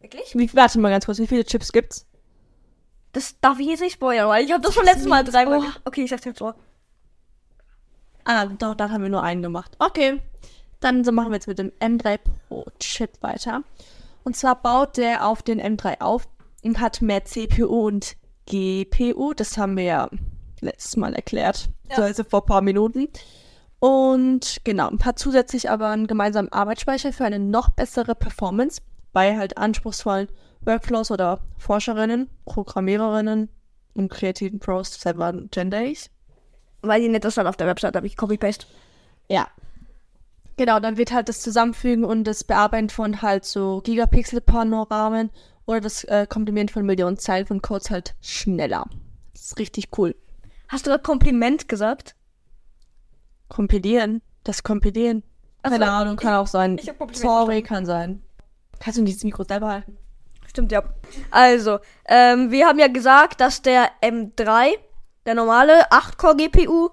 Wirklich? 0.00 0.34
Wie, 0.34 0.54
warte 0.54 0.78
mal 0.78 0.90
ganz 0.90 1.06
kurz, 1.06 1.18
wie 1.18 1.26
viele 1.26 1.44
Chips 1.44 1.72
gibt's? 1.72 2.06
Das 3.12 3.40
darf 3.40 3.58
ich 3.58 3.68
jetzt 3.68 3.80
nicht 3.80 3.94
spoilern, 3.94 4.28
weil 4.28 4.44
ich 4.44 4.52
habe 4.52 4.62
das 4.62 4.74
schon 4.74 4.84
letztes 4.84 5.06
Mal 5.06 5.24
dreimal. 5.24 5.60
Oh. 5.60 5.80
Okay, 5.86 6.04
ich 6.04 6.10
sag's 6.10 6.24
jetzt 6.26 6.38
so. 6.38 6.52
Ah, 8.24 8.46
doch, 8.46 8.74
dann 8.74 8.92
haben 8.92 9.02
wir 9.02 9.08
nur 9.08 9.22
einen 9.22 9.42
gemacht. 9.42 9.76
Okay. 9.78 10.20
Dann 10.80 11.04
so 11.04 11.12
machen 11.12 11.30
wir 11.30 11.36
jetzt 11.36 11.48
mit 11.48 11.58
dem 11.58 11.72
M3 11.80 12.18
Pro 12.18 12.66
Chip 12.78 13.10
weiter. 13.22 13.62
Und 14.24 14.36
zwar 14.36 14.60
baut 14.60 14.98
der 14.98 15.26
auf 15.26 15.42
den 15.42 15.60
M3 15.60 16.00
auf 16.02 16.28
und 16.62 16.80
hat 16.80 17.00
mehr 17.00 17.24
CPU 17.24 17.86
und 17.86 18.16
GPU. 18.46 19.32
Das 19.32 19.56
haben 19.56 19.76
wir 19.76 19.84
ja 19.84 20.10
letztes 20.60 20.96
Mal 20.96 21.14
erklärt. 21.14 21.70
So, 21.94 22.02
also 22.02 22.24
vor 22.24 22.42
ein 22.42 22.46
paar 22.46 22.62
Minuten. 22.62 23.08
Und 23.80 24.58
genau, 24.62 24.88
und 24.88 25.04
hat 25.06 25.18
zusätzlich 25.18 25.70
aber 25.70 25.88
einen 25.88 26.06
gemeinsamen 26.06 26.52
Arbeitsspeicher 26.52 27.12
für 27.12 27.24
eine 27.24 27.38
noch 27.38 27.70
bessere 27.70 28.14
Performance 28.14 28.82
bei 29.12 29.36
halt 29.36 29.56
anspruchsvollen 29.56 30.28
Workflows 30.60 31.10
oder 31.10 31.40
Forscherinnen, 31.56 32.28
Programmiererinnen 32.44 33.48
und 33.94 34.10
kreativen 34.10 34.60
Pros, 34.60 35.02
waren 35.04 35.48
gender 35.50 35.82
ich. 35.82 36.10
Weil 36.82 37.00
die 37.00 37.08
nicht 37.08 37.24
das 37.24 37.32
stand 37.32 37.48
auf 37.48 37.56
der 37.56 37.66
Website, 37.66 37.96
habe 37.96 38.06
ich 38.06 38.16
Copy-Paste. 38.16 38.66
Ja. 39.28 39.48
Genau, 40.56 40.78
dann 40.78 40.98
wird 40.98 41.12
halt 41.12 41.30
das 41.30 41.40
Zusammenfügen 41.40 42.04
und 42.04 42.24
das 42.24 42.44
Bearbeiten 42.44 42.90
von 42.90 43.22
halt 43.22 43.46
so 43.46 43.80
Gigapixel-Panoramen 43.82 45.30
oder 45.64 45.80
das 45.80 46.04
äh, 46.04 46.26
Komprimieren 46.28 46.68
von 46.68 46.84
Millionen 46.84 47.16
Zeilen 47.16 47.46
von 47.46 47.62
Codes 47.62 47.90
halt 47.90 48.14
schneller. 48.20 48.86
Das 49.32 49.46
ist 49.46 49.58
richtig 49.58 49.88
cool. 49.96 50.14
Hast 50.68 50.86
du 50.86 50.90
gerade 50.90 51.02
Kompliment 51.02 51.68
gesagt? 51.68 52.14
Kompilieren, 53.50 54.22
das 54.44 54.62
Kompilieren. 54.62 55.22
Keine 55.62 55.90
Ahnung, 55.90 56.16
kann 56.16 56.34
auch 56.34 56.46
sein. 56.46 56.78
ich 56.78 56.90
Sorry, 57.12 57.62
kann 57.62 57.84
sein. 57.84 58.22
Kannst 58.78 58.98
du 58.98 59.04
dieses 59.04 59.24
Mikro 59.24 59.44
selber 59.44 59.68
halten? 59.68 59.98
Stimmt, 60.46 60.72
ja. 60.72 60.82
Also, 61.30 61.80
ähm, 62.08 62.50
wir 62.50 62.66
haben 62.66 62.78
ja 62.78 62.88
gesagt, 62.88 63.40
dass 63.42 63.60
der 63.60 63.90
M3, 64.02 64.72
der 65.26 65.34
normale 65.34 65.90
8-Core 65.90 66.36
GPU, 66.36 66.88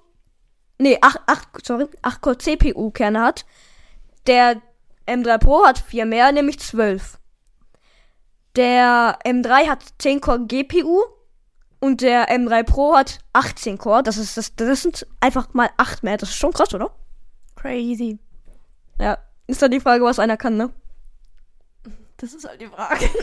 nee, 0.78 0.98
8, 1.00 1.20
8, 1.26 1.66
sorry, 1.66 1.84
8-Core 2.02 2.38
CPU 2.38 2.90
Kerne 2.90 3.22
hat. 3.22 3.46
Der 4.26 4.60
M3 5.06 5.38
Pro 5.38 5.64
hat 5.64 5.78
vier 5.78 6.04
mehr, 6.04 6.30
nämlich 6.32 6.58
12. 6.58 7.18
Der 8.54 9.18
M3 9.24 9.68
hat 9.68 9.84
10-Core 10.00 10.46
GPU 10.46 11.02
Und 11.80 12.00
der 12.00 12.28
M3 12.28 12.64
Pro 12.64 12.96
hat 12.96 13.20
18 13.32 13.78
Core. 13.78 14.02
Das 14.02 14.16
ist 14.16 14.36
das, 14.36 14.54
das 14.56 14.82
sind 14.82 15.06
einfach 15.20 15.54
mal 15.54 15.70
8 15.76 16.02
mehr. 16.02 16.16
Das 16.16 16.30
ist 16.30 16.36
schon 16.36 16.52
krass, 16.52 16.74
oder? 16.74 16.90
Crazy. 17.56 18.18
Ja. 19.00 19.18
Ist 19.46 19.62
dann 19.62 19.70
die 19.70 19.80
Frage, 19.80 20.04
was 20.04 20.18
einer 20.18 20.36
kann, 20.36 20.56
ne? 20.56 20.70
Das 22.16 22.34
ist 22.34 22.46
halt 22.48 22.60
die 22.60 22.66
Frage. 22.66 23.08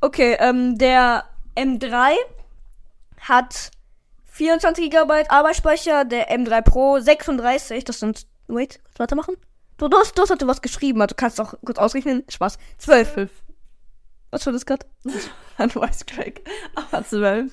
Okay, 0.00 0.36
ähm, 0.38 0.78
der 0.78 1.24
M3 1.56 2.14
hat 3.20 3.72
24 4.26 4.90
GB 4.90 5.24
Arbeitsspeicher, 5.28 6.04
der 6.04 6.30
M3 6.30 6.62
Pro 6.62 7.00
36. 7.00 7.82
Das 7.82 7.98
sind. 7.98 8.26
Wait, 8.46 8.80
kannst 8.84 8.98
du 8.98 9.02
weitermachen? 9.02 9.36
Du, 9.76 9.88
du, 9.88 9.96
hast, 9.98 10.16
du 10.16 10.22
hast 10.22 10.46
was 10.46 10.62
geschrieben, 10.62 11.02
also 11.02 11.14
kannst 11.16 11.40
auch 11.40 11.54
kurz 11.64 11.78
ausrechnen. 11.78 12.22
Spaß. 12.28 12.58
12. 12.78 13.12
Fünf. 13.12 13.30
Was 14.30 14.44
war 14.46 14.52
das 14.52 14.66
gerade? 14.66 14.86
Ein 15.56 15.70
Voice 15.70 16.04
Crack. 16.06 16.42
Aber 16.74 17.04
zwölf. 17.04 17.52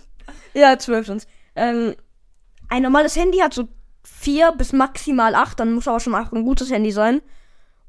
Ja, 0.54 0.78
12 0.78 1.06
sind's. 1.08 1.28
Ähm, 1.56 1.96
ein 2.70 2.82
normales 2.84 3.16
Handy 3.16 3.38
hat 3.40 3.54
so 3.54 3.68
4 4.04 4.52
bis 4.54 4.74
maximal 4.74 5.36
8, 5.36 5.60
dann 5.60 5.74
muss 5.74 5.88
aber 5.88 6.00
schon 6.00 6.16
auch 6.16 6.32
ein 6.32 6.44
gutes 6.44 6.72
Handy 6.72 6.92
sein. 6.92 7.22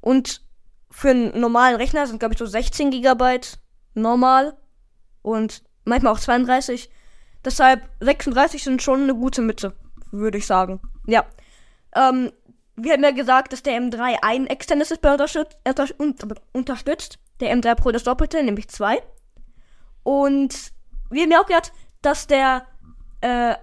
Und 0.01 0.43
für 0.91 1.11
einen 1.11 1.39
normalen 1.41 1.77
Rechner 1.77 2.07
sind, 2.07 2.19
glaube 2.21 2.35
ich, 2.35 2.39
so 2.39 2.47
16 2.47 2.91
GB 2.91 3.41
normal 3.95 4.57
und 5.23 5.63
manchmal 5.85 6.13
auch 6.13 6.21
32. 6.21 6.91
Deshalb 7.45 7.89
36 8.01 8.63
sind 8.63 8.83
schon 8.83 9.03
eine 9.03 9.15
gute 9.15 9.43
Mitte, 9.43 9.75
würde 10.11 10.39
ich 10.39 10.47
sagen. 10.47 10.81
Ja. 11.07 11.25
Ähm, 11.95 12.33
wir 12.77 12.93
haben 12.93 13.03
ja 13.05 13.11
gesagt, 13.11 13.53
dass 13.53 13.63
der 13.63 13.81
M3 13.81 14.17
ein 14.23 14.47
externes 14.47 14.89
Display 14.89 15.13
unterstützt, 15.13 15.57
unter- 15.67 15.89
un- 15.99 16.17
unterstützt. 16.53 17.19
Der 17.41 17.55
M3 17.55 17.75
Pro 17.75 17.93
das 17.93 18.05
Doppelte, 18.05 18.43
nämlich 18.43 18.69
zwei. 18.69 19.03
Und 20.03 20.73
wir 21.11 21.23
haben 21.23 21.33
ja 21.33 21.41
auch 21.41 21.47
gehört, 21.47 21.73
dass 22.03 22.27
der 22.27 22.67
äh, 23.21 23.55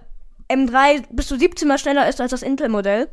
M3 0.48 1.04
bis 1.10 1.28
zu 1.28 1.38
17 1.38 1.66
mal 1.66 1.78
schneller 1.78 2.08
ist 2.08 2.20
als 2.20 2.30
das 2.30 2.42
Intel-Modell. 2.42 3.08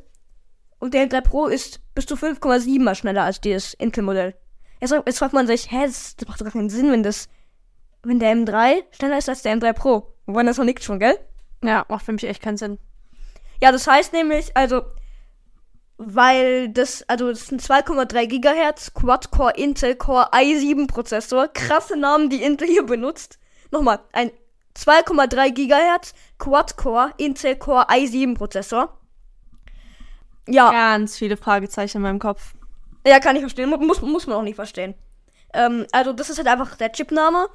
Und 0.80 0.94
der 0.94 1.08
M3 1.08 1.22
Pro 1.22 1.48
ist 1.48 1.80
bis 1.94 2.06
zu 2.06 2.16
5,7 2.16 2.82
mal 2.82 2.96
schneller 2.96 3.24
als 3.24 3.40
das 3.42 3.74
Intel-Modell. 3.76 4.36
Jetzt, 4.82 4.94
jetzt 5.06 5.20
fragt 5.20 5.34
man 5.34 5.48
sich, 5.48 5.72
hä, 5.72 5.86
das, 5.86 6.16
das 6.16 6.28
macht 6.28 6.42
doch 6.42 6.46
gar 6.46 6.54
keinen 6.54 6.70
Sinn, 6.70 6.92
wenn 6.92 7.04
das, 7.04 7.30
wenn 8.04 8.20
der 8.20 8.36
M3 8.36 8.84
schneller 8.92 9.18
ist 9.18 9.30
als 9.30 9.44
der 9.44 9.56
M3 9.56 9.74
Pro. 9.74 10.14
Woran 10.26 10.48
das 10.48 10.58
noch 10.58 10.66
liegt 10.66 10.84
schon, 10.84 11.00
gell? 11.00 11.18
Ja, 11.64 11.86
macht 11.88 12.06
für 12.06 12.12
mich 12.14 12.24
echt 12.24 12.42
keinen 12.42 12.58
Sinn. 12.58 12.80
Ja, 13.62 13.72
das 13.72 13.86
heißt 13.86 14.12
nämlich, 14.14 14.58
also, 14.58 14.82
weil 16.04 16.70
das, 16.70 17.04
also, 17.08 17.30
das 17.30 17.44
ist 17.44 17.52
ein 17.52 17.60
2,3 17.60 18.26
Gigahertz 18.28 18.94
Quad-Core 18.94 19.54
Intel 19.56 19.96
Core 19.96 20.32
i7 20.34 20.88
Prozessor. 20.88 21.48
Krasse 21.50 21.96
Namen, 21.98 22.30
die 22.30 22.42
Intel 22.44 22.68
hier 22.68 22.86
benutzt. 22.86 23.38
Nochmal, 23.72 24.00
ein 24.14 24.32
2,3 24.76 25.52
Gigahertz 25.52 26.14
Quad-Core 26.40 27.14
Intel 27.18 27.56
Core 27.56 27.88
i7 27.90 28.36
Prozessor. 28.36 28.98
Ja, 30.48 30.72
Ganz 30.72 31.18
viele 31.18 31.38
Fragezeichen 31.38 31.98
in 31.98 32.04
meinem 32.04 32.20
Kopf. 32.20 32.54
ja, 33.06 33.20
kann 33.20 33.36
ich 33.36 33.42
verstehen. 33.42 33.70
Mu- 33.70 33.78
Muss, 33.78 34.02
muss 34.02 34.28
man 34.28 34.38
auch 34.38 34.42
nicht 34.44 34.56
verstehen. 34.56 34.96
Ähm, 35.54 35.86
also, 35.92 36.14
das 36.14 36.30
ist 36.30 36.38
halt 36.38 36.48
einfach 36.48 36.76
der 36.78 36.92
Chipname. 36.92 37.48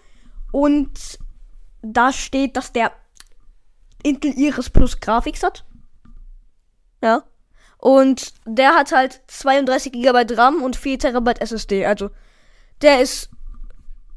Und 0.53 1.19
da 1.83 2.13
steht, 2.13 2.57
dass 2.57 2.73
der 2.73 2.93
Intel 4.03 4.33
Iris 4.39 4.71
Plus 4.71 5.01
Graphics 5.01 5.43
hat. 5.43 5.65
Ja. 7.03 7.25
Und 7.79 8.33
der 8.47 8.75
hat 8.75 8.93
halt 8.93 9.21
32 9.27 9.93
GB 9.93 10.35
RAM 10.35 10.63
und 10.63 10.77
4 10.77 10.99
TB 10.99 11.41
SSD. 11.41 11.87
Also, 11.87 12.11
der 12.83 13.01
ist 13.01 13.31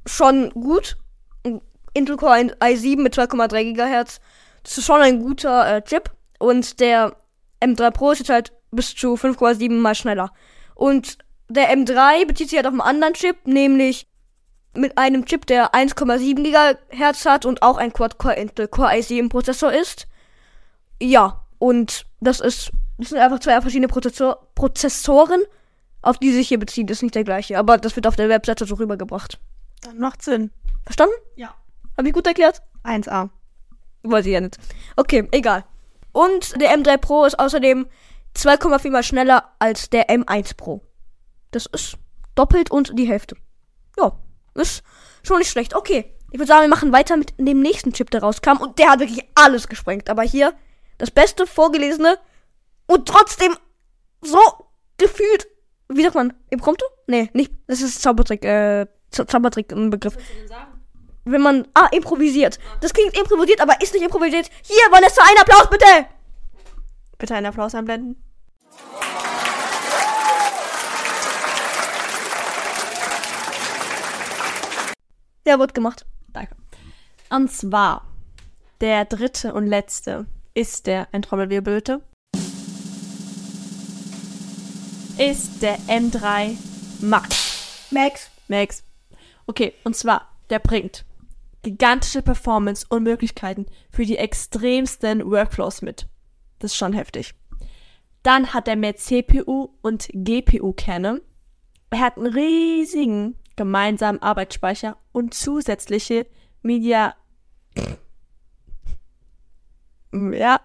schon 0.05 0.49
gut. 0.51 0.97
Intel 1.93 2.17
Core 2.17 2.55
i7 2.59 3.01
mit 3.01 3.15
2,3 3.17 3.73
GHz. 3.73 4.21
Das 4.63 4.77
ist 4.77 4.85
schon 4.85 5.01
ein 5.01 5.21
guter 5.21 5.77
äh, 5.77 5.81
Chip. 5.81 6.11
Und 6.39 6.79
der 6.79 7.15
M3 7.61 7.91
Pro 7.91 8.11
ist 8.11 8.19
jetzt 8.19 8.29
halt 8.29 8.53
bis 8.71 8.95
zu 8.95 9.15
5,7 9.15 9.71
mal 9.79 9.95
schneller. 9.95 10.31
Und 10.75 11.17
der 11.49 11.75
M3 11.75 12.25
bezieht 12.25 12.49
sich 12.49 12.57
halt 12.57 12.67
auf 12.67 12.73
einen 12.73 12.81
anderen 12.81 13.13
Chip, 13.13 13.45
nämlich 13.45 14.07
mit 14.73 14.97
einem 14.97 15.25
Chip, 15.25 15.45
der 15.47 15.73
1,7 15.73 16.43
GHz 16.43 17.25
hat 17.25 17.45
und 17.45 17.61
auch 17.63 17.77
ein 17.77 17.91
Quad-Core 17.91 18.35
Intel 18.35 18.67
Core 18.67 18.91
i7 18.91 19.29
Prozessor 19.29 19.73
ist. 19.73 20.07
Ja, 21.01 21.45
und 21.57 22.05
das 22.19 22.39
ist, 22.39 22.71
das 22.99 23.09
sind 23.09 23.17
einfach 23.19 23.39
zwei 23.39 23.59
verschiedene 23.61 23.87
Prozessor 23.87 24.47
Prozessoren, 24.55 25.41
auf 26.01 26.17
die 26.17 26.31
sich 26.31 26.47
hier 26.47 26.59
beziehen. 26.59 26.87
Das 26.87 26.97
ist 26.97 27.03
nicht 27.03 27.15
der 27.15 27.23
gleiche, 27.23 27.57
aber 27.57 27.77
das 27.77 27.95
wird 27.95 28.07
auf 28.07 28.15
der 28.15 28.29
Webseite 28.29 28.65
so 28.65 28.75
rübergebracht. 28.75 29.39
Dann 29.81 29.99
macht 29.99 30.21
Sinn. 30.21 30.51
Verstanden? 30.83 31.15
Ja. 31.35 31.55
Hab 31.97 32.05
ich 32.05 32.13
gut 32.13 32.27
erklärt? 32.27 32.61
1A. 32.83 33.29
Weiß 34.03 34.25
ich 34.25 34.33
ja 34.33 34.41
nicht. 34.41 34.57
Okay, 34.95 35.27
egal. 35.31 35.65
Und 36.11 36.59
der 36.59 36.75
M3 36.77 36.97
Pro 36.97 37.25
ist 37.25 37.39
außerdem 37.39 37.87
2,4 38.35 38.89
mal 38.91 39.03
schneller 39.03 39.51
als 39.59 39.89
der 39.89 40.09
M1 40.09 40.55
Pro. 40.55 40.81
Das 41.51 41.65
ist 41.67 41.97
doppelt 42.35 42.71
und 42.71 42.97
die 42.97 43.07
Hälfte. 43.07 43.35
Ja, 43.97 44.13
ist 44.55 44.83
schon 45.23 45.39
nicht 45.39 45.49
schlecht. 45.49 45.75
Okay, 45.75 46.13
ich 46.31 46.39
würde 46.39 46.47
sagen, 46.47 46.61
wir 46.61 46.69
machen 46.69 46.91
weiter 46.91 47.17
mit 47.17 47.33
dem 47.37 47.61
nächsten 47.61 47.93
Chip, 47.93 48.11
der 48.11 48.21
rauskam. 48.21 48.57
Und 48.57 48.77
der 48.79 48.89
hat 48.89 48.99
wirklich 48.99 49.25
alles 49.35 49.67
gesprengt. 49.67 50.09
Aber 50.09 50.23
hier 50.23 50.53
das 50.97 51.11
beste 51.11 51.47
vorgelesene 51.47 52.17
und 52.89 53.07
trotzdem 53.07 53.55
so 54.21 54.39
gefühlt. 54.97 55.47
Wie 55.89 56.03
sagt 56.03 56.15
man? 56.15 56.33
Impromptu? 56.49 56.85
Nee, 57.07 57.29
nicht. 57.33 57.51
Das 57.67 57.81
ist 57.81 58.01
Zaubertrick. 58.01 58.43
Äh, 58.43 58.87
Zau- 59.11 59.25
Zaubertrick 59.25 59.71
ein 59.71 59.89
Begriff. 59.89 60.17
Wenn 61.25 61.41
man. 61.41 61.67
Ah, 61.73 61.87
improvisiert. 61.91 62.59
Das 62.81 62.93
klingt 62.93 63.17
improvisiert, 63.17 63.61
aber 63.61 63.79
ist 63.81 63.93
nicht 63.93 64.03
improvisiert. 64.03 64.49
Hier, 64.63 64.91
Vanessa, 64.91 65.21
ein 65.23 65.37
Applaus 65.39 65.69
bitte! 65.69 66.05
Bitte 67.17 67.35
einen 67.35 67.45
Applaus 67.47 67.75
einblenden. 67.75 68.15
Ja, 75.47 75.59
wird 75.59 75.73
gemacht. 75.73 76.05
Danke. 76.33 76.55
Und 77.29 77.51
zwar, 77.51 78.05
der 78.81 79.05
dritte 79.05 79.53
und 79.53 79.65
letzte 79.67 80.25
ist 80.53 80.87
der, 80.87 81.07
ein 81.11 81.21
Trommelwirbel 81.21 81.75
bitte, 81.75 82.01
ist 85.19 85.61
der 85.61 85.77
M3 85.79 86.55
Max. 87.01 87.89
Max. 87.91 88.31
Max. 88.47 88.85
Okay, 89.47 89.73
und 89.83 89.93
zwar, 89.93 90.29
der 90.49 90.59
bringt 90.59 91.05
gigantische 91.61 92.21
Performance 92.21 92.85
und 92.87 93.03
Möglichkeiten 93.03 93.65
für 93.91 94.05
die 94.05 94.15
extremsten 94.15 95.29
Workflows 95.29 95.81
mit. 95.81 96.07
Das 96.59 96.71
ist 96.71 96.77
schon 96.77 96.93
heftig. 96.93 97.35
Dann 98.23 98.53
hat 98.53 98.69
er 98.69 98.77
mehr 98.77 98.95
CPU 98.95 99.67
und 99.81 100.07
GPU-Kerne. 100.13 101.21
Er 101.89 101.99
hat 101.99 102.15
einen 102.15 102.27
riesigen 102.27 103.35
gemeinsamen 103.57 104.21
Arbeitsspeicher 104.21 104.95
und 105.11 105.33
zusätzliche 105.33 106.27
Media. 106.61 107.13
Ja, 110.13 110.61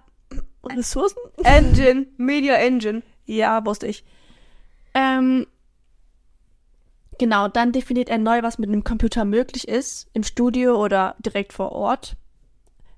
Ressourcen? 0.64 1.18
Engine. 1.42 2.06
Media 2.18 2.54
Engine. 2.54 3.02
Ja, 3.24 3.64
wusste 3.66 3.88
ich. 3.88 4.04
Ähm, 4.94 5.46
genau, 7.18 7.48
dann 7.48 7.72
definiert 7.72 8.08
er 8.08 8.18
neu, 8.18 8.42
was 8.42 8.58
mit 8.58 8.68
einem 8.68 8.84
Computer 8.84 9.24
möglich 9.24 9.68
ist, 9.68 10.08
im 10.12 10.22
Studio 10.22 10.82
oder 10.82 11.16
direkt 11.18 11.52
vor 11.52 11.72
Ort. 11.72 12.16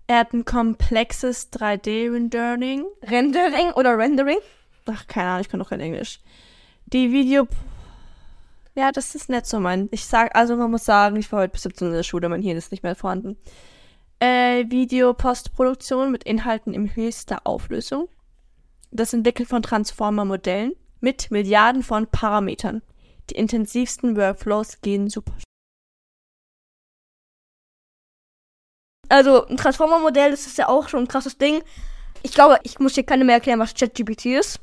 Er 0.06 0.20
hat 0.20 0.32
ein 0.32 0.44
komplexes 0.44 1.52
3D-Rendering. 1.52 2.84
Rendering 3.02 3.72
oder 3.72 3.98
Rendering? 3.98 4.38
Ach, 4.86 5.06
keine 5.08 5.30
Ahnung, 5.30 5.40
ich 5.40 5.48
kann 5.48 5.58
doch 5.58 5.70
kein 5.70 5.80
Englisch. 5.80 6.20
Die 6.86 7.10
Video. 7.10 7.48
Ja, 8.76 8.92
das 8.92 9.14
ist 9.16 9.28
nicht 9.28 9.46
so 9.46 9.58
mein. 9.58 9.88
Ich 9.90 10.04
sag, 10.04 10.36
also 10.36 10.54
man 10.54 10.70
muss 10.70 10.84
sagen, 10.84 11.16
ich 11.16 11.32
war 11.32 11.40
heute 11.40 11.52
bis 11.52 11.62
17 11.62 11.88
in 11.88 11.94
der 11.94 12.02
Schule, 12.04 12.28
mein 12.28 12.42
Hirn 12.42 12.56
ist 12.56 12.70
nicht 12.70 12.84
mehr 12.84 12.94
vorhanden. 12.94 13.36
Äh, 14.20 14.66
Video-Postproduktion 14.68 16.12
mit 16.12 16.24
Inhalten 16.24 16.72
in 16.72 16.94
höchster 16.94 17.40
Auflösung. 17.44 18.08
Das 18.92 19.12
Entwickeln 19.12 19.48
von 19.48 19.62
Transformer-Modellen 19.62 20.72
mit 21.06 21.30
Milliarden 21.30 21.84
von 21.84 22.08
Parametern. 22.08 22.82
Die 23.30 23.36
intensivsten 23.36 24.16
Workflows 24.16 24.80
gehen 24.80 25.08
super. 25.08 25.34
Also, 29.08 29.46
ein 29.46 29.56
Transformer-Modell, 29.56 30.32
das 30.32 30.48
ist 30.48 30.58
ja 30.58 30.68
auch 30.68 30.88
schon 30.88 31.04
ein 31.04 31.08
krasses 31.08 31.38
Ding. 31.38 31.62
Ich 32.24 32.32
glaube, 32.32 32.58
ich 32.64 32.80
muss 32.80 32.94
hier 32.94 33.06
keine 33.06 33.24
mehr 33.24 33.36
erklären, 33.36 33.60
was 33.60 33.74
ChatGPT 33.74 34.26
ist. 34.26 34.58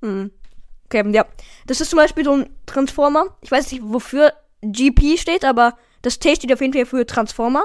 Hm. 0.00 0.30
Okay, 0.84 1.10
ja. 1.10 1.26
Das 1.66 1.80
ist 1.80 1.90
zum 1.90 1.96
Beispiel 1.96 2.24
so 2.24 2.36
ein 2.36 2.50
Transformer. 2.66 3.36
Ich 3.40 3.50
weiß 3.50 3.72
nicht, 3.72 3.82
wofür 3.84 4.32
GP 4.62 5.18
steht, 5.18 5.44
aber 5.44 5.76
das 6.02 6.20
T 6.20 6.36
steht 6.36 6.52
auf 6.52 6.60
jeden 6.60 6.72
Fall 6.72 6.86
für 6.86 7.04
Transformer. 7.04 7.64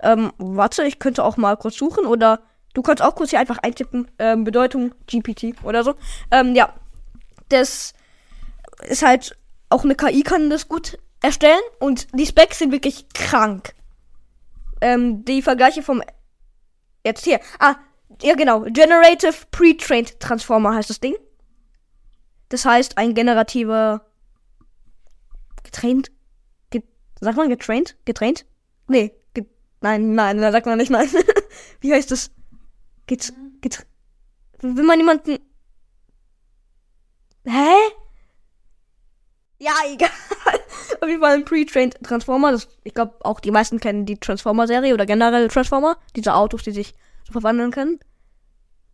Ähm, 0.00 0.32
warte, 0.38 0.84
ich 0.84 1.00
könnte 1.00 1.24
auch 1.24 1.36
mal 1.36 1.56
kurz 1.56 1.74
suchen 1.74 2.06
oder 2.06 2.40
du 2.72 2.82
kannst 2.82 3.02
auch 3.02 3.16
kurz 3.16 3.30
hier 3.30 3.40
einfach 3.40 3.58
eintippen, 3.58 4.08
ähm, 4.20 4.44
Bedeutung 4.44 4.94
GPT 5.08 5.56
oder 5.64 5.82
so. 5.82 5.96
Ähm, 6.30 6.54
ja. 6.54 6.72
Das 7.52 7.92
ist 8.88 9.02
halt, 9.02 9.36
auch 9.68 9.84
eine 9.84 9.94
KI 9.94 10.22
kann 10.22 10.50
das 10.50 10.68
gut 10.68 10.98
erstellen 11.20 11.60
und 11.78 12.08
die 12.18 12.26
Specs 12.26 12.58
sind 12.58 12.72
wirklich 12.72 13.06
krank. 13.14 13.74
ähm, 14.80 15.24
die 15.24 15.42
Vergleiche 15.42 15.82
vom. 15.82 16.02
Jetzt 17.04 17.24
hier. 17.24 17.40
Ah, 17.58 17.76
ja, 18.20 18.34
genau. 18.34 18.62
Generative 18.62 19.34
Pre-Trained 19.50 20.20
Transformer 20.20 20.74
heißt 20.74 20.90
das 20.90 21.00
Ding. 21.00 21.14
Das 22.48 22.64
heißt, 22.64 22.98
ein 22.98 23.14
generativer. 23.14 24.04
Getraint? 25.62 26.10
Get, 26.70 26.84
sagt 27.20 27.36
man 27.36 27.48
getraint? 27.48 27.96
Getraint? 28.04 28.44
Nee. 28.88 29.14
Get, 29.34 29.46
nein, 29.80 30.14
nein, 30.14 30.38
da 30.38 30.52
sagt 30.52 30.66
man 30.66 30.78
nicht 30.78 30.90
nein. 30.90 31.08
Wie 31.80 31.92
heißt 31.92 32.10
das? 32.10 32.30
Get, 33.06 33.32
get, 33.60 33.86
wenn 34.60 34.84
man 34.84 34.98
jemanden. 34.98 35.38
Hä? 37.44 37.74
Ja, 39.58 39.72
egal. 39.92 40.10
Auf 41.00 41.08
jeden 41.08 41.20
Fall 41.20 41.34
ein 41.34 41.44
Pre-Trained 41.44 42.02
Transformer. 42.02 42.52
Das, 42.52 42.68
ich 42.84 42.94
glaube, 42.94 43.14
auch 43.20 43.40
die 43.40 43.50
meisten 43.50 43.80
kennen 43.80 44.06
die 44.06 44.18
Transformer-Serie 44.18 44.94
oder 44.94 45.06
generell 45.06 45.48
Transformer. 45.48 45.96
Diese 46.16 46.34
Autos, 46.34 46.62
die 46.62 46.72
sich 46.72 46.94
so 47.24 47.32
verwandeln 47.32 47.70
können. 47.70 48.00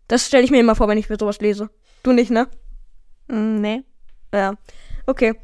Das 0.09 0.27
stelle 0.27 0.45
ich 0.45 0.51
mir 0.51 0.61
immer 0.61 0.75
vor, 0.75 0.89
wenn 0.89 0.99
ich 0.99 1.09
mir 1.09 1.19
sowas 1.19 1.41
lese. 1.41 1.71
Du 2.03 2.13
nicht, 2.13 2.31
ne? 2.31 2.49
Mm, 3.29 3.61
nee. 3.61 3.83
Ja. 4.33 4.55
Okay. 5.07 5.35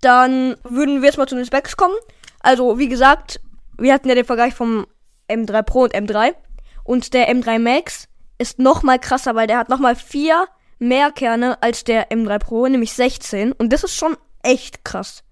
Dann 0.00 0.56
würden 0.64 1.02
wir 1.02 1.08
jetzt 1.08 1.18
mal 1.18 1.28
zu 1.28 1.36
den 1.36 1.46
Specs 1.46 1.76
kommen. 1.76 1.94
Also, 2.40 2.78
wie 2.78 2.88
gesagt, 2.88 3.40
wir 3.78 3.92
hatten 3.92 4.08
ja 4.08 4.14
den 4.14 4.24
Vergleich 4.24 4.54
vom 4.54 4.86
M3 5.28 5.62
Pro 5.62 5.82
und 5.82 5.94
M3. 5.94 6.34
Und 6.84 7.12
der 7.12 7.30
M3 7.30 7.58
Max 7.58 8.08
ist 8.38 8.58
noch 8.58 8.82
mal 8.82 8.98
krasser, 8.98 9.34
weil 9.34 9.46
der 9.46 9.58
hat 9.58 9.68
noch 9.68 9.78
mal 9.78 9.96
vier 9.96 10.48
mehr 10.80 11.12
Kerne 11.12 11.62
als 11.62 11.84
der 11.84 12.10
M3 12.10 12.38
Pro, 12.40 12.66
nämlich 12.66 12.92
16. 12.92 13.52
Und 13.52 13.72
das 13.72 13.84
ist 13.84 13.94
schon 13.94 14.16
echt 14.42 14.84
krass. 14.84 15.22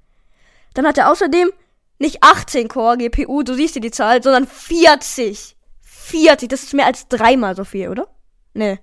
Dann 0.75 0.87
hat 0.87 0.99
er 0.99 1.11
außerdem 1.11 1.51
nicht 1.99 2.23
18 2.23 2.69
Core 2.69 2.97
GPU, 2.99 3.43
du 3.43 3.55
siehst 3.55 3.73
hier 3.73 3.83
die 3.83 3.91
Zahl, 3.91 4.23
sondern 4.23 4.47
40. 4.47 5.57
40, 5.81 6.49
das 6.49 6.63
ist 6.63 6.75
mehr 6.75 6.87
als 6.87 7.09
dreimal 7.09 7.57
so 7.57 7.65
viel, 7.65 7.89
oder? 7.89 8.09
Nee. 8.55 8.79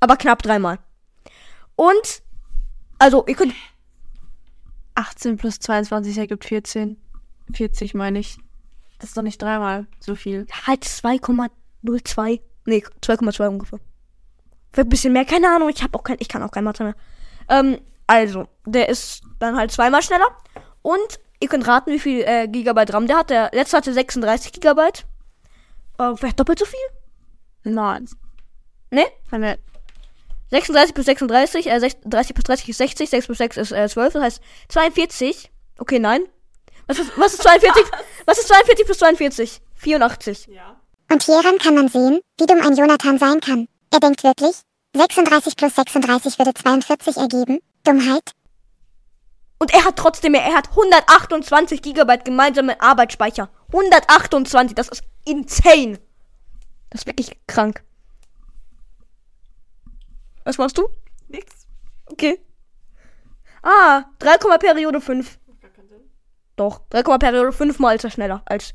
Aber 0.00 0.16
knapp 0.16 0.42
dreimal. 0.42 0.78
Und, 1.76 2.22
also, 2.98 3.24
ihr 3.26 3.34
könnt 3.34 3.54
18 4.94 5.36
plus 5.36 5.58
22 5.58 6.18
ergibt 6.18 6.44
14. 6.44 6.96
40 7.52 7.94
meine 7.94 8.18
ich. 8.18 8.36
Das 8.98 9.10
ist 9.10 9.16
doch 9.16 9.22
nicht 9.22 9.40
dreimal 9.40 9.86
so 9.98 10.14
viel. 10.14 10.46
halt 10.66 10.84
2,02. 10.84 12.40
Nee, 12.66 12.84
2,2 13.02 13.48
ungefähr. 13.48 13.80
Vielleicht 14.74 14.88
ein 14.88 14.90
bisschen 14.90 15.12
mehr, 15.12 15.24
keine 15.24 15.48
Ahnung. 15.50 15.68
Ich 15.68 15.84
habe 15.84 15.96
auch 15.96 16.02
kein, 16.02 16.16
ich 16.18 16.28
kann 16.28 16.42
auch 16.42 16.50
kein 16.50 16.64
Mathe 16.64 16.82
mehr. 16.82 16.96
Ähm, 17.48 17.78
also, 18.08 18.48
der 18.66 18.88
ist 18.88 19.22
dann 19.38 19.56
halt 19.56 19.70
zweimal 19.70 20.02
schneller. 20.02 20.26
Und 20.82 21.20
ihr 21.38 21.48
könnt 21.48 21.68
raten, 21.68 21.92
wie 21.92 22.00
viel 22.00 22.22
äh, 22.22 22.48
Gigabyte 22.48 22.92
RAM 22.92 23.06
der 23.06 23.18
hat. 23.18 23.30
Der 23.30 23.50
letzte 23.52 23.76
hatte 23.76 23.92
36 23.92 24.50
Gigabyte. 24.50 25.06
Äh, 25.98 26.16
vielleicht 26.16 26.40
doppelt 26.40 26.58
so 26.58 26.64
viel? 26.64 26.80
Nein. 27.62 28.08
Ne? 28.90 29.04
Keine 29.30 29.60
36 30.50 30.92
plus 30.92 31.06
36, 31.06 31.70
äh, 31.70 31.78
6 31.78 31.96
30 32.04 32.34
plus 32.34 32.44
30 32.44 32.68
ist 32.68 32.78
60, 32.78 33.10
6 33.10 33.26
plus 33.26 33.38
6 33.38 33.56
ist 33.58 33.72
äh, 33.72 33.88
12, 33.88 34.12
das 34.14 34.22
heißt 34.22 34.42
42. 34.70 35.52
Okay, 35.78 36.00
nein. 36.00 36.22
Was 36.88 36.98
ist, 36.98 37.12
was 37.16 37.34
ist 37.34 37.42
42? 37.42 37.84
was 38.26 38.38
ist 38.38 38.48
42 38.48 38.84
plus 38.86 38.98
42? 38.98 39.60
84. 39.76 40.48
Und 41.12 41.22
hieran 41.22 41.58
kann 41.58 41.76
man 41.76 41.88
sehen, 41.88 42.20
wie 42.40 42.46
dumm 42.46 42.60
ein 42.60 42.76
Jonathan 42.76 43.18
sein 43.18 43.40
kann. 43.40 43.68
Er 43.94 44.00
denkt 44.00 44.24
wirklich, 44.24 44.56
36 44.96 45.54
plus 45.56 45.76
36 45.76 46.36
würde 46.40 46.52
42 46.52 47.16
ergeben. 47.16 47.60
Dummheit. 47.84 48.32
Und 49.60 49.72
er 49.72 49.84
hat 49.84 49.94
trotzdem 49.94 50.32
mehr, 50.32 50.42
er 50.42 50.56
hat 50.56 50.70
128 50.70 51.80
Gigabyte 51.80 52.24
gemeinsamen 52.24 52.74
Arbeitsspeicher. 52.80 53.50
128, 53.68 54.74
das 54.74 54.88
ist 54.88 55.04
insane. 55.24 56.00
Das 56.90 57.02
ist 57.02 57.06
wirklich 57.06 57.38
krank. 57.46 57.84
Was 60.42 60.58
machst 60.58 60.76
du? 60.76 60.88
Nix. 61.28 61.68
Okay. 62.06 62.40
Ah, 63.62 64.06
3, 64.18 64.58
Periode 64.58 65.00
5. 65.00 65.38
Gar 65.62 65.70
keinen 65.70 65.88
Sinn. 65.88 66.00
Doch, 66.56 66.80
3, 66.90 67.04
Periode 67.18 67.52
5 67.52 67.78
mal 67.78 67.94
ist 67.94 68.02
er 68.02 68.10
schneller 68.10 68.42
als 68.46 68.74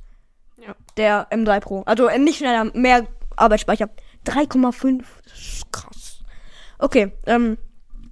Ja. 0.65 0.73
der 0.95 1.29
M3 1.29 1.59
Pro. 1.59 1.81
Also 1.81 2.07
äh, 2.07 2.17
nicht 2.17 2.37
schneller, 2.37 2.71
mehr 2.73 3.05
Arbeitsspeicher. 3.35 3.89
3,5. 4.25 5.03
Das 5.23 5.33
ist 5.33 5.71
krass. 5.71 6.23
Okay, 6.77 7.11
ähm. 7.25 7.57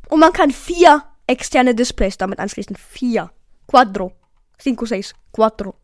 Und 0.09 0.19
man 0.19 0.31
kann 0.31 0.51
vier 0.51 1.03
externe 1.27 1.75
Displays 1.75 2.17
damit 2.17 2.39
anschließen. 2.39 2.75
Vier. 2.75 3.31
Quattro. 3.67 4.13
Cinco, 4.59 4.85
seis. 4.85 5.13
Quattro. 5.33 5.75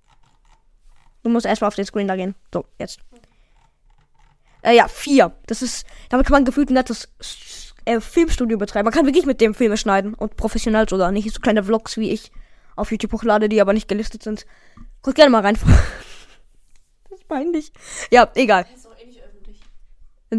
Du 1.24 1.30
musst 1.30 1.46
erstmal 1.46 1.68
auf 1.70 1.76
den 1.76 1.86
Screen 1.86 2.08
da 2.08 2.16
gehen. 2.16 2.36
So, 2.54 2.66
jetzt. 2.80 3.00
Äh, 4.62 4.76
ja, 4.76 4.88
vier. 4.88 5.36
Das 5.48 5.62
ist. 5.62 5.86
Damit 6.10 6.26
kann 6.26 6.34
man 6.34 6.46
gefühlt 6.46 6.70
ein 6.70 6.74
nettes 6.74 7.10
äh, 7.86 8.00
Filmstudio 8.00 8.58
betreiben. 8.58 8.86
Man 8.86 8.94
kann 8.94 9.06
wirklich 9.06 9.26
mit 9.26 9.42
dem 9.42 9.54
Filme 9.54 9.78
schneiden. 9.78 10.14
Und 10.14 10.38
professionell 10.38 10.88
sogar. 10.88 11.12
Nicht 11.12 11.34
so 11.34 11.40
kleine 11.40 11.64
Vlogs 11.64 11.98
wie 11.98 12.12
ich 12.12 12.32
auf 12.76 12.92
YouTube 12.92 13.14
hochlade, 13.14 13.50
die 13.50 13.62
aber 13.62 13.74
nicht 13.74 13.88
gelistet 13.88 14.24
sind. 14.24 14.46
Guckt 15.02 15.16
gerne 15.16 15.30
mal 15.30 15.42
rein. 15.42 15.58
das 17.10 17.20
ist 17.20 17.28
peinlich. 17.28 17.72
Ja, 18.10 18.32
egal. 18.36 18.66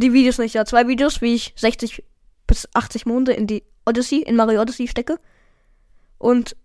Die 0.01 0.13
Videos 0.13 0.39
nicht. 0.39 0.55
Ja, 0.55 0.65
zwei 0.65 0.89
Videos, 0.89 1.21
wie 1.21 1.35
ich 1.35 1.53
60 1.57 2.05
bis 2.47 2.69
80 2.75 3.07
Monde 3.07 3.33
in 3.33 3.47
die 3.47 3.65
Odyssey, 3.87 4.23
in 4.23 4.37
Mario 4.37 4.61
Odyssey 4.61 4.89
stecke. 4.89 5.19
Und 6.19 6.57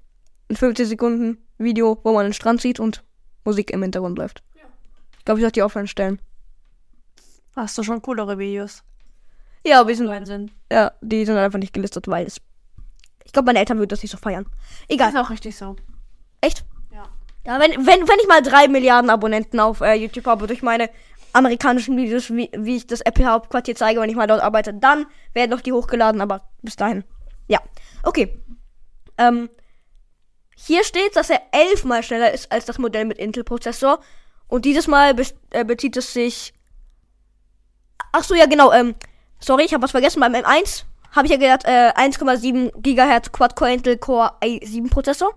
ein 0.49 0.55
50 0.55 0.88
Sekunden 0.88 1.38
Video, 1.57 1.99
wo 2.03 2.13
man 2.13 2.25
den 2.25 2.34
Strand 2.34 2.61
sieht 2.61 2.80
und 2.80 3.03
Musik 3.43 3.71
im 3.71 3.82
Hintergrund 3.82 4.17
läuft. 4.17 4.41
Ich 5.17 5.25
glaube, 5.25 5.39
ich 5.39 5.43
sollte 5.43 5.59
die 5.59 5.63
offline 5.63 5.88
stellen. 5.88 6.19
Hast 7.55 7.77
du 7.77 7.84
schon 7.84 8.01
coolere 8.01 8.38
Videos? 8.38 8.84
Ja, 9.65 9.86
wir 9.86 9.95
sind, 9.95 10.07
Wahnsinn. 10.07 10.51
ja, 10.71 10.91
die 11.01 11.25
sind 11.25 11.38
einfach 11.38 11.59
nicht 11.59 11.73
gelistet, 11.73 12.07
weil 12.07 12.25
es. 12.25 12.38
Ich 13.25 13.34
glaube, 13.34 13.47
meine 13.47 13.59
Eltern 13.59 13.77
würden 13.77 13.89
das 13.89 14.01
nicht 14.01 14.11
so 14.11 14.17
feiern. 14.17 14.45
Egal. 14.88 15.09
Ist 15.09 15.17
auch 15.17 15.30
richtig 15.30 15.55
so. 15.55 15.75
Echt? 16.41 16.65
Ja. 16.91 17.03
Ja, 17.45 17.59
wenn, 17.59 17.71
wenn, 17.86 18.07
wenn 18.07 18.19
ich 18.21 18.27
mal 18.27 18.41
drei 18.41 18.67
Milliarden 18.67 19.09
Abonnenten 19.09 19.59
auf 19.59 19.82
äh, 19.82 19.93
YouTube 19.93 20.25
habe 20.25 20.47
durch 20.47 20.61
meine 20.61 20.89
amerikanischen 21.34 21.97
Videos, 21.97 22.30
wie, 22.30 22.49
wie 22.53 22.77
ich 22.77 22.88
das 22.88 23.01
Apple 23.01 23.25
Hauptquartier 23.25 23.75
zeige, 23.75 24.01
wenn 24.01 24.09
ich 24.09 24.15
mal 24.15 24.27
dort 24.27 24.41
arbeite, 24.41 24.73
dann 24.73 25.05
werden 25.34 25.51
noch 25.51 25.61
die 25.61 25.73
hochgeladen, 25.73 26.21
aber 26.21 26.49
bis 26.61 26.75
dahin. 26.75 27.03
Ja. 27.47 27.59
Okay. 28.03 28.39
Ähm, 29.17 29.49
hier 30.55 30.84
steht, 30.84 31.15
dass 31.15 31.30
er 31.30 31.41
elfmal 31.51 32.03
schneller 32.03 32.32
ist 32.32 32.51
als 32.51 32.65
das 32.65 32.77
Modell 32.77 33.05
mit 33.05 33.17
Intel-Prozessor. 33.17 33.99
Und 34.47 34.65
dieses 34.65 34.88
Mal 34.88 35.13
be 35.13 35.23
äh, 35.51 35.63
bezieht 35.63 35.95
es 35.97 36.13
sich. 36.13 36.53
Ach 38.11 38.23
so, 38.23 38.36
ja, 38.36 38.45
genau. 38.45 38.71
Ähm, 38.73 38.95
sorry, 39.39 39.63
ich 39.63 39.73
habe 39.73 39.84
was 39.84 39.91
vergessen. 39.91 40.19
Beim 40.19 40.34
M1 40.34 40.84
habe 41.11 41.27
ich 41.27 41.32
ja 41.32 41.38
gesagt, 41.38 41.65
äh, 41.65 41.91
1,7 41.95 42.71
GHz 42.82 43.32
Quad-Core 43.32 43.73
Intel 43.73 43.97
Core 43.97 44.34
i7 44.41 44.89
Prozessor. 44.89 45.34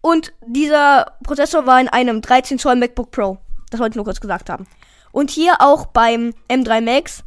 Und 0.00 0.32
dieser 0.46 1.16
Prozessor 1.22 1.66
war 1.66 1.80
in 1.80 1.88
einem 1.88 2.20
13 2.20 2.58
Zoll 2.58 2.76
MacBook 2.76 3.10
Pro. 3.10 3.38
Das 3.74 3.80
wollte 3.80 3.94
ich 3.94 3.96
nur 3.96 4.04
kurz 4.04 4.20
gesagt 4.20 4.50
haben. 4.50 4.68
Und 5.10 5.30
hier 5.30 5.56
auch 5.58 5.86
beim 5.86 6.32
M3 6.48 6.80
Max 6.80 7.24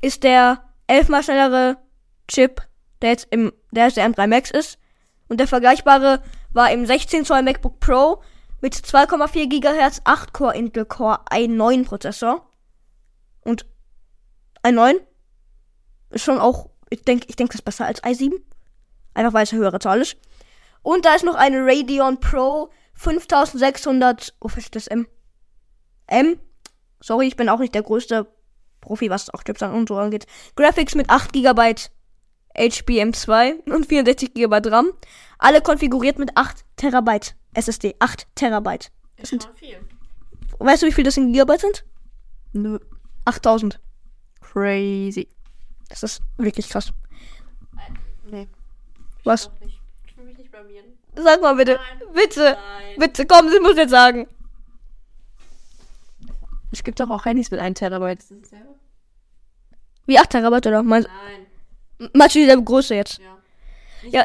ist 0.00 0.24
der 0.24 0.64
elfmal 0.88 1.22
schnellere 1.22 1.76
Chip, 2.26 2.62
der 3.00 3.10
jetzt 3.10 3.28
im, 3.30 3.52
der 3.70 3.84
jetzt 3.84 3.96
der 3.96 4.10
M3 4.10 4.26
Max 4.26 4.50
ist. 4.50 4.76
Und 5.28 5.38
der 5.38 5.46
vergleichbare 5.46 6.20
war 6.52 6.72
im 6.72 6.84
16 6.84 7.24
Zoll 7.24 7.42
MacBook 7.42 7.78
Pro 7.78 8.24
mit 8.60 8.74
2,4 8.74 9.48
GHz 9.48 10.00
8 10.02 10.32
Core 10.32 10.56
Intel 10.56 10.84
Core 10.84 11.20
i9 11.30 11.84
Prozessor. 11.84 12.44
Und 13.42 13.64
i9 14.64 14.94
ist 16.10 16.24
schon 16.24 16.40
auch, 16.40 16.70
ich 16.90 17.02
denke, 17.02 17.26
ich 17.28 17.36
denke, 17.36 17.52
das 17.52 17.60
ist 17.60 17.64
besser 17.64 17.86
als 17.86 18.02
i7. 18.02 18.32
Einfach 19.14 19.32
weil 19.32 19.44
es 19.44 19.52
eine 19.52 19.60
höhere 19.60 19.78
Zahl 19.78 20.00
ist. 20.00 20.16
Und 20.82 21.04
da 21.04 21.14
ist 21.14 21.24
noch 21.24 21.36
eine 21.36 21.64
Radeon 21.64 22.18
Pro 22.18 22.72
5600. 22.94 24.34
Wofür 24.40 24.60
steht 24.60 24.74
das 24.74 24.88
M? 24.88 25.06
M? 26.14 26.38
Sorry, 27.00 27.26
ich 27.26 27.36
bin 27.36 27.48
auch 27.48 27.58
nicht 27.58 27.74
der 27.74 27.82
größte 27.82 28.26
Profi, 28.80 29.10
was 29.10 29.32
auch 29.32 29.42
Chips 29.42 29.62
an 29.62 29.74
und 29.74 29.88
so 29.88 29.96
angeht. 29.96 30.26
Graphics 30.56 30.94
mit 30.94 31.10
8 31.10 31.32
GB 31.32 31.74
HBM2 32.56 33.70
und 33.72 33.86
64 33.86 34.34
GB 34.34 34.68
RAM. 34.68 34.92
Alle 35.38 35.60
konfiguriert 35.60 36.18
mit 36.18 36.36
8 36.36 36.64
Terabyte 36.76 37.34
SSD. 37.54 37.96
8 37.98 38.26
Terabyte. 38.34 38.90
Ist 39.16 39.30
schon 39.30 39.40
viel. 39.56 39.80
Weißt 40.58 40.82
du, 40.82 40.86
wie 40.86 40.92
viel 40.92 41.04
das 41.04 41.16
in 41.16 41.32
Gigabyte 41.32 41.60
sind? 41.60 41.84
Nö. 42.52 42.78
8000. 43.24 43.80
Crazy. 44.40 45.28
Das 45.88 46.02
ist 46.02 46.22
wirklich 46.36 46.68
krass. 46.68 46.92
Nee. 48.30 48.48
Was? 49.24 49.44
Doch 49.44 49.60
nicht. 49.60 49.80
Ich 50.06 50.16
will 50.16 50.24
mich 50.26 50.38
nicht 50.38 50.50
blamieren. 50.50 50.86
Sag 51.16 51.40
mal 51.42 51.54
bitte. 51.56 51.74
Nein. 51.74 52.08
Bitte. 52.14 52.56
Nein. 52.56 52.98
Bitte, 52.98 53.26
komm, 53.26 53.50
sie 53.50 53.60
muss 53.60 53.76
jetzt 53.76 53.90
sagen. 53.90 54.28
Es 56.74 56.84
gibt 56.84 56.98
doch 57.00 57.08
auch 57.08 57.24
Handys 57.24 57.50
mit 57.50 57.60
1 57.60 57.78
Terabyte. 57.78 58.18
Ist 58.18 58.30
das 58.30 58.40
dasselbe? 58.42 58.74
Wie 60.06 60.18
8 60.18 60.30
Terabyte 60.30 60.66
oder? 60.66 60.82
Meinst, 60.82 61.08
Nein. 61.98 62.10
meinst 62.14 62.34
du 62.34 62.40
dieselbe 62.40 62.64
Größe 62.64 62.94
jetzt? 62.94 63.18
Ja. 63.18 63.36
Nicht 64.02 64.14
Ja. 64.14 64.24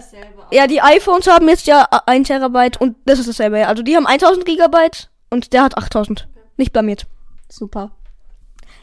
Ja, 0.51 0.67
die 0.67 0.81
iPhones 0.81 1.27
haben 1.27 1.47
jetzt 1.47 1.67
ja 1.67 1.83
1 2.05 2.27
Terabyte 2.27 2.81
und 2.81 2.97
das 3.05 3.19
ist 3.19 3.29
dasselbe. 3.29 3.67
Also 3.67 3.83
die 3.83 3.95
haben 3.95 4.07
1000 4.07 4.45
Gigabyte 4.45 5.09
Und 5.29 5.53
der 5.53 5.63
hat 5.63 5.77
8000. 5.77 6.27
Nicht 6.57 6.73
blamiert. 6.73 7.05
Super. 7.49 7.91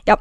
Ja. 0.07 0.19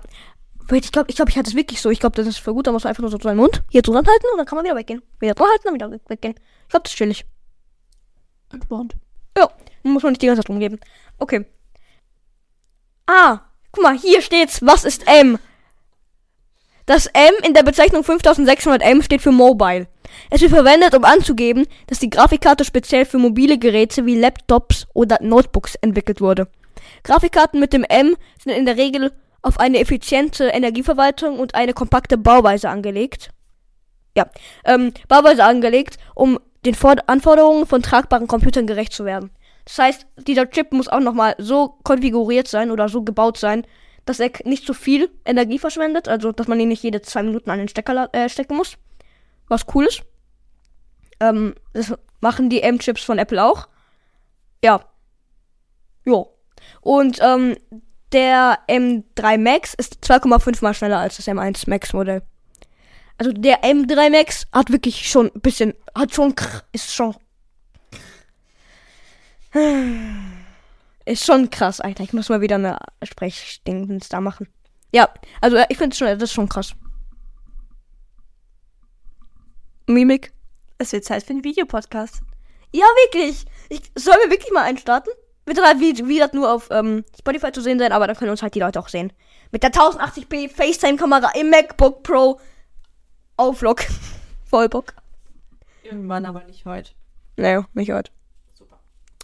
Ich 0.71 0.91
glaube, 0.91 1.09
ich, 1.11 1.15
glaub, 1.15 1.29
ich 1.29 1.37
hatte 1.37 1.49
es 1.49 1.55
wirklich 1.55 1.79
so. 1.79 1.91
Ich 1.91 1.99
glaube, 1.99 2.15
das 2.15 2.25
ist 2.25 2.39
voll 2.39 2.55
gut. 2.55 2.65
Da 2.65 2.71
muss 2.71 2.83
man 2.83 2.89
einfach 2.89 3.01
nur 3.01 3.11
so 3.11 3.19
seinen 3.19 3.37
Mund 3.37 3.63
hier 3.69 3.83
dran 3.83 4.05
halten 4.07 4.25
und 4.31 4.37
dann 4.37 4.47
kann 4.47 4.55
man 4.55 4.65
wieder 4.65 4.75
weggehen. 4.75 5.03
Wieder 5.19 5.35
dran 5.35 5.47
halten, 5.47 5.63
dann 5.65 5.73
wieder 5.75 5.91
weggehen. 6.09 6.33
Ich 6.63 6.69
glaube, 6.69 6.83
das 6.83 6.91
ist 6.91 6.97
chillig. 6.97 7.25
Entspannt. 8.51 8.95
Ja, 9.37 9.49
muss 9.83 10.01
man 10.01 10.13
nicht 10.13 10.23
die 10.23 10.25
ganze 10.25 10.41
Zeit 10.41 10.49
rumgeben. 10.49 10.79
Okay. 11.19 11.45
Ah, 13.07 13.39
guck 13.71 13.83
mal, 13.83 13.97
hier 13.97 14.21
steht's. 14.21 14.61
Was 14.61 14.83
ist 14.83 15.07
M? 15.07 15.37
Das 16.85 17.07
M 17.07 17.33
in 17.43 17.53
der 17.53 17.63
Bezeichnung 17.63 18.03
5600M 18.03 19.03
steht 19.03 19.21
für 19.21 19.31
Mobile. 19.31 19.87
Es 20.29 20.41
wird 20.41 20.51
verwendet, 20.51 20.95
um 20.95 21.03
anzugeben, 21.03 21.65
dass 21.87 21.99
die 21.99 22.09
Grafikkarte 22.09 22.63
speziell 22.63 23.05
für 23.05 23.17
mobile 23.17 23.57
Geräte 23.57 24.05
wie 24.05 24.19
Laptops 24.19 24.87
oder 24.93 25.17
Notebooks 25.21 25.75
entwickelt 25.75 26.21
wurde. 26.21 26.47
Grafikkarten 27.03 27.59
mit 27.59 27.73
dem 27.73 27.83
M 27.83 28.15
sind 28.43 28.53
in 28.53 28.65
der 28.65 28.77
Regel 28.77 29.11
auf 29.41 29.59
eine 29.59 29.79
effiziente 29.79 30.45
Energieverwaltung 30.45 31.39
und 31.39 31.55
eine 31.55 31.73
kompakte 31.73 32.17
Bauweise 32.17 32.69
angelegt. 32.69 33.29
Ja, 34.17 34.27
ähm, 34.63 34.93
Bauweise 35.07 35.43
angelegt, 35.43 35.97
um 36.15 36.39
den 36.65 36.73
For 36.73 36.95
Anforderungen 37.07 37.67
von 37.67 37.81
tragbaren 37.81 38.27
Computern 38.27 38.65
gerecht 38.65 38.93
zu 38.93 39.05
werden. 39.05 39.31
Das 39.65 39.79
heißt, 39.79 40.07
dieser 40.27 40.49
Chip 40.49 40.71
muss 40.71 40.87
auch 40.87 40.99
nochmal 40.99 41.35
so 41.39 41.77
konfiguriert 41.83 42.47
sein 42.47 42.71
oder 42.71 42.87
so 42.87 43.03
gebaut 43.03 43.37
sein, 43.37 43.65
dass 44.05 44.19
er 44.19 44.31
nicht 44.43 44.65
zu 44.65 44.73
viel 44.73 45.09
Energie 45.25 45.59
verschwendet, 45.59 46.07
also 46.07 46.31
dass 46.31 46.47
man 46.47 46.59
ihn 46.59 46.67
nicht 46.67 46.83
jede 46.83 47.01
zwei 47.01 47.23
Minuten 47.23 47.49
an 47.49 47.57
den 47.57 47.67
Stecker 47.67 48.09
äh, 48.13 48.29
stecken 48.29 48.55
muss. 48.55 48.77
Was 49.47 49.65
cool 49.73 49.85
ist. 49.85 50.03
Ähm, 51.19 51.55
das 51.73 51.93
machen 52.21 52.49
die 52.49 52.61
M-Chips 52.61 53.03
von 53.03 53.17
Apple 53.17 53.43
auch. 53.43 53.67
Ja. 54.63 54.85
Jo. 56.05 56.31
Und 56.81 57.19
ähm, 57.21 57.57
der 58.11 58.59
M3 58.67 59.37
Max 59.37 59.73
ist 59.73 60.03
2,5 60.03 60.63
mal 60.63 60.73
schneller 60.73 60.99
als 60.99 61.17
das 61.17 61.27
M1 61.27 61.69
Max 61.69 61.93
Modell. 61.93 62.21
Also 63.17 63.31
der 63.31 63.63
M3 63.63 64.11
Max 64.11 64.45
hat 64.51 64.71
wirklich 64.71 65.09
schon 65.09 65.31
ein 65.33 65.41
bisschen, 65.41 65.73
hat 65.95 66.13
schon, 66.13 66.35
ist 66.71 66.93
schon, 66.93 67.15
ist 71.05 71.25
schon 71.25 71.49
krass, 71.49 71.79
Alter. 71.79 72.03
Ich 72.03 72.13
muss 72.13 72.29
mal 72.29 72.41
wieder 72.41 72.55
eine 72.55 72.77
Sprechdingens 73.03 74.09
da 74.09 74.21
machen. 74.21 74.47
Ja, 74.91 75.09
also 75.41 75.57
äh, 75.57 75.65
ich 75.69 75.77
finde 75.77 75.95
schon, 75.95 76.07
das 76.07 76.21
ist 76.23 76.33
schon 76.33 76.49
krass. 76.49 76.73
Mimik. 79.87 80.33
Es 80.77 80.91
wird 80.91 81.05
Zeit 81.05 81.23
für 81.23 81.31
einen 81.31 81.43
Videopodcast. 81.43 82.21
Ja, 82.73 82.85
wirklich. 83.05 83.45
Ich 83.69 83.81
soll 83.95 84.15
mir 84.23 84.31
wirklich 84.31 84.51
mal 84.51 84.63
einen 84.63 84.77
starten. 84.77 85.09
Wird 85.45 85.57
dann 85.57 85.65
halt 85.65 85.79
wie, 85.79 86.07
wie 86.07 86.19
das 86.19 86.33
nur 86.33 86.51
auf 86.51 86.69
ähm, 86.71 87.05
Spotify 87.17 87.51
zu 87.51 87.61
sehen 87.61 87.79
sein, 87.79 87.91
aber 87.91 88.07
dann 88.07 88.15
können 88.15 88.31
uns 88.31 88.41
halt 88.41 88.55
die 88.55 88.59
Leute 88.59 88.79
auch 88.79 88.89
sehen. 88.89 89.13
Mit 89.51 89.63
der 89.63 89.71
1080p 89.71 90.49
FaceTime-Kamera 90.49 91.31
im 91.39 91.49
MacBook 91.49 92.03
Pro 92.03 92.39
auf 93.37 93.59
Vlog. 93.59 93.85
Voll 94.45 94.67
Bock. 94.67 94.93
Irgendwann, 95.83 96.25
aber 96.25 96.43
nicht 96.43 96.65
heute. 96.65 96.91
Nee, 97.37 97.59
nicht 97.73 97.91
heute. 97.91 98.11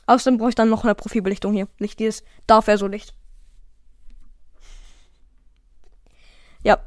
Außerdem 0.07 0.37
brauche 0.37 0.49
ich 0.49 0.55
dann 0.55 0.69
noch 0.69 0.83
eine 0.83 0.95
Profilbelichtung 0.95 1.53
hier. 1.53 1.67
Nicht 1.79 1.99
dieses 1.99 2.23
darf 2.47 2.67
er 2.67 2.77
so 2.77 2.87
nicht. 2.87 3.13
Ja, 6.63 6.79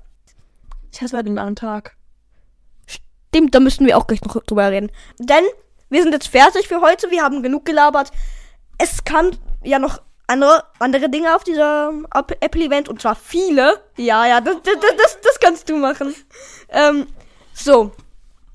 Ich 0.92 1.00
hatte 1.00 1.16
heute 1.16 1.26
einen 1.28 1.38
anderen 1.38 1.56
Tag. 1.56 1.96
stimmt, 2.86 3.54
da 3.54 3.60
müssten 3.60 3.86
wir 3.86 3.96
auch 3.98 4.06
gleich 4.06 4.22
noch 4.22 4.40
drüber 4.44 4.70
reden. 4.70 4.90
Denn 5.18 5.44
wir 5.90 6.02
sind 6.02 6.12
jetzt 6.12 6.28
fertig 6.28 6.68
für 6.68 6.80
heute. 6.80 7.10
Wir 7.10 7.22
haben 7.22 7.42
genug 7.42 7.64
gelabert. 7.64 8.10
Es 8.78 9.04
kann 9.04 9.36
ja 9.62 9.78
noch 9.78 10.00
andere, 10.26 10.64
andere 10.78 11.08
Dinge 11.10 11.34
auf 11.34 11.44
dieser 11.44 11.92
App- 12.14 12.36
Apple-Event 12.40 12.88
und 12.88 13.00
zwar 13.02 13.14
viele. 13.16 13.82
Ja, 13.96 14.26
ja, 14.26 14.40
das, 14.40 14.56
das, 14.62 14.74
das, 14.96 15.18
das 15.22 15.40
kannst 15.40 15.68
du 15.68 15.76
machen. 15.76 16.14
Ähm, 16.68 17.06
so. 17.52 17.92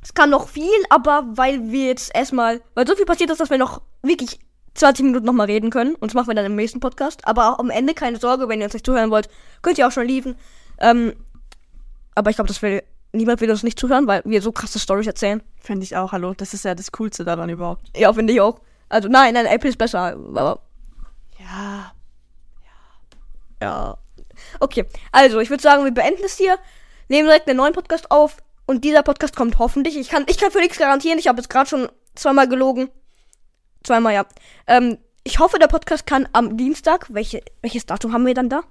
Es 0.01 0.13
kann 0.13 0.29
noch 0.29 0.47
viel, 0.47 0.71
aber 0.89 1.25
weil 1.33 1.71
wir 1.71 1.87
jetzt 1.87 2.15
erstmal, 2.15 2.61
weil 2.73 2.87
so 2.87 2.95
viel 2.95 3.05
passiert 3.05 3.29
ist, 3.31 3.39
dass 3.41 3.49
wir 3.49 3.57
noch 3.57 3.81
wirklich 4.01 4.39
20 4.79 5.05
Minuten 5.05 5.25
nochmal 5.25 5.47
reden 5.47 5.69
können. 5.69 5.95
Und 5.95 6.09
das 6.11 6.15
machen 6.15 6.27
wir 6.27 6.35
dann 6.35 6.45
im 6.45 6.55
nächsten 6.55 6.79
Podcast. 6.79 7.27
Aber 7.27 7.53
auch 7.53 7.59
am 7.59 7.69
Ende 7.69 7.93
keine 7.93 8.17
Sorge, 8.17 8.47
wenn 8.49 8.59
ihr 8.59 8.65
uns 8.65 8.73
nicht 8.73 8.85
zuhören 8.85 9.11
wollt, 9.11 9.29
könnt 9.61 9.77
ihr 9.77 9.87
auch 9.87 9.91
schon 9.91 10.07
lieben. 10.07 10.35
Ähm, 10.79 11.13
aber 12.15 12.29
ich 12.29 12.37
glaube, 12.37 12.47
das 12.47 12.61
will, 12.61 12.83
niemand 13.11 13.41
will 13.41 13.51
uns 13.51 13.63
nicht 13.63 13.79
zuhören, 13.79 14.07
weil 14.07 14.21
wir 14.25 14.41
so 14.41 14.51
krasse 14.51 14.79
Stories 14.79 15.07
erzählen. 15.07 15.41
Finde 15.61 15.83
ich 15.83 15.95
auch, 15.95 16.11
hallo. 16.11 16.33
Das 16.33 16.53
ist 16.53 16.65
ja 16.65 16.75
das 16.75 16.91
Coolste 16.91 17.23
daran 17.25 17.49
überhaupt. 17.49 17.97
Ja, 17.97 18.11
finde 18.13 18.33
ich 18.33 18.41
auch. 18.41 18.61
Also 18.87 19.07
nein, 19.07 19.33
nein, 19.33 19.45
Apple 19.45 19.69
ist 19.69 19.77
besser. 19.77 19.99
Aber 19.99 20.61
Ja. 21.39 21.91
ja. 23.61 23.97
Okay, 24.59 24.85
also 25.11 25.39
ich 25.39 25.49
würde 25.49 25.61
sagen, 25.61 25.83
wir 25.83 25.91
beenden 25.91 26.23
es 26.23 26.37
hier, 26.37 26.57
nehmen 27.09 27.27
direkt 27.27 27.47
einen 27.47 27.57
neuen 27.57 27.73
Podcast 27.73 28.09
auf 28.09 28.37
und 28.65 28.85
dieser 28.85 29.03
Podcast 29.03 29.35
kommt 29.35 29.59
hoffentlich. 29.59 29.97
Ich 29.97 30.09
kann, 30.09 30.25
ich 30.27 30.37
kann 30.37 30.51
für 30.51 30.59
nichts 30.59 30.77
garantieren. 30.77 31.19
Ich 31.19 31.27
habe 31.27 31.39
jetzt 31.39 31.49
gerade 31.49 31.69
schon 31.69 31.89
zweimal 32.15 32.47
gelogen. 32.47 32.89
Zweimal, 33.83 34.13
ja. 34.13 34.25
Ähm, 34.67 34.97
ich 35.23 35.39
hoffe, 35.39 35.59
der 35.59 35.67
Podcast 35.67 36.05
kann 36.05 36.27
am 36.33 36.57
Dienstag. 36.57 37.07
Welche, 37.09 37.41
welches 37.61 37.85
Datum 37.85 38.13
haben 38.13 38.25
wir 38.25 38.33
dann 38.33 38.49
da? 38.49 38.61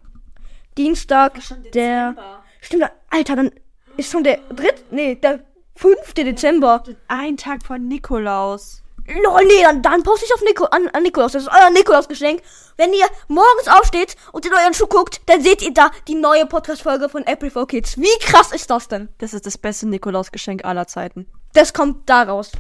Dienstag, 0.77 1.41
der. 1.75 2.15
Stimmt, 2.61 2.91
Alter, 3.11 3.37
dann 3.37 3.51
ist 3.97 4.11
schon 4.11 4.25
der 4.25 4.39
dritte. 4.49 4.83
Nee, 4.91 5.15
der 5.17 5.41
5. 5.77 6.15
Dezember. 6.15 6.83
Ein 7.07 7.37
Tag 7.37 7.65
vor 7.65 7.79
Nikolaus. 7.79 8.83
Lol, 9.07 9.45
nee, 9.47 9.63
dann, 9.63 9.81
dann 9.81 10.03
poste 10.03 10.27
ich 10.27 10.35
auf 10.35 10.43
Nico, 10.43 10.65
an, 10.65 10.89
an 10.89 11.03
Nikolaus. 11.03 11.33
Das 11.33 11.43
ist 11.45 11.49
euer 11.49 11.71
Nikolaus-Geschenk. 11.71 12.43
Wenn 12.77 12.93
ihr 12.93 13.07
morgens 13.29 13.69
aufsteht 13.69 14.17
und 14.33 14.45
in 14.45 14.53
euren 14.53 14.75
Schuh 14.75 14.87
guckt, 14.87 15.21
dann 15.27 15.41
seht 15.41 15.63
ihr 15.63 15.73
da 15.73 15.91
die 16.07 16.15
neue 16.15 16.45
Podcast-Folge 16.47 17.09
von 17.09 17.25
April 17.27 17.51
for 17.51 17.67
Kids. 17.67 17.97
Wie 17.97 18.19
krass 18.21 18.53
ist 18.53 18.71
das 18.71 18.89
denn? 18.89 19.09
Das 19.19 19.33
ist 19.33 19.47
das 19.47 19.57
beste 19.57 19.89
Nikolaus-Geschenk 19.89 20.65
aller 20.65 20.87
Zeiten. 20.87 21.27
Das 21.55 21.73
kommt 21.73 22.09
da 22.09 22.25
raus. 22.25 22.53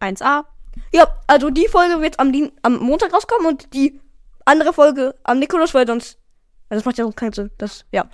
1a. 0.00 0.44
Ja, 0.92 1.06
also 1.26 1.50
die 1.50 1.68
Folge 1.68 2.00
wird 2.00 2.18
am, 2.18 2.32
Dien 2.32 2.52
am 2.62 2.78
Montag 2.78 3.12
rauskommen 3.12 3.46
und 3.46 3.74
die 3.74 4.00
andere 4.44 4.72
Folge 4.72 5.14
am 5.24 5.38
Nikolaus, 5.38 5.74
weil 5.74 5.86
sonst. 5.86 6.18
Also 6.70 6.80
das 6.80 6.84
macht 6.84 6.98
ja 6.98 7.04
sonst 7.04 7.16
keinen 7.16 7.32
Sinn. 7.32 7.50
Das, 7.58 7.84
ja. 7.92 8.08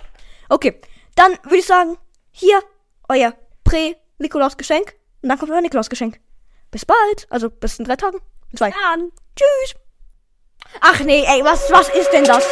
Okay. 0.49 0.79
Dann 1.15 1.31
würde 1.43 1.57
ich 1.57 1.65
sagen, 1.65 1.97
hier 2.31 2.61
euer 3.09 3.33
Prä-Nikolaus-Geschenk. 3.63 4.95
Und 5.21 5.29
dann 5.29 5.39
kommt 5.39 5.51
euer 5.51 5.61
Nikolaus-Geschenk. 5.61 6.19
Bis 6.71 6.85
bald. 6.85 7.27
Also 7.29 7.49
bis 7.49 7.79
in 7.79 7.85
drei 7.85 7.95
Tagen. 7.95 8.19
In 8.51 8.57
zwei. 8.57 8.71
Dann. 8.71 9.11
Tschüss. 9.35 9.75
Ach 10.81 10.99
nee, 11.01 11.23
ey, 11.25 11.43
was, 11.43 11.71
was 11.71 11.89
ist 11.89 12.11
denn 12.11 12.25
das? 12.25 12.43